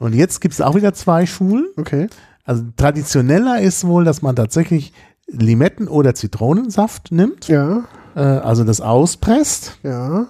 [0.00, 1.66] und jetzt gibt es auch wieder zwei Schulen.
[1.76, 2.08] Okay.
[2.44, 4.94] Also traditioneller ist wohl, dass man tatsächlich
[5.26, 7.84] Limetten- oder Zitronensaft nimmt, Ja,
[8.16, 9.76] äh, also das auspresst.
[9.82, 10.26] ja.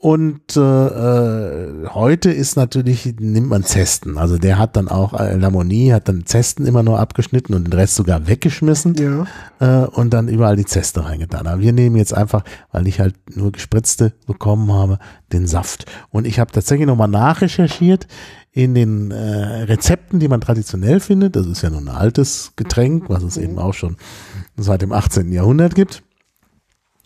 [0.00, 4.16] Und äh, äh, heute ist natürlich, nimmt man Zesten.
[4.16, 7.72] Also der hat dann auch, äh, Lamoni hat dann Zesten immer nur abgeschnitten und den
[7.72, 9.26] Rest sogar weggeschmissen Ja.
[9.58, 11.48] äh, und dann überall die Zeste reingetan.
[11.48, 15.00] Aber wir nehmen jetzt einfach, weil ich halt nur gespritzte bekommen habe,
[15.32, 15.86] den Saft.
[16.10, 18.06] Und ich habe tatsächlich nochmal nachrecherchiert
[18.52, 21.34] in den äh, Rezepten, die man traditionell findet.
[21.34, 23.96] Das ist ja nun ein altes Getränk, was es eben auch schon
[24.56, 25.32] seit dem 18.
[25.32, 26.04] Jahrhundert gibt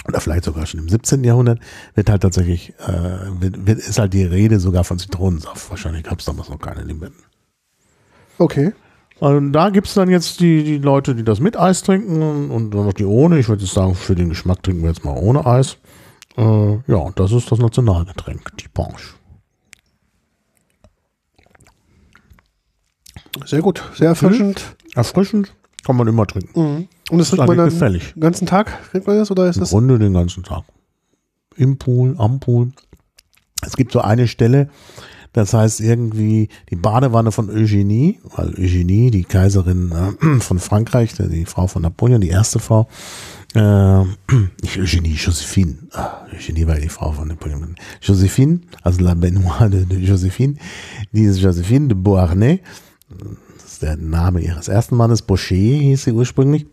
[0.06, 1.22] oder vielleicht sogar schon im 17.
[1.24, 1.60] Jahrhundert,
[1.94, 5.70] wird halt tatsächlich, äh, wird, wird, ist halt die Rede sogar von Zitronensaft.
[5.70, 7.22] Wahrscheinlich gab es damals noch keine Limetten.
[8.38, 8.72] Okay.
[9.20, 12.86] Und da gibt's dann jetzt die, die Leute, die das mit Eis trinken und, dann
[12.86, 13.38] noch die ohne.
[13.38, 15.76] Ich würde jetzt sagen, für den Geschmack trinken wir jetzt mal ohne Eis.
[16.36, 19.14] Äh, ja, das ist das Nationalgetränk, die Punch.
[23.46, 23.82] Sehr gut.
[23.94, 24.76] Sehr erfrischend.
[24.94, 25.54] Erfrischend,
[25.84, 26.60] kann man immer trinken.
[26.60, 26.88] Mhm.
[27.12, 28.14] Und das Ist trinkt man dann gefällig.
[28.14, 28.72] den ganzen Tag?
[28.90, 29.70] Trinkt man das oder ist Im das?
[29.70, 30.64] Grunde den ganzen Tag.
[31.56, 32.72] Im Pool, am Pool.
[33.64, 34.70] Es gibt so eine Stelle,
[35.34, 41.44] das heißt irgendwie die Badewanne von Eugenie, weil Eugenie, die Kaiserin äh, von Frankreich, die
[41.44, 42.88] Frau von Napoleon, die erste Frau,
[43.54, 44.02] äh,
[44.62, 45.76] nicht Eugenie, Josephine.
[45.92, 47.76] Ah, Eugenie war die Frau von Napoleon.
[48.00, 50.54] Josephine, also la Benoit de, de Josephine,
[51.12, 52.60] diese Josephine de Beauharnais,
[53.58, 56.66] das ist der Name ihres ersten Mannes, Boucher hieß sie ursprünglich,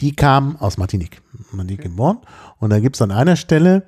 [0.00, 1.20] die kam aus Martinique.
[1.52, 2.18] Martinique geboren.
[2.58, 3.84] Und da gibt's an einer Stelle,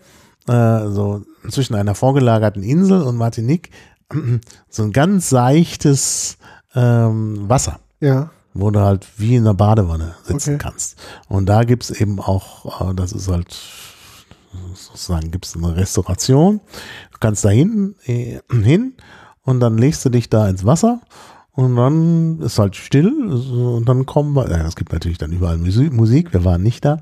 [0.48, 3.70] äh, so zwischen einer vorgelagerten Insel und Martinique,
[4.68, 6.36] so ein ganz seichtes
[6.74, 8.30] ähm, Wasser, Ja.
[8.52, 10.58] wo du halt wie in einer Badewanne sitzen Okay.
[10.62, 10.98] kannst.
[11.28, 13.56] Und da gibt's eben auch, äh, das ist halt
[14.74, 16.60] sozusagen, gibt's eine Restauration.
[17.12, 18.94] Du kannst da hinten äh, hin
[19.42, 21.00] und dann legst du dich da ins Wasser
[21.54, 25.56] und dann ist halt still und dann kommen, wir- ja, es gibt natürlich dann überall
[25.56, 27.00] Musi- Musik, wir waren nicht da.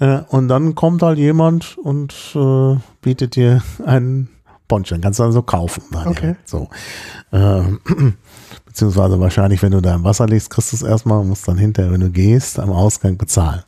[0.00, 4.28] Äh, und dann kommt halt jemand und äh, bietet dir einen
[4.68, 5.82] Poncho, den kannst du dann so kaufen.
[5.92, 6.20] da Okay.
[6.20, 6.68] direkt, So.
[7.32, 7.62] Äh,
[8.66, 11.58] beziehungsweise wahrscheinlich, wenn du da im Wasser liegst, kriegst du es erstmal und musst dann
[11.58, 13.62] hinterher, wenn du gehst, am Ausgang bezahlen.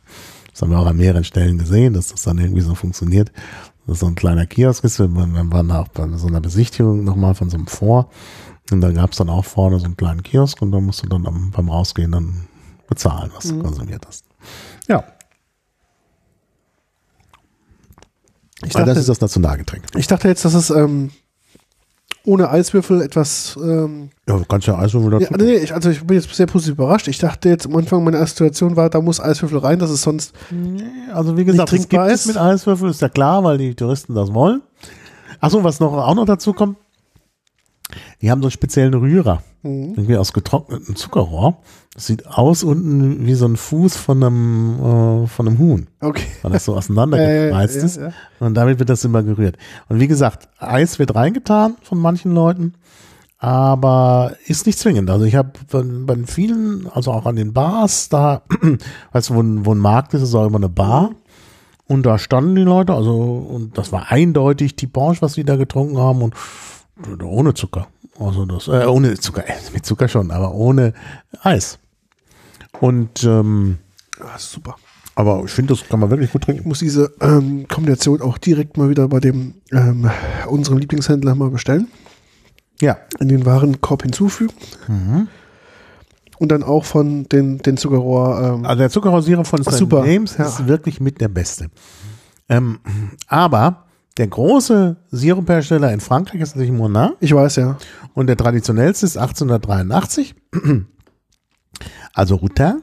[0.51, 3.31] Das haben wir auch an mehreren Stellen gesehen, dass das dann irgendwie so funktioniert.
[3.85, 4.99] Dass so ein kleiner Kiosk ist.
[4.99, 8.09] Wir wir waren auch bei so einer Besichtigung nochmal von so einem Vor.
[8.71, 11.07] Und da gab es dann auch vorne so einen kleinen Kiosk und da musst du
[11.07, 12.47] dann am, beim Rausgehen dann
[12.87, 14.25] bezahlen, was du konsumiert hast.
[14.87, 15.03] Ja,
[18.63, 19.83] Ich dachte, das ist das Nationalgetränk.
[19.95, 21.11] ich dachte jetzt, dass es ähm,
[22.25, 23.57] ohne Eiswürfel etwas.
[23.61, 25.31] Ähm, Ja, du kannst ja Eiswürfel dazu.
[25.31, 27.07] ja, nee, ich, also ich bin jetzt sehr positiv überrascht.
[27.07, 30.33] Ich dachte jetzt am Anfang meiner Situation war, da muss Eiswürfel rein, dass es sonst.
[31.13, 34.13] Also wie gesagt, Nicht es gibt es mit Eiswürfel, ist ja klar, weil die Touristen
[34.15, 34.61] das wollen.
[35.39, 36.77] Achso, was noch auch noch dazu kommt,
[38.21, 39.93] die haben so einen speziellen Rührer, Mhm.
[39.95, 41.57] irgendwie aus getrocknetem Zuckerrohr.
[41.93, 46.25] Das sieht aus unten wie so ein Fuß von einem, äh, von einem Huhn, Okay.
[46.43, 47.97] weil das so auseinandergefreist Äh, ja, ist.
[47.97, 48.11] ja.
[48.39, 49.57] Und damit wird das immer gerührt.
[49.89, 52.73] Und wie gesagt, Eis wird reingetan von manchen Leuten,
[53.39, 55.09] aber ist nicht zwingend.
[55.09, 58.41] Also ich habe bei, bei vielen, also auch an den Bars, da,
[59.11, 61.11] weißt du, wo, ein- wo ein Markt ist, ist auch immer eine Bar.
[61.87, 65.55] Und da standen die Leute, also, und das war eindeutig die Branche, was die da
[65.55, 66.33] getrunken haben und
[67.23, 67.87] ohne Zucker.
[68.19, 70.93] Also das, äh, ohne Zucker, äh, mit Zucker schon, aber ohne
[71.41, 71.77] Eis.
[72.79, 73.77] Und, ähm,
[74.19, 74.75] Ah, super.
[75.15, 76.67] aber ich finde, das kann man wirklich gut Ich trinken.
[76.67, 80.09] muss diese ähm, Kombination auch direkt mal wieder bei dem ähm,
[80.47, 81.87] unserem Lieblingshändler mal bestellen,
[82.81, 82.97] Ja.
[83.19, 84.53] in den Warenkorb hinzufügen.
[84.87, 85.27] Mhm.
[86.39, 88.39] Und dann auch von den, den Zuckerrohr.
[88.59, 89.73] Ähm, Also der Zuckerrosierer von St.
[89.73, 90.45] Super, James ja.
[90.45, 91.67] ist wirklich mit der beste.
[92.49, 92.79] Ähm,
[93.27, 93.86] aber
[94.17, 97.77] der große Siruphersteller in Frankreich ist natürlich Monin ich weiß ja.
[98.13, 100.35] und der traditionellste ist 1883.
[102.13, 102.81] Also Routin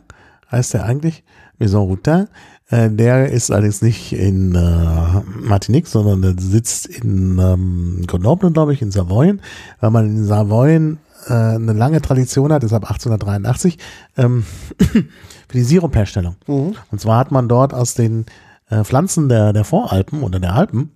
[0.52, 1.24] heißt der eigentlich,
[1.59, 2.28] Maison Routin.
[2.69, 8.73] Äh, der ist allerdings nicht in äh, Martinique, sondern der sitzt in ähm, Grenoble, glaube
[8.73, 9.43] ich, in Savoyen,
[9.81, 13.78] weil man in Savoyen äh, eine lange Tradition hat, deshalb 1883,
[14.16, 14.44] ähm,
[14.78, 15.05] für
[15.52, 16.36] die Sirupherstellung.
[16.47, 16.74] Mhm.
[16.93, 18.27] Und zwar hat man dort aus den
[18.70, 20.93] äh, Pflanzen der, der Voralpen oder der Alpen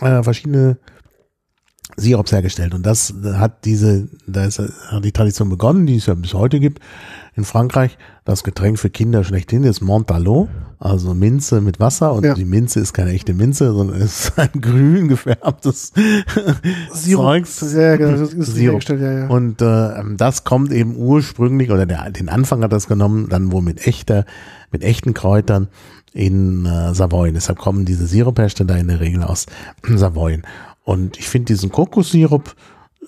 [0.00, 0.78] äh, verschiedene
[1.96, 2.72] Sirups hergestellt.
[2.74, 6.14] Und das äh, hat diese, da ist äh, hat die Tradition begonnen, die es ja
[6.14, 6.80] bis heute gibt.
[7.34, 10.48] In Frankreich, das Getränk für Kinder schlechthin ist Montalot,
[10.78, 12.12] also Minze mit Wasser.
[12.12, 12.34] Und Ja.
[12.34, 15.92] die Minze ist keine echte Minze, sondern ist ein grün gefärbtes
[16.92, 17.24] Sirup.
[17.24, 17.72] Zeugs.
[17.74, 18.18] Ja, genau.
[18.18, 18.82] Das ist Sirup.
[18.88, 19.26] ja, ja.
[19.28, 23.62] Und äh, das kommt eben ursprünglich, oder der, den Anfang hat das genommen, dann wohl
[23.62, 24.24] mit echter,
[24.70, 25.68] mit echten Kräutern
[26.12, 27.34] in äh, Savoyen.
[27.34, 29.46] Deshalb kommen diese Siruphersteller in der Regel aus
[29.82, 30.42] Savoyen.
[30.84, 32.54] Und ich finde diesen Kokossirup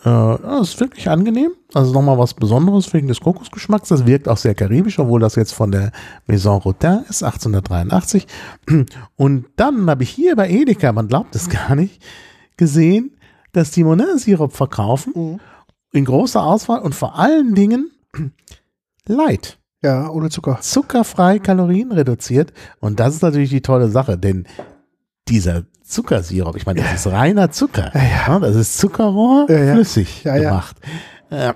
[0.04, 1.52] Äh, ist wirklich angenehm.
[1.72, 3.88] Also nochmal was Besonderes wegen des Kokosgeschmacks.
[3.88, 5.92] Das wirkt auch sehr karibisch, obwohl das jetzt von der
[6.26, 8.26] Maison Rotin ist, 1883.
[9.16, 12.02] Und dann habe ich hier bei Edeka, man glaubt es gar nicht,
[12.56, 13.16] gesehen,
[13.52, 15.12] dass die Monin-Sirup verkaufen.
[15.14, 15.40] Mhm.
[15.92, 17.92] In großer Auswahl und vor allen Dingen
[19.06, 19.58] light.
[19.84, 20.58] Ja, ohne Zucker.
[20.60, 22.52] Zuckerfrei, kalorienreduziert.
[22.80, 24.46] Und das ist natürlich die tolle Sache, denn
[25.28, 27.92] dieser Zuckersirup, ich meine, das ist reiner Zucker.
[27.94, 30.76] Ja, Ja, das ist Zuckerrohr Ja, flüssig gemacht.
[31.30, 31.52] Äh,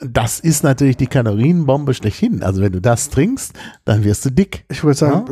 [0.00, 2.42] Das ist natürlich die Kalorienbombe schlechthin.
[2.42, 3.52] Also wenn du das trinkst,
[3.84, 4.64] dann wirst du dick.
[4.70, 5.24] Ich würde sagen,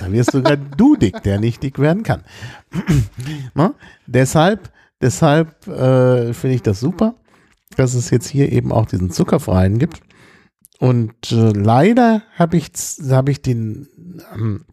[0.00, 2.22] Dann wirst sogar du dick, der nicht dick werden kann.
[4.06, 4.70] Deshalb,
[5.00, 7.14] deshalb äh, finde ich das super,
[7.76, 10.00] dass es jetzt hier eben auch diesen zuckerfreien gibt.
[10.82, 12.72] Und äh, leider habe ich,
[13.08, 13.86] hab ich den
[14.34, 14.64] ähm,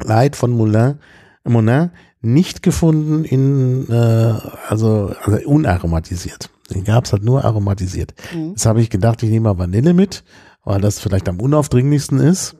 [0.00, 1.00] Light von Moulin,
[1.42, 1.90] Monin
[2.20, 4.34] nicht gefunden in, äh,
[4.68, 6.48] also, also unaromatisiert.
[6.70, 8.14] Den gab es halt nur aromatisiert.
[8.32, 8.50] Mhm.
[8.50, 10.22] Jetzt habe ich gedacht, ich nehme mal Vanille mit,
[10.62, 12.54] weil das vielleicht am unaufdringlichsten ist.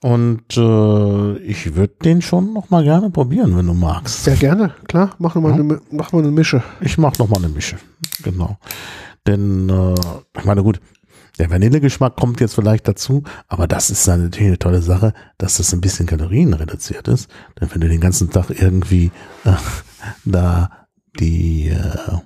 [0.00, 4.24] Und äh, ich würde den schon noch mal gerne probieren, wenn du magst.
[4.24, 5.14] sehr gerne, klar.
[5.18, 5.56] Mach mal, Ja.
[5.56, 6.62] eine, mach mal eine Mische.
[6.80, 7.76] Ich mache noch mal eine Mische.
[8.22, 8.56] Genau.
[9.26, 9.94] Denn, äh,
[10.38, 10.80] ich meine, gut,
[11.38, 15.56] der Vanillegeschmack kommt jetzt vielleicht dazu, aber das ist dann natürlich eine tolle Sache, dass
[15.56, 17.30] das ein bisschen kalorienreduziert ist.
[17.60, 19.10] Denn wenn du den ganzen Tag irgendwie
[19.44, 19.54] äh,
[20.24, 20.86] da
[21.18, 22.18] die äh,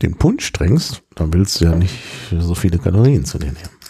[0.00, 1.94] den Punsch trinkst, dann willst du ja nicht
[2.30, 3.81] so viele Kalorien zu dir nehmen.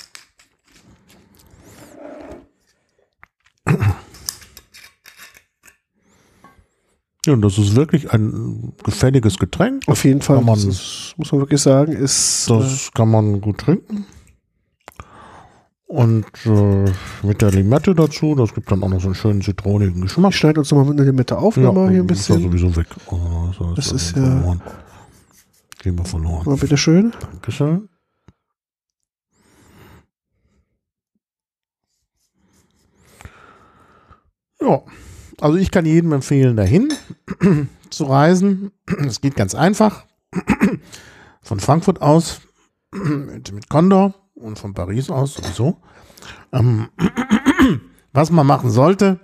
[7.24, 9.85] Ja, und das ist wirklich ein gefälliges Getränk.
[9.86, 10.40] Auf jeden Fall.
[10.43, 12.51] man- ist, muss man wirklich sagen, ist.
[12.51, 14.07] Äh, Das kann man gut trinken.
[15.86, 16.90] Und äh,
[17.23, 20.31] mit der Limette dazu, das gibt dann auch noch so einen schönen zitronigen Geschmack.
[20.32, 22.51] ich schneide uns nochmal mit einer Limette auf, ja, mal hier ein ist ja bisschen.
[22.51, 22.86] sowieso weg.
[23.07, 24.62] Oh, das, Das ist ja- verloren.
[25.82, 26.47] Gehen wir verloren.
[26.47, 27.12] Mal bitteschön.
[27.20, 27.89] Dankeschön.
[34.61, 34.82] Ja,
[35.43, 36.93] also ich kann jedem empfehlen, dahin
[37.90, 38.70] zu reisen.
[39.06, 40.06] Es geht ganz einfach.
[41.43, 42.43] Von Frankfurt aus
[42.93, 45.78] mit, Condor und von Paris aus sowieso.
[46.52, 46.89] Ähm,
[48.12, 49.19] was man machen sollte,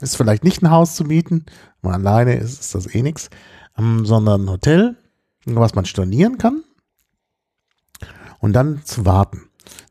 [0.00, 1.44] ist vielleicht nicht ein Haus zu mieten.
[1.82, 3.28] Wenn man alleine ist, ist das eh nichts.
[3.76, 4.96] Ähm, sondern ein Hotel,
[5.44, 6.62] was man stornieren kann
[8.38, 9.47] und dann zu warten.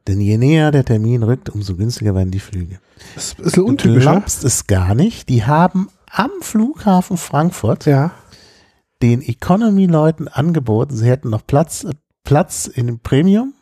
[0.08, 2.80] Denn je näher der Termin rückt, umso günstiger werden die Flüge.
[3.16, 4.06] Das ist ein bisschen Du untypisch.
[4.06, 4.12] ja?
[4.14, 5.30] glaubst es gar nicht.
[5.30, 8.12] Die haben am Flughafen Frankfurt Ja.
[9.02, 11.92] den Economy-Leuten angeboten, sie hätten noch Platz, äh,
[12.24, 13.54] Platz in dem Premium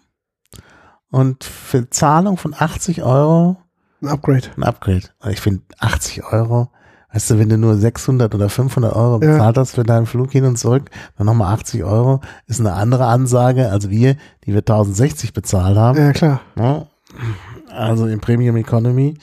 [1.09, 3.57] und für Zahlung von 80 Euro
[4.01, 4.47] Ein Upgrade.
[4.57, 5.09] ein Upgrade.
[5.19, 6.69] Und ich finde 80 Euro,
[7.15, 9.31] weißt du, wenn du nur 600 oder 500 Euro Ja.
[9.31, 13.05] bezahlt hast für deinen Flug hin und zurück, dann nochmal 80 Euro, ist eine andere
[13.05, 14.15] Ansage als wir,
[14.45, 15.97] die wir 1060 bezahlt haben.
[15.97, 16.41] Ja, klar.
[16.55, 16.85] Ne?
[17.71, 19.15] Also im Premium Economy.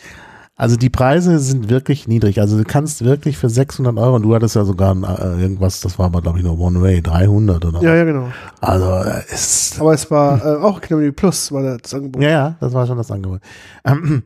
[0.56, 2.40] Also die Preise sind wirklich niedrig.
[2.40, 5.98] Also du kannst wirklich für 600 Euro, und du hattest ja sogar äh, irgendwas, das
[5.98, 8.28] war aber glaube ich nur One Way, 300 oder Ja, ja, genau.
[8.60, 12.22] Also äh, ist, Aber es war äh, auch Economy Plus, war das Angebot.
[12.22, 13.40] ja, ja, das war schon das Angebot.
[13.84, 14.22] Ähm,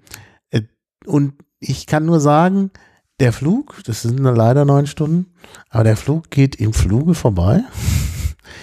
[0.51, 0.63] äh,
[1.07, 2.71] und ich kann nur sagen,
[3.21, 5.27] der Flug, das sind leider neun Stunden,
[5.71, 7.63] aber der Flug geht im Fluge vorbei.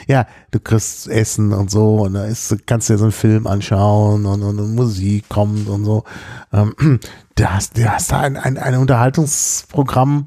[0.08, 4.26] Ja, du kriegst Essen und so und da ist, kannst dir so einen Film anschauen
[4.26, 6.04] und, und, und Musik kommt und so.
[6.52, 6.74] Ähm,
[7.36, 10.26] du hast, du hast da ein, ein, ein Unterhaltungsprogramm,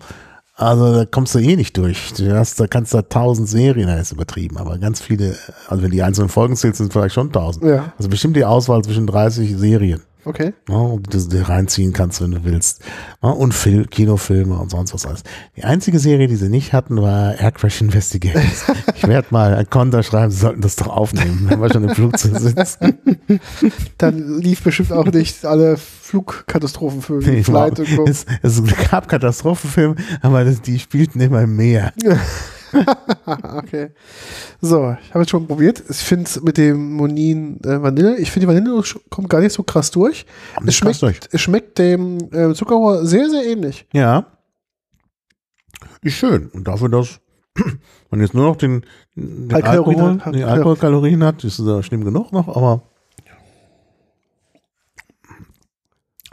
[0.55, 2.15] also da kommst du eh nicht durch.
[2.15, 5.37] Du hast, da kannst du tausend Serien, da ist übertrieben, aber ganz viele,
[5.69, 7.65] also wenn die einzelnen Folgen zählst, sind vielleicht schon tausend.
[7.65, 10.53] Ja, Also bestimmt die Auswahl zwischen 30 Serien, okay.
[10.69, 12.83] die du dir reinziehen kannst, wenn du willst.
[13.23, 15.23] Ne, und Fil Kinofilme und sonst was alles.
[15.57, 18.65] Die einzige Serie, die sie nicht hatten, war Air Crash Investigations.
[18.95, 21.95] ich werde mal ein Konter schreiben, sie sollten das doch aufnehmen, wenn wir schon im
[21.95, 22.99] Flugzeug sitzen.
[23.99, 27.25] Dann lief bestimmt auch nicht alle Flugkatastrophenfilme.
[27.25, 31.93] Nee, Flight es, es gab Katastrophenfilme, aber das, die spielten immer im Meer.
[33.57, 33.91] okay.
[34.61, 35.83] So, ich habe jetzt schon probiert.
[35.89, 39.53] Ich finde es mit dem Monin äh, Vanille, ich finde die Vanille kommt gar nicht
[39.53, 40.27] so krass durch.
[40.67, 43.87] Es schmeckt, es schmeckt dem äh, Zuckerrohr sehr, sehr ähnlich.
[43.93, 44.27] Ja.
[46.03, 46.49] Ist schön.
[46.49, 47.21] Und dafür, dass
[48.11, 48.85] man jetzt nur noch den,
[49.15, 50.45] den Alkohol, hat, die.
[50.45, 52.83] Alkoholkalorien hat, ist da schlimm genug noch, aber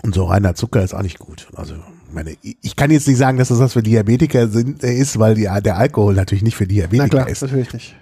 [0.03, 1.47] und so reiner Zucker ist auch nicht gut.
[1.55, 1.75] Also,
[2.13, 5.35] meine, ich kann jetzt nicht sagen, dass das was für Diabetiker sind, äh, ist, weil
[5.35, 7.41] die, der Alkohol natürlich nicht für Na Diabetiker klar, ist.
[7.41, 7.95] natürlich nicht.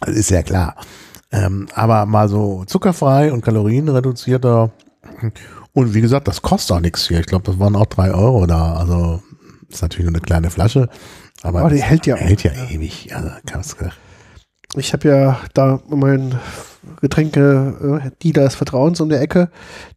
[0.00, 0.76] Das ist ja klar.
[1.32, 4.70] Ähm, aber mal so zuckerfrei und kalorienreduzierter.
[5.72, 7.20] Und wie gesagt, das kostet auch nichts hier.
[7.20, 8.74] Ich glaube, das waren auch drei Euro da.
[8.74, 9.22] Also
[9.68, 10.88] ist natürlich nur eine kleine Flasche,
[11.42, 13.14] aber Aber die hält ja hält ja ewig.
[13.14, 13.76] Also, kannst,
[14.76, 16.38] Ich habe ja da meinen
[17.00, 19.50] Getränke-Dealer des Vertrauens um der Ecke.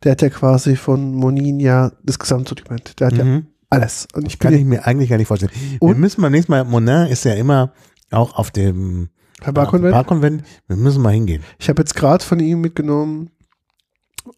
[0.03, 2.99] Der hat ja quasi von Monin ja das Gesamtsortiment.
[2.99, 3.47] Der hat ja mhm.
[3.69, 4.07] alles.
[4.13, 5.51] Und ich Kann ich mir eigentlich gar nicht vorstellen.
[5.53, 7.73] Wir Und- müssen beim nächsten Mal, Monin ist ja immer
[8.11, 9.09] auch auf dem
[9.53, 9.93] Barkonvent.
[9.93, 10.43] Barkonvent.
[10.67, 11.43] Wir müssen mal hingehen.
[11.59, 13.29] Ich habe jetzt gerade von ihm mitgenommen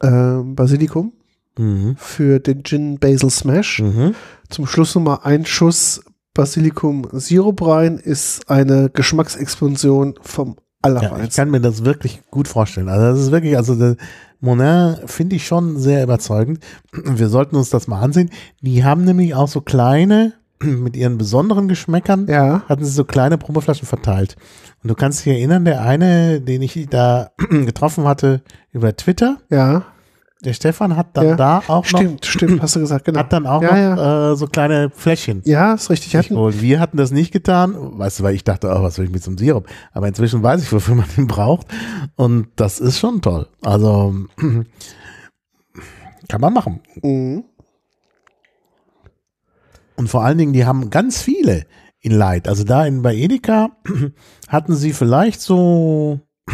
[0.03, 1.13] ähm, Basilikum
[1.57, 1.95] Mhm.
[1.97, 3.79] für den Gin Basil Smash.
[3.79, 4.13] Mhm.
[4.49, 6.01] Zum Schluss nochmal ein Schuss
[6.35, 11.35] Basilikum Sirup rein, ist eine Geschmacksexplosion vom Ja, ich Allerfeinsten.
[11.35, 12.89] kann mir das wirklich gut vorstellen.
[12.89, 13.95] Also das ist wirklich, also
[14.41, 16.59] Monin finde ich schon sehr überzeugend.
[16.91, 18.29] Wir sollten uns das mal ansehen.
[18.61, 23.37] Die haben nämlich auch so kleine, mit ihren besonderen Geschmäckern, Ja, hatten sie so kleine
[23.37, 24.35] Probeflaschen verteilt.
[24.83, 28.41] Und du kannst dich erinnern, der eine, den ich da getroffen hatte
[28.71, 29.85] über Twitter, ja,
[30.43, 33.19] der Stefan hat dann Ja, da auch noch, stimmt, stimmt, hast du gesagt, genau.
[33.19, 34.31] hat dann auch ja, noch ja.
[34.31, 35.41] Äh, so kleine Fläschchen.
[35.45, 36.15] ja, ist richtig.
[36.15, 39.11] Hatten, wir hatten das nicht getan, weißt du, weil ich dachte, oh, was soll ich
[39.11, 39.67] mit so einem Sirup?
[39.93, 41.67] Aber inzwischen weiß ich, wofür man den braucht.
[42.15, 43.47] Und das ist schon toll.
[43.61, 44.13] Also
[46.27, 46.81] kann man machen.
[47.01, 47.45] Mhm.
[49.95, 51.65] Und vor allen Dingen, die haben ganz viele
[52.01, 52.47] in Light.
[52.47, 53.69] Also da in, bei Edeka
[54.47, 56.19] hatten sie vielleicht so,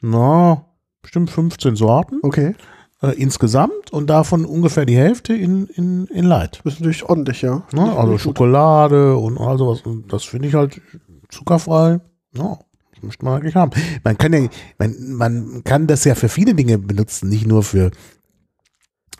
[0.00, 0.66] na,
[1.00, 2.54] bestimmt 15 Sorten Okay,
[3.04, 6.60] äh, insgesamt und davon ungefähr die Hälfte in, in, in Light.
[6.64, 7.62] das ist natürlich ordentlich, ja.
[7.72, 7.96] Ne?
[7.96, 8.20] Also Gut.
[8.20, 9.82] Schokolade und all sowas.
[9.82, 10.80] Und das finde ich halt
[11.28, 12.00] zuckerfrei.
[12.34, 12.58] Ja,
[12.94, 13.72] das möchte man eigentlich haben.
[14.02, 14.48] Man kann ja,
[14.78, 17.90] man, man kann das ja für viele Dinge benutzen, nicht nur für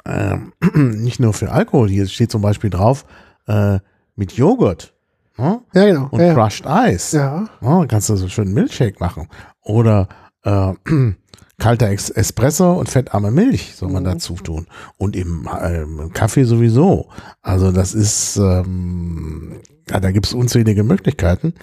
[0.07, 1.89] ähm, nicht nur für Alkohol.
[1.89, 3.05] Hier steht zum Beispiel drauf
[3.47, 3.79] äh,
[4.17, 4.95] mit Joghurt
[5.37, 5.61] ne?
[5.75, 6.09] Ja, genau.
[6.11, 6.35] und ja.
[6.35, 7.13] Crushed Eis.
[7.13, 9.29] ja, Ja, dann kannst du so schön Milchshake machen.
[9.63, 10.09] Oder
[10.43, 10.73] äh,
[11.59, 14.09] kalter Ex Espresso und fettarme Milch soll man Mhm.
[14.09, 14.67] dazu tun.
[14.97, 17.09] Und im, ähm, Kaffee sowieso.
[17.43, 21.55] Also das ist, ähm, ja, da gibt's unzählige Möglichkeiten.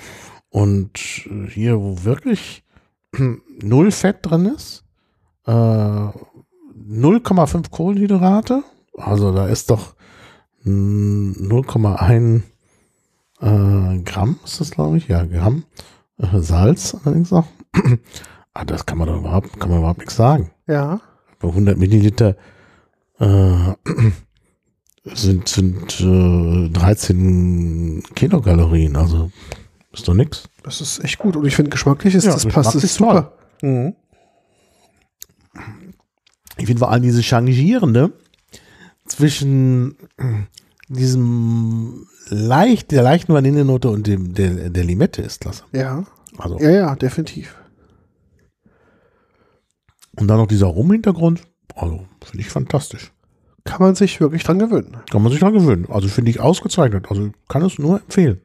[0.49, 0.91] Und
[1.29, 2.63] äh, hier, wo wirklich
[3.61, 4.83] null Fett drin ist,
[5.45, 8.63] äh, 0,5 Kohlenhydrate,
[8.97, 9.95] also da ist doch
[10.63, 12.41] mm, 0,1
[13.41, 15.63] äh, Gramm ist das, glaube ich, ja, Gramm.
[16.17, 17.47] Äh, Salz allerdings noch.
[18.53, 20.51] ah, das kann man doch überhaupt, kann man überhaupt nichts sagen.
[20.67, 20.99] ja.
[21.39, 22.35] Bei 100 Milliliter
[23.19, 23.73] äh,
[25.05, 29.31] sind, sind äh, 13 Kilokalorien, also
[29.91, 30.43] ist doch nix.
[30.63, 31.35] Das ist echt gut.
[31.35, 33.33] Und ich finde, geschmacklich ist Ja, das passt geschmacklich super.
[36.57, 38.13] Ich finde vor allem diese Changierende
[39.07, 39.95] zwischen
[40.87, 45.63] diesem leicht, der leichten Vanillenote und dem, der, der Limette ist klasse.
[45.71, 46.05] Ja.
[46.37, 47.55] Also, ja, ja, definitiv.
[50.17, 51.41] Und dann noch dieser Rum-Hintergrund.
[51.75, 53.11] Also, finde ich fantastisch.
[53.63, 54.97] Kann man sich wirklich dran gewöhnen.
[55.09, 55.87] Kann man sich dran gewöhnen.
[55.89, 57.05] Also, finde ich ausgezeichnet.
[57.09, 58.41] Also, kann es nur empfehlen.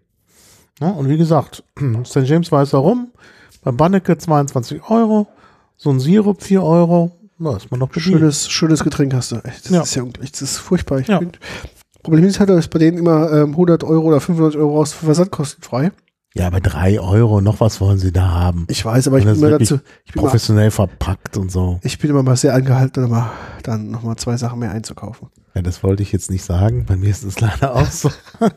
[0.81, 1.65] Ja, und wie gesagt,
[2.05, 2.25] St.
[2.25, 3.09] James Weißer Rum,
[3.63, 5.27] bei Banneke 22 Euro,
[5.77, 7.13] so ein Sirup 4 Euro.
[7.39, 8.05] Na, ist man noch bedient.
[8.17, 9.37] Schönes, schönes Getränk hast du.
[9.37, 9.83] Echt, das Ja.
[9.83, 10.33] ist ja unglaublich.
[10.33, 11.01] Das ist furchtbar.
[11.01, 11.21] Ich Ja.
[12.03, 15.07] Problem ist halt, dass bei denen immer ähm, 100 Euro oder 500 Euro raus für
[15.07, 15.91] Versandkostenfrei.
[16.37, 18.67] Ja, aber 3 Euro, noch was wollen sie da haben?
[18.69, 21.81] Ich weiß, aber ich bin immer dazu, ich bin immer, Professionell verpackt und so.
[21.83, 23.31] ich bin immer mal sehr angehalten, mal,
[23.63, 25.29] dann nochmal zwei Sachen mehr einzukaufen.
[25.57, 26.85] Ja, das wollte ich jetzt nicht sagen.
[26.87, 28.11] Bei mir ist es leider auch so.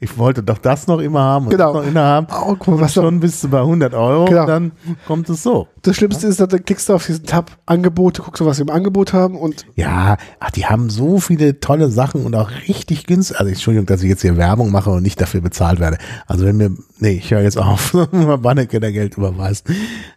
[0.00, 1.72] Ich wollte doch das noch immer haben und Genau.
[1.72, 2.26] das noch immer haben.
[2.30, 4.42] Oh, guck mal, was schon bist du bei 100 Euro Genau.
[4.42, 4.72] und dann
[5.06, 5.66] kommt es so.
[5.82, 8.70] das Schlimmste ist, dann klickst du auf diesen Tab Angebote, guckst du, was sie im
[8.70, 13.38] Angebot haben und Ja, ach, die haben so viele tolle Sachen und auch richtig günstig.
[13.40, 15.98] Also Entschuldigung, dass ich jetzt hier Werbung mache und nicht dafür bezahlt werde.
[16.28, 16.70] Also wenn mir,
[17.00, 19.66] nee, ich höre jetzt auf, mal Banneke der Geld überweist.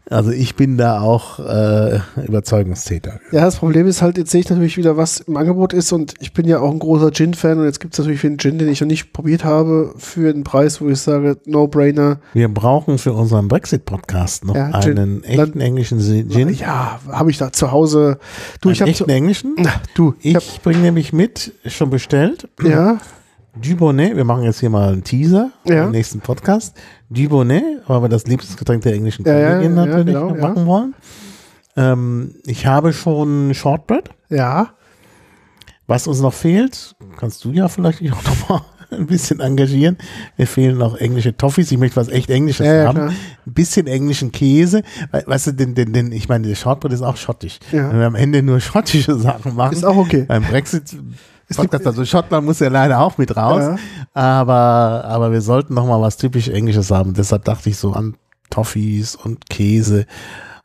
[0.09, 3.19] Also ich bin da auch äh, Überzeugungstäter.
[3.31, 6.13] Ja, das Problem ist halt, jetzt sehe ich natürlich wieder, was im Angebot ist und
[6.19, 8.57] ich bin ja auch ein großer Gin-Fan und jetzt gibt es natürlich für einen Gin,
[8.57, 12.19] den ich noch nicht probiert habe, für einen Preis, wo ich sage, No-Brainer.
[12.33, 14.97] Wir brauchen für unseren Brexit-Podcast noch Ja, Gin.
[14.99, 16.49] einen echten englischen Gin.
[16.53, 18.19] Ja, habe ich da zu Hause.
[18.61, 19.55] Du, ich einen habe echten englischen?
[19.95, 22.97] du, ich, Ich bringe nämlich mit, schon bestellt, ja,
[23.57, 25.85] Dubonnet, wir machen jetzt hier mal einen Teaser Ja.
[25.85, 26.75] im nächsten Podcast.
[27.09, 30.93] Dubonnet, weil wir das Lieblingsgetränk der englischen Ja, ja, Kollegin ja, natürlich genau, machen wollen.
[31.77, 34.09] Ähm, ich habe schon Shortbread.
[34.29, 34.69] ja,
[35.87, 39.97] Was uns noch fehlt, kannst du ja vielleicht auch noch mal ein bisschen engagieren.
[40.37, 41.71] Mir fehlen noch englische Toffees.
[41.71, 42.95] Ich möchte was echt Englisches Ja, ja, haben.
[42.95, 43.09] klar.
[43.45, 44.81] Ein bisschen englischen Käse.
[45.11, 47.59] We- Weißt du, denn, denn, denn ich meine, der Shortbread ist auch schottisch.
[47.71, 47.91] Ja.
[47.91, 50.25] Wenn wir am Ende nur schottische Sachen machen, ist auch okay.
[50.27, 50.95] beim Brexit
[51.47, 53.75] Es Podcast, also Schottland muss ja leider auch mit raus, Ja.
[54.13, 57.13] aber, aber wir sollten noch mal was typisch Englisches haben.
[57.13, 58.15] Deshalb dachte ich so an
[58.49, 60.05] Toffees und Käse.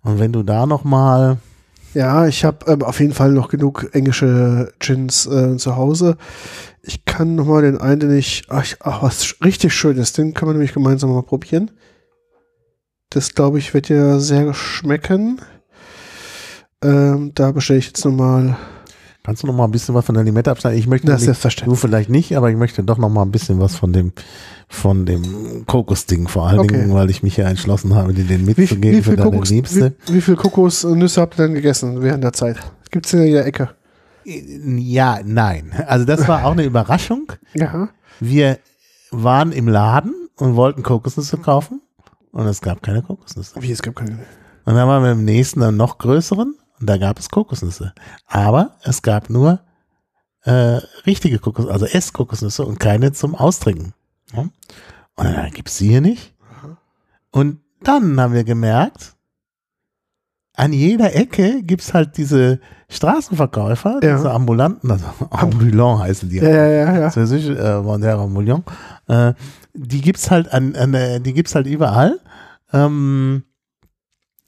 [0.02, 1.38] Und wenn du da noch mal
[1.92, 6.16] Ja, ich habe ähm, auf jeden Fall noch genug englische Gins äh, zu Hause.
[6.82, 10.50] Ich kann noch mal den einen, den ich, ach, ach, was richtig Schönes, den können
[10.50, 11.72] wir nämlich gemeinsam mal probieren.
[13.10, 15.40] Das, glaube ich, wird dir sehr schmecken.
[16.82, 18.56] Ähm, da bestelle ich jetzt nochmal.
[19.22, 20.78] Kannst du noch mal ein bisschen was von der Limette abschneiden?
[20.78, 23.60] Ich möchte Das nicht, du vielleicht nicht, aber ich möchte doch noch mal ein bisschen
[23.60, 24.12] was von dem
[24.68, 26.80] von dem Kokosding vor allen Okay.
[26.80, 29.30] Dingen, weil ich mich hier entschlossen habe, dir den Wie, mitzugeben wie, für viel deine
[29.30, 29.94] Kokos, Liebste.
[30.06, 32.56] wie, wie viel Kokosnüsse habt ihr denn gegessen während der Zeit?
[32.90, 33.70] Gibt's in jeder Ecke.
[34.24, 35.72] Ja, nein.
[35.86, 37.32] Also das war auch eine Überraschung.
[37.54, 37.88] Ja.
[38.20, 38.58] Wir
[39.10, 41.80] waren im Laden und wollten Kokosnüsse kaufen
[42.32, 43.60] und es gab keine Kokosnüsse.
[43.60, 44.18] Wie, es gibt keine.
[44.64, 47.92] Und dann waren wir im nächsten, einen noch größeren und da gab es Kokosnüsse.
[48.26, 49.60] Aber es gab nur
[50.44, 53.92] äh, richtige Kokosnüsse, also Esskokosnüsse und keine zum Austrinken.
[54.32, 54.40] Ja?
[54.42, 56.34] Und dann gibt's sie hier nicht.
[57.30, 59.14] Und dann haben wir gemerkt,
[60.54, 64.16] an jeder Ecke gibt's halt diese Straßenverkäufer, Ja.
[64.16, 66.36] diese Ambulanten, also ambulant heißen die.
[66.38, 67.10] Ja, ja, ja, ja.
[67.10, 68.64] Französisch, äh, ambulant.
[69.06, 69.34] Äh,
[69.74, 72.18] die gibt's halt an, an die gibt's halt überall.
[72.72, 73.44] Ähm,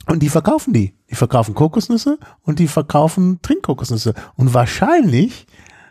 [0.08, 0.94] und die verkaufen die.
[1.12, 4.14] Die verkaufen Kokosnüsse und die verkaufen Trinkkokosnüsse.
[4.36, 5.46] Und wahrscheinlich,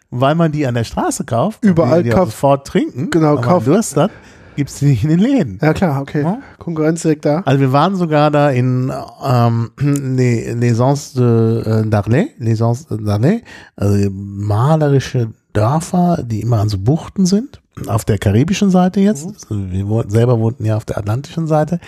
[0.09, 3.95] weil man die an der Straße kauft, Überall die, kauft- sofort trinken, Genau, kauft- Durst
[3.95, 4.11] hat,
[4.55, 5.59] gibt's die nicht in den Läden.
[5.61, 6.23] Ja, klar, okay.
[6.23, 6.39] Ja.
[6.59, 7.41] Konkurrenz direkt da.
[7.45, 8.91] Also wir waren sogar da in
[9.23, 13.43] ähm, Les, L'Essence de äh, Darley, L'Essence de Darley,
[13.77, 19.25] also malerische Dörfer, die immer an so Buchten sind, auf der karibischen Seite jetzt.
[19.25, 21.79] Also wir wohnten, selber wohnten ja auf der atlantischen Seite,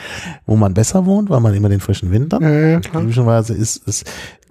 [0.45, 2.41] wo man besser wohnt, weil man immer den frischen Wind hat.
[2.41, 2.80] Ja, ja.
[2.80, 4.03] Karibischerweise ist es,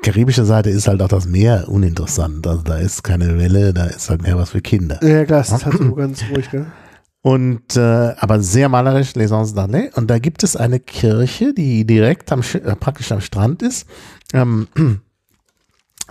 [0.02, 2.46] karibische Seite ist halt auch das Meer uninteressant.
[2.46, 4.98] Also da ist keine Welle, da ist halt mehr was für Kinder.
[5.02, 6.66] Ja, klar, es ist halt so ganz ruhig, gell?
[7.22, 7.80] Und äh,
[8.18, 9.94] aber sehr malerisch, L'Essence d'Arlay.
[9.94, 13.86] Und da gibt es eine Kirche, die direkt am äh, praktisch am Strand ist.
[14.34, 14.66] Ähm,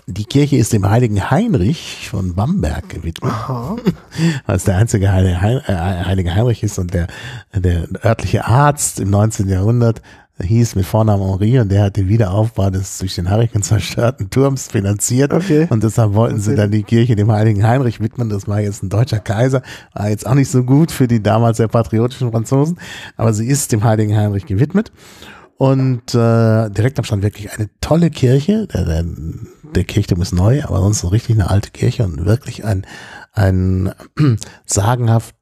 [0.07, 3.75] die Kirche ist dem heiligen Heinrich von Bamberg gewidmet, Aha.
[4.45, 7.07] weil es der einzige heilige, Hein- äh, heilige Heinrich ist und der,
[7.53, 9.47] der örtliche Arzt im 19.
[9.49, 10.01] Jahrhundert
[10.41, 14.67] hieß mit Vornamen Henri und der hat den Wiederaufbau des durch den Hurrikan zerstörten Turms
[14.67, 15.33] finanziert.
[15.33, 15.67] Okay.
[15.69, 18.29] Und deshalb wollten sie dann die Kirche dem heiligen Heinrich widmen.
[18.29, 19.61] Das war jetzt ein deutscher Kaiser.
[19.93, 22.79] War jetzt auch nicht so gut für die damals sehr patriotischen Franzosen.
[23.17, 24.91] Aber sie ist dem heiligen Heinrich gewidmet.
[25.57, 28.67] Und äh, direkt am Strand wirklich eine tolle Kirche.
[28.67, 29.05] Der, der,
[29.75, 32.85] der Kirchturm ist neu, aber sonst richtig eine alte Kirche und wirklich ein,
[33.33, 33.91] ein
[34.65, 35.35] sagenhaft,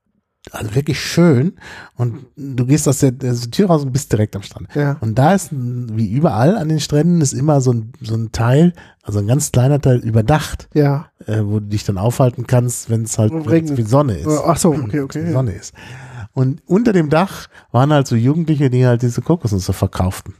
[0.52, 1.54] also wirklich schön.
[1.96, 4.68] Und du gehst aus der, der Tür raus und bist direkt am Strand.
[4.76, 4.98] Ja.
[5.00, 8.74] Und da ist, wie überall an den Stränden, ist immer so ein, so ein Teil,
[9.04, 11.08] also ein ganz kleiner Teil überdacht, Ja.
[11.28, 13.76] äh, wo du dich dann aufhalten kannst, wenn es halt regnet.
[13.78, 14.28] viel Sonne ist.
[14.28, 15.32] Ach so, okay, okay.
[15.32, 15.74] Sonne ist.
[16.40, 20.36] Und unter dem Dach waren halt so Jugendliche, die halt diese Kokosnüsse verkauften.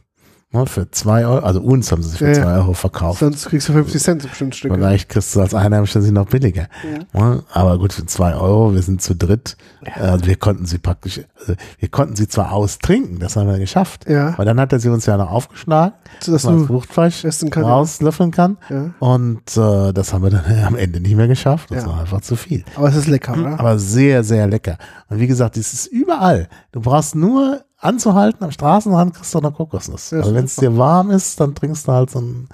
[0.52, 2.42] Ne, für zwei Euro, also uns haben sie für Ja, ja.
[2.42, 3.20] zwei Euro verkauft.
[3.20, 4.74] Sonst kriegst du 50 Cent bestimmt Stücke.
[4.74, 6.66] Vielleicht kriegst du als Einheimischer sie noch billiger.
[7.12, 9.56] Ne, Aber gut, für zwei Euro, wir sind zu dritt.
[9.94, 14.08] Also wir konnten sie praktisch, also wir konnten sie zwar austrinken, das haben wir geschafft.
[14.08, 14.36] Ja.
[14.38, 17.62] Weil dann hat er sie uns ja noch aufgeschlagen, So, dass man Fruchtfleisch essen kann,
[17.64, 18.58] rauslöffeln kann.
[18.70, 18.90] Ja.
[18.98, 21.70] Und äh, das haben wir dann am Ende nicht mehr geschafft.
[21.70, 21.90] Das Ja.
[21.90, 22.64] war einfach zu viel.
[22.74, 23.60] Aber es ist lecker, oder?
[23.60, 24.78] Aber sehr, sehr lecker.
[25.08, 26.48] Und wie gesagt, das ist überall.
[26.72, 30.12] Du brauchst nur anzuhalten am Straßenrand, kriegst du eine Kokosnuss.
[30.12, 32.48] Also wenn es dir warm ist, dann trinkst du halt so ein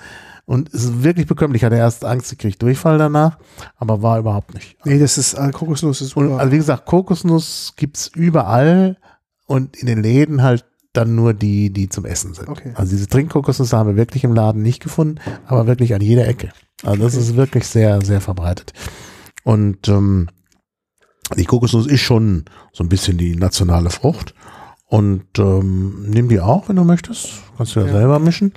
[0.46, 1.62] und es ist wirklich bekömmlich.
[1.62, 3.36] Ich hatte erst Angst, ich krieg Durchfall danach,
[3.76, 4.76] aber war überhaupt nicht.
[4.84, 8.96] Nee, das ist, äh, Kokosnuss ist Und also wie gesagt, Kokosnuss gibt's überall
[9.46, 12.48] und in den Läden halt dann nur die, die zum Essen sind.
[12.48, 12.72] Okay.
[12.74, 16.50] Also diese Trinkkokosnüsse haben wir wirklich im Laden nicht gefunden, aber wirklich an jeder Ecke.
[16.82, 18.72] Also das ist wirklich sehr, sehr verbreitet.
[19.44, 20.28] Und ähm,
[21.36, 24.34] die Kokosnuss ist schon so ein bisschen die nationale Frucht.
[24.88, 27.42] Und ähm, nimm die auch, wenn du möchtest.
[27.56, 27.92] Kannst du ja, Ja.
[27.92, 28.52] selber mischen.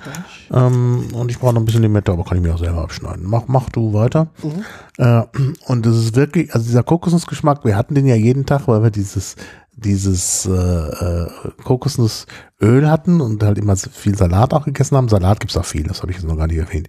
[0.52, 3.24] Ähm, und ich brauche noch ein bisschen Limette, aber kann ich mir auch selber abschneiden.
[3.26, 4.28] Mach, mach du weiter.
[4.42, 4.64] Mhm.
[4.98, 5.22] Äh,
[5.66, 8.90] und das ist wirklich, also dieser Kokosnussgeschmack, wir hatten den ja jeden Tag, weil wir
[8.90, 9.34] dieses,
[9.74, 11.26] dieses äh, äh,
[11.64, 15.08] Kokosnussöl hatten und halt immer viel Salat auch gegessen haben.
[15.08, 16.86] Salat gibt's auch viel, das habe ich jetzt noch gar nicht erwähnt.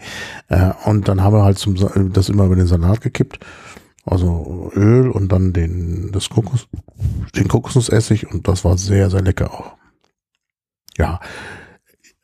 [0.49, 1.75] Äh, und dann haben wir halt zum,
[2.13, 3.39] das immer über den Salat gekippt.
[4.05, 6.67] Also Öl und dann den, das Kokos,
[7.35, 9.73] den Kokosnussessig und das war sehr, sehr lecker auch.
[10.97, 11.19] Ja,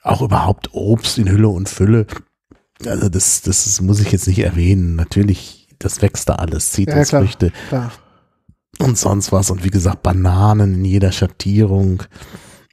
[0.04, 2.08] auch überhaupt Obst in Hülle und Fülle.
[2.86, 4.96] Also das, das muss ich jetzt nicht erwähnen.
[4.96, 7.04] Natürlich, das wächst da alles, Ja, klar.
[7.04, 7.92] Zitrusfrüchte Klar.
[8.80, 9.52] und sonst was.
[9.52, 12.04] Und wie gesagt, Bananen in jeder Schattierung.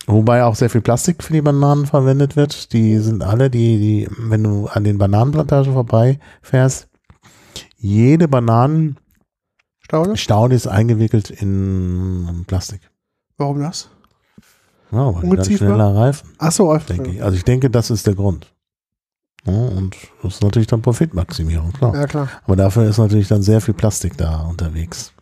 [0.07, 2.73] Wobei auch sehr viel Plastik für die Bananen verwendet wird.
[2.73, 6.89] Die sind alle, die, die, wenn du an den Bananenplantagen vorbeifährst,
[7.85, 10.55] jede Bananenstaude Staude?
[10.55, 12.81] ist eingewickelt in Plastik.
[13.37, 13.91] Warum das?
[14.91, 16.87] Ja, weil die dann schneller reifen, Ach so, einfach.
[16.87, 17.23] denke ich.
[17.23, 18.53] Also ich denke, das ist der Grund.
[19.45, 21.95] Ja, und das ist natürlich dann Profitmaximierung, klar.
[21.95, 22.29] Ja, klar.
[22.45, 25.13] Aber dafür ist natürlich dann sehr viel Plastik da unterwegs.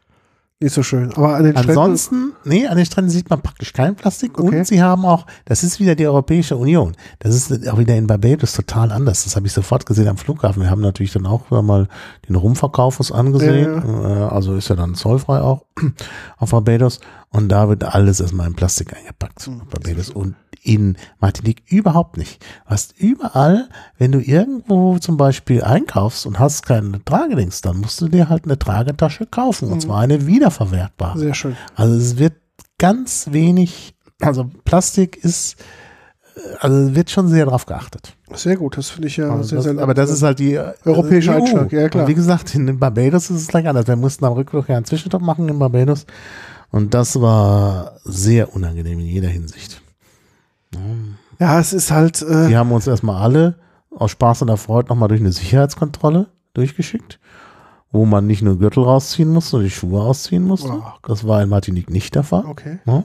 [0.62, 1.12] Nicht so schön.
[1.14, 1.70] Aber an den Stränden.
[1.70, 4.58] Ansonsten, nee, an den Stränden sieht man praktisch kein Plastik Okay.
[4.60, 6.92] und sie haben auch, das ist wieder die Europäische Union.
[7.18, 9.24] Das ist auch wieder in Barbados total anders.
[9.24, 10.62] Das habe ich sofort gesehen am Flughafen.
[10.62, 11.88] Wir haben natürlich dann auch mal
[12.28, 13.82] den Rumverkauf uns angesehen.
[14.04, 15.64] Äh, Also ist ja dann zollfrei auch
[16.38, 17.00] auf Barbados.
[17.32, 19.46] Und da wird alles erstmal in Plastik eingepackt.
[19.46, 22.44] Hm, Barbados und in Martinique überhaupt nicht.
[22.66, 23.68] Hast überall,
[23.98, 28.44] wenn du irgendwo zum Beispiel einkaufst und hast keine Tragedings, dann musst du dir halt
[28.44, 29.66] eine Tragetasche kaufen.
[29.66, 29.72] Hm.
[29.72, 31.18] Und zwar eine wiederverwertbare.
[31.18, 31.56] Sehr schön.
[31.74, 32.34] Also es wird
[32.78, 35.56] ganz wenig, also Plastik ist,
[36.36, 38.14] äh, also wird schon sehr drauf geachtet.
[38.34, 38.76] Sehr gut.
[38.76, 41.32] Das finde ich ja Also sehr, das, sehr aber das ist halt die äh, Europäischer
[41.32, 41.36] EU.
[41.36, 42.04] Einschlag, ja, klar.
[42.04, 43.86] Und wie gesagt, in Barbados ist es gleich anders.
[43.86, 46.06] Wir mussten am Rückflug ja einen Zwischenstopp machen in Barbados.
[46.72, 49.82] Und das war sehr unangenehm in jeder Hinsicht.
[51.38, 52.22] Ja, es ist halt.
[52.22, 53.56] Äh, Die haben uns erstmal alle
[53.90, 57.20] aus Spaß und Erfreut nochmal durch eine Sicherheitskontrolle durchgeschickt,
[57.90, 60.72] wo man nicht nur Gürtel rausziehen musste die Schuhe ausziehen musste.
[60.72, 60.82] Oh.
[61.06, 62.46] Das war in Martinique nicht der Fall.
[62.46, 62.78] Okay.
[62.86, 63.04] Ja.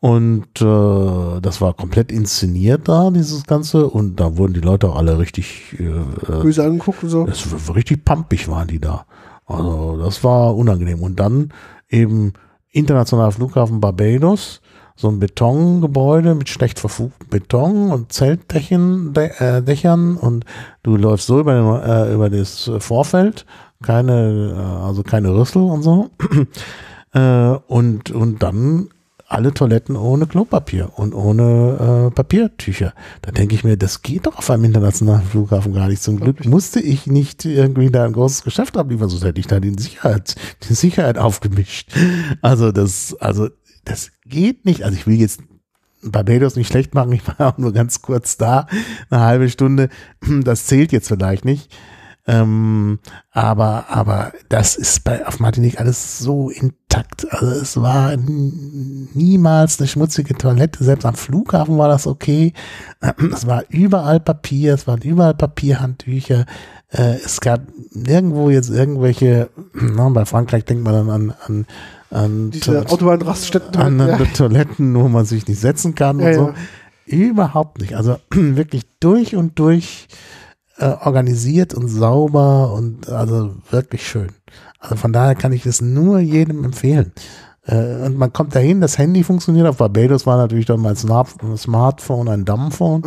[0.00, 3.88] Und äh, das war komplett inszeniert da, dieses Ganze.
[3.88, 7.26] Und da wurden die Leute auch alle richtig, äh, äh, Böse angeguckt und so.
[7.26, 7.44] das
[7.74, 9.06] richtig pumpig waren die da.
[9.46, 11.02] Also das war unangenehm.
[11.02, 11.52] Und dann
[11.88, 12.34] eben
[12.72, 14.60] internationaler Flughafen Barbados,
[14.96, 19.88] so ein Betongebäude mit schlecht verfugtem Beton und Zeltdächern Dä äh,
[20.20, 20.44] und
[20.82, 23.46] du läufst so über, den, äh, über das Vorfeld,
[23.82, 26.10] keine, äh, also keine Rüssel und so.
[27.12, 28.88] äh, und, und dann
[29.28, 32.94] alle Toiletten ohne Klopapier und ohne äh, Papiertücher.
[33.20, 36.02] Da denke ich mir, das geht doch auf einem internationalen Flughafen gar nicht.
[36.02, 39.60] Zum Glück musste ich nicht irgendwie da ein großes Geschäft abliefern, sonst hätte ich da
[39.60, 40.34] die Sicherheit,
[40.68, 41.92] die Sicherheit aufgemischt.
[42.40, 43.48] Also das, also
[43.84, 44.82] das geht nicht.
[44.82, 45.42] Also ich will jetzt
[46.02, 48.66] Barbados nicht schlecht machen, ich war auch nur ganz kurz da,
[49.10, 49.90] eine halbe Stunde.
[50.42, 51.70] Das zählt jetzt vielleicht nicht.
[52.30, 52.98] Ähm,
[53.30, 57.26] aber, aber das ist bei, auf Martinique alles so intakt.
[57.32, 58.14] Also es war
[59.14, 60.84] niemals eine schmutzige Toilette.
[60.84, 62.52] Selbst am Flughafen war das okay.
[63.32, 66.44] Es war überall Papier, es waren überall Papierhandtücher.
[66.90, 71.66] Äh, es gab nirgendwo jetzt irgendwelche, na, bei Frankreich denkt man dann an, an,
[72.10, 73.80] an Diese Autobahnraststätten.
[73.80, 74.18] an ja.
[74.36, 76.48] Toiletten, wo man sich nicht setzen kann Ja, und so.
[76.48, 76.54] ja.
[77.06, 77.94] Überhaupt nicht.
[77.96, 80.08] Also wirklich durch und durch
[80.78, 84.28] äh, organisiert und sauber und also wirklich schön.
[84.78, 87.12] Also von daher kann ich es nur jedem empfehlen.
[87.66, 89.66] Äh, und man kommt dahin, das Handy funktioniert.
[89.66, 93.02] Auf Barbados war natürlich dann mein Snap Smartphone ein Dumbphone.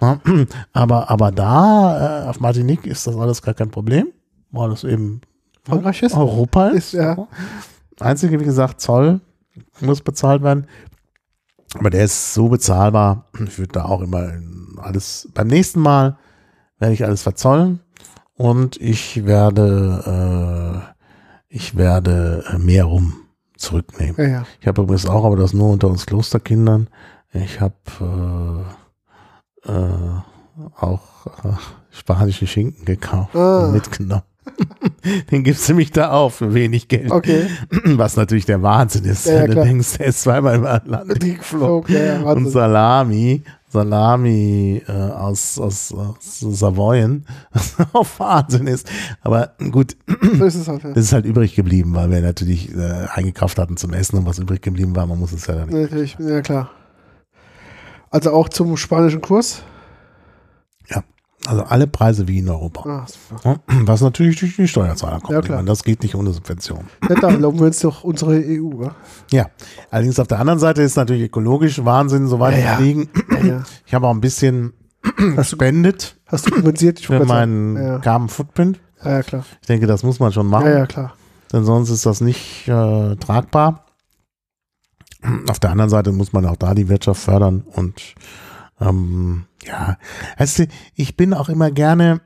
[0.00, 0.20] Ja,
[0.72, 4.08] Aber, aber da, äh, auf Martinique ist das alles gar kein Problem,
[4.52, 5.20] weil es eben
[5.64, 6.14] Frankreich ist.
[6.14, 6.76] Europa ist.
[6.76, 7.28] Ist, ja.
[8.00, 9.20] Einzige, wie gesagt, Zoll
[9.80, 10.66] muss bezahlt werden.
[11.74, 13.26] Aber der ist so bezahlbar.
[13.44, 14.32] Ich würde da auch immer
[14.78, 16.16] alles, beim nächsten Mal
[16.78, 17.80] werde ich alles verzollen
[18.34, 20.94] und ich werde, äh,
[21.48, 23.14] ich werde äh, mehr rum
[23.56, 24.14] zurücknehmen.
[24.18, 24.44] Ja, ja.
[24.60, 26.88] Ich habe übrigens auch, aber das nur unter uns Klosterkindern.
[27.32, 28.64] Ich habe
[29.66, 30.20] äh, äh,
[30.78, 31.52] auch äh,
[31.90, 33.66] spanischen Schinken gekauft Ah.
[33.66, 34.22] und mitgenommen.
[35.30, 37.10] Den gibst du mich da auf für wenig Geld.
[37.10, 37.46] Okay.
[37.84, 39.26] Was natürlich der Wahnsinn ist.
[39.26, 42.22] Ja, wenn du denkst, der ist zweimal im Atlantik geflogen.
[42.24, 42.50] Und.
[42.50, 43.42] Salami,
[43.76, 48.90] Salami äh, aus, aus, aus Savoyen, was auch Wahnsinn ist.
[49.22, 49.96] Aber gut,
[50.38, 50.82] So ist es halt.
[50.82, 50.92] Ja.
[50.92, 54.38] das ist halt übrig geblieben, weil wir natürlich äh, eingekauft hatten zum Essen und was
[54.38, 55.06] übrig geblieben war.
[55.06, 55.78] Man muss es ja dann nicht.
[55.78, 56.70] Natürlich, ja klar.
[58.10, 59.62] Also auch zum spanischen Kurs.
[61.46, 63.06] Ja, also alle Preise wie in Europa.
[63.08, 63.60] Super.
[63.84, 65.32] Was natürlich durch die Steuerzahler kommt.
[65.32, 65.62] Ja, klar.
[65.62, 66.86] Das geht nicht ohne Subvention.
[67.08, 68.82] Ja, da loben wir uns doch unsere EU.
[68.82, 68.94] Ja?
[69.30, 69.46] Ja,
[69.90, 72.76] allerdings auf der anderen Seite ist natürlich ökologisch Wahnsinn, so weit Ja, ja.
[72.76, 73.08] fliegen.
[73.30, 73.62] Ja, ja.
[73.86, 74.72] Ich habe auch ein bisschen
[75.36, 76.98] gespendet Hast du kompensiert?
[76.98, 78.00] Ich für meinen sagen.
[78.02, 78.80] Carbon Footprint.
[79.04, 79.44] Ja, ja, klar.
[79.60, 81.14] Ich denke, das muss man schon machen, Ja, ja, klar.
[81.52, 83.84] denn sonst ist das nicht äh, tragbar.
[85.48, 88.14] Auf der anderen Seite muss man auch da die Wirtschaft fördern und
[88.80, 89.96] ähm, ja,
[90.38, 92.20] weißt du, ich bin auch immer gerne,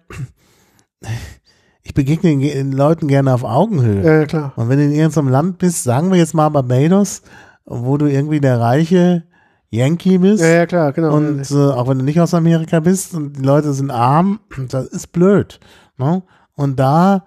[1.83, 4.05] ich begegne den Leuten gerne auf Augenhöhe.
[4.05, 4.53] Ja, ja, klar.
[4.57, 7.23] Und wenn du in irgendeinem Land bist, sagen wir jetzt mal Barbados,
[7.65, 9.25] wo du irgendwie der reiche
[9.71, 11.15] Yankee bist Ja, ja, klar, genau.
[11.15, 14.87] und äh, auch wenn du nicht aus Amerika bist und die Leute sind arm, das
[14.87, 15.61] ist blöd.
[15.97, 16.23] Ne?
[16.57, 17.25] Und da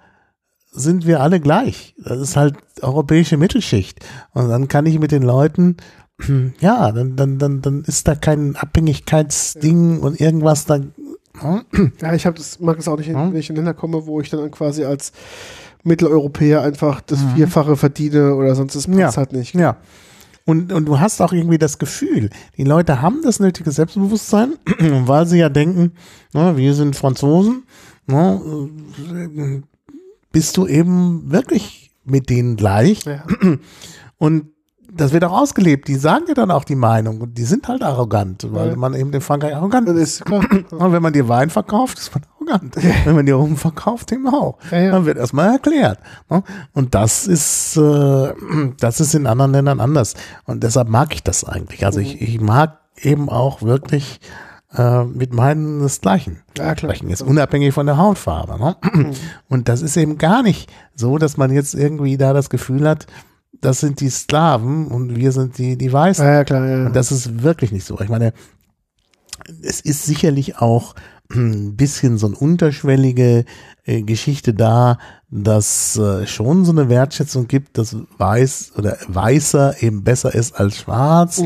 [0.71, 1.95] sind wir alle gleich.
[2.03, 3.99] Das ist halt europäische Mittelschicht.
[4.33, 5.77] Und dann kann ich mit den Leuten,
[6.59, 10.77] ja, dann, dann, dann, dann ist da kein Abhängigkeitsding und irgendwas da.
[10.79, 11.65] ne?
[12.01, 13.31] ja, ich hab das, mag es auch nicht, Ja.
[13.31, 15.11] wenn ich in Länder komme, wo ich dann quasi als
[15.83, 17.35] Mitteleuropäer einfach das Mhm.
[17.35, 19.15] Vierfache verdiene oder sonst passt Ja.
[19.15, 19.53] halt nicht.
[19.55, 19.77] Ja.
[20.45, 25.25] Und, und du hast auch irgendwie das Gefühl, die Leute haben das nötige Selbstbewusstsein, weil
[25.25, 25.93] sie ja denken,
[26.33, 27.63] na, wir sind Franzosen,
[28.07, 29.61] na, äh,
[30.31, 33.03] bist du eben wirklich mit denen gleich.
[33.05, 33.23] Ja.
[34.17, 34.47] Und
[34.95, 35.87] das wird auch ausgelebt.
[35.87, 38.75] Die sagen dir dann auch die Meinung und die sind halt arrogant, weil Ja.
[38.75, 40.29] man eben den Frankreich arrogant Das ist.
[40.31, 42.75] Und wenn man dir Wein verkauft, ist man arrogant.
[43.05, 44.57] Wenn man dir Rum verkauft, eben auch.
[44.71, 44.91] Ja, ja.
[44.91, 45.99] Dann wird erstmal erklärt.
[46.29, 46.43] ne?
[46.73, 48.33] Und das ist, äh,
[48.79, 50.13] das ist in anderen Ländern anders.
[50.45, 51.85] Und deshalb mag ich das eigentlich.
[51.85, 52.05] Also Mhm.
[52.05, 54.19] ich, ich mag eben auch wirklich
[54.75, 56.93] äh, mit meinen desgleichen Ja, klar.
[57.07, 58.57] Jetzt unabhängig von der Hautfarbe.
[58.57, 58.75] Ne?
[59.47, 63.05] Und das ist eben gar nicht so, dass man jetzt irgendwie da das Gefühl hat,
[63.63, 66.25] das sind die Sklaven und wir sind die, die Weißen.
[66.25, 66.85] Ja, klar, ja.
[66.87, 67.99] Und das ist wirklich nicht so.
[67.99, 68.33] Ich meine,
[69.61, 70.95] es ist sicherlich auch
[71.31, 73.45] ein bisschen so eine unterschwellige
[73.85, 74.97] äh, Geschichte da,
[75.35, 80.77] dass äh, schon so eine Wertschätzung gibt, dass weiß oder weißer eben besser ist als
[80.77, 81.41] schwarz.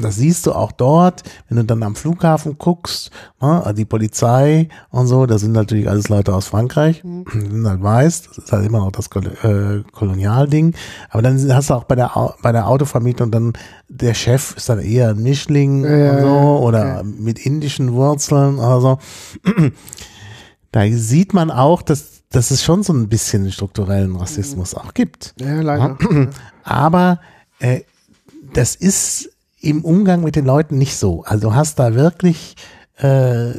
[0.00, 3.10] Das siehst du auch dort, wenn du dann am Flughafen guckst,
[3.40, 7.82] ne, die Polizei und so, da sind natürlich alles Leute aus Frankreich, die sind halt
[7.82, 10.74] weiß, das ist halt immer noch das Kol äh, Kolonialding.
[11.10, 13.52] Aber dann hast du auch bei der, Au- bei der Autovermietung dann,
[13.88, 17.02] der Chef ist dann eher ein Mischling Ja, und so, oder ja.
[17.02, 18.98] mit indischen Wurzeln oder so.
[20.70, 25.34] Da sieht man auch, dass, dass es schon so ein bisschen strukturellen Rassismus auch gibt.
[25.40, 25.96] ja, leider.
[26.62, 27.20] Aber
[27.58, 27.80] äh,
[28.52, 29.30] das ist
[29.60, 31.24] im Umgang mit den Leuten nicht so.
[31.24, 32.56] Also du hast da wirklich
[32.96, 33.52] äh,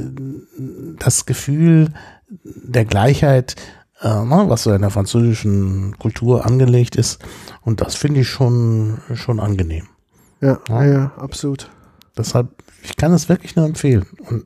[0.98, 1.94] das Gefühl
[2.30, 3.56] der Gleichheit,
[4.02, 7.20] äh, ne, was so in der französischen Kultur angelegt ist.
[7.62, 9.88] Und das finde ich schon, schon angenehm.
[10.42, 11.70] Ja, ja, ja, absolut.
[12.18, 12.50] Deshalb,
[12.84, 14.06] ich kann es wirklich nur empfehlen.
[14.30, 14.46] Und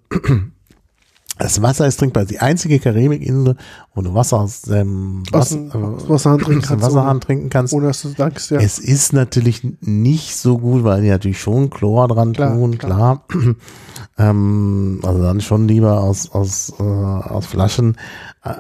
[1.39, 2.25] das Wasser ist trinkbar.
[2.25, 3.55] Die einzige Karibikinsel,
[3.95, 7.73] wo du Wasser aus dem Wasser, dem- dem Wasserhahn trinken kannst, Wasserhahn trinken kannst.
[7.73, 8.59] Ohne dass du sagst, ja.
[8.59, 13.23] Es ist natürlich nicht so gut, weil die natürlich schon Chlor dran Klar, tun, klar.
[14.17, 17.97] ähm, also dann schon lieber aus, aus, äh, aus Flaschen.
[18.43, 18.55] Äh,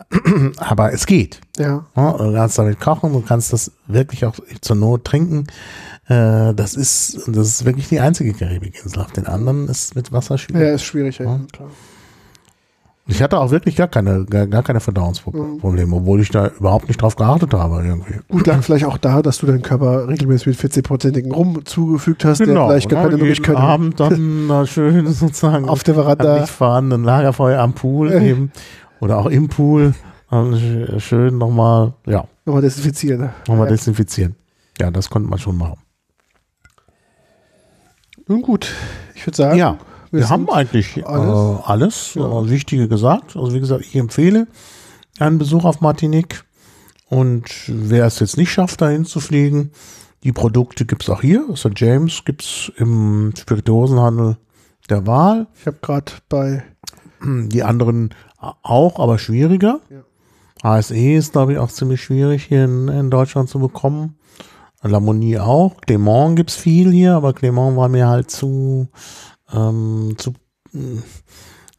[0.57, 1.41] Aber es geht.
[1.57, 5.45] Ja, Ja, du kannst damit kochen, du kannst das wirklich auch zur Not trinken.
[6.07, 9.01] Äh, das ist, das ist wirklich die einzige Karibikinsel.
[9.01, 10.75] Auf den anderen ist mit Wasser ja, schwierig.
[10.75, 11.69] ist schwierig, ja, klar.
[13.05, 17.01] Ich hatte auch wirklich gar keine, gar, gar keine Verdauungsprobleme, obwohl ich da überhaupt nicht
[17.01, 18.13] drauf geachtet habe irgendwie.
[18.29, 22.39] Gut, lag vielleicht auch da, dass du deinen Körper regelmäßig mit 40-prozentigen Rum zugefügt hast,
[22.39, 23.63] der vielleicht gar keine ne, jeden Möglichkeit hat.
[23.63, 26.39] Abend dann na, schön sozusagen Auf der Veranda.
[26.39, 28.29] nicht vorhandenen Lagerfeuer am Pool Äh.
[28.29, 28.51] eben
[29.01, 29.93] oder auch im Pool
[30.97, 33.29] schön nochmal, ja, Nochmal desinfizieren.
[33.47, 33.71] nochmal ja.
[33.73, 34.35] desinfizieren.
[34.79, 35.77] Ja, das konnte man schon machen.
[38.27, 38.71] Nun gut,
[39.13, 39.77] ich würde sagen, Ja,
[40.13, 41.29] wir, sind haben eigentlich alles.
[41.65, 42.41] alles, äh, alles Ja.
[42.41, 43.35] äh, Wichtige gesagt.
[43.35, 44.47] Also wie gesagt, ich empfehle
[45.19, 46.43] einen Besuch auf Martinique.
[47.09, 49.71] Und wer es jetzt nicht schafft, dahin zu fliegen,
[50.23, 51.45] die Produkte gibt es auch hier.
[51.55, 51.71] St.
[51.75, 54.37] James gibt es im Spirituosenhandel
[54.89, 55.47] der Wahl.
[55.59, 56.63] Ich habe gerade bei
[57.23, 58.13] Die anderen
[58.63, 59.79] auch, aber schwieriger.
[59.89, 60.03] Ja.
[60.63, 64.15] HSE ist, glaube ich, auch ziemlich schwierig hier in, in Deutschland zu bekommen.
[64.81, 65.77] Lamonie auch.
[65.81, 68.87] Clement gibt's viel hier, aber Clement war mir halt zu,
[69.53, 70.33] ähm, zu
[70.71, 71.01] mh,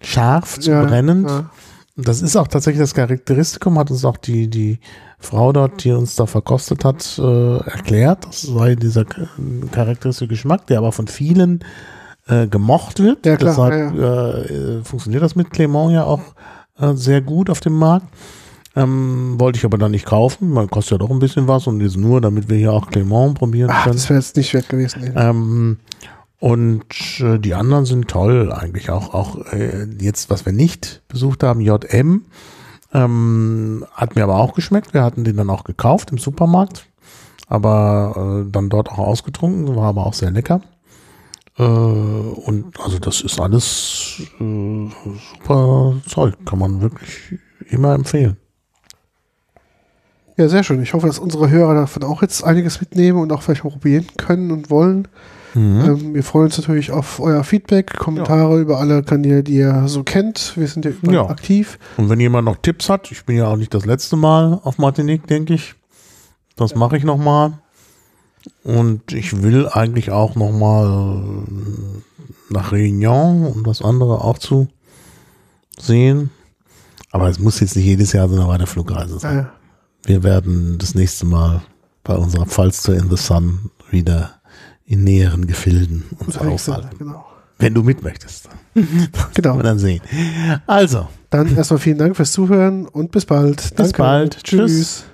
[0.03, 1.29] scharf, zu ja, brennend.
[1.29, 1.51] Ja,
[1.97, 4.79] Das ist auch tatsächlich das Charakteristikum, hat uns auch die, die
[5.19, 8.27] Frau dort, die uns da verkostet hat, äh, erklärt.
[8.27, 9.05] Das sei dieser
[9.71, 11.65] charakteristische Geschmack, der aber von vielen
[12.27, 13.25] äh, gemocht wird.
[13.27, 16.21] Ja, klar, Deshalb Äh, äh, funktioniert das mit Clement ja auch
[16.79, 18.07] äh, sehr gut auf dem Markt.
[18.77, 20.51] Ähm, wollte ich aber dann nicht kaufen.
[20.51, 23.39] Man kostet ja doch ein bisschen was und ist nur, damit wir hier auch Clement
[23.39, 23.95] probieren Ach, können.
[23.95, 25.13] das wäre jetzt nicht wert gewesen.
[25.15, 25.79] Ähm,
[26.45, 26.85] und
[27.21, 28.91] äh, die anderen sind toll eigentlich.
[28.91, 32.27] Auch, auch äh, jetzt, was wir nicht besucht haben, JM,
[32.93, 34.93] ähm, hat mir aber auch geschmeckt.
[34.93, 36.87] Wir hatten den dann auch gekauft im Supermarkt,
[37.47, 40.61] aber äh, dann dort auch ausgetrunken, war aber auch sehr lecker.
[41.57, 44.91] Äh, und also das ist alles äh,
[45.39, 47.41] super Zeug, kann man wirklich
[47.71, 48.37] immer empfehlen.
[50.37, 50.83] Ja, sehr schön.
[50.83, 54.51] Ich hoffe, dass unsere Hörer davon auch jetzt einiges mitnehmen und auch vielleicht probieren können
[54.51, 55.09] und wollen.
[55.55, 55.81] Mhm.
[55.85, 60.03] Ähm, wir freuen uns natürlich auf euer Feedback, Kommentare über alle Kanäle, die ihr so
[60.03, 60.53] kennt.
[60.57, 61.29] Wir sind ja überall Ja.
[61.29, 61.79] aktiv.
[61.97, 64.79] Und wenn jemand noch Tipps hat, ich bin ja auch nicht das letzte Mal auf
[64.79, 65.75] Martinique, denke ich.
[66.57, 67.53] Das mache ich nochmal.
[68.63, 71.23] Und ich will eigentlich auch nochmal
[72.51, 74.69] nach Réunion, um das andere auch zu
[75.79, 76.31] sehen.
[77.11, 79.49] Aber es muss jetzt nicht jedes Jahr so eine weite Flugreise sein.
[80.05, 81.63] Wir werden das nächste Mal
[82.03, 84.34] bei unserer Pfalz to in the Sun wieder
[84.87, 86.99] in näheren Gefilden uns aufhalten.
[86.99, 87.25] Genau.
[87.59, 88.49] Wenn du mit möchtest.
[89.35, 89.57] genau.
[89.57, 90.01] Wir dann sehen.
[90.67, 93.75] Also, Dann erstmal vielen Dank fürs Zuhören und bis bald.
[93.77, 94.43] Bis bald.
[94.43, 94.71] Tschüss.
[94.73, 95.05] Tschüss.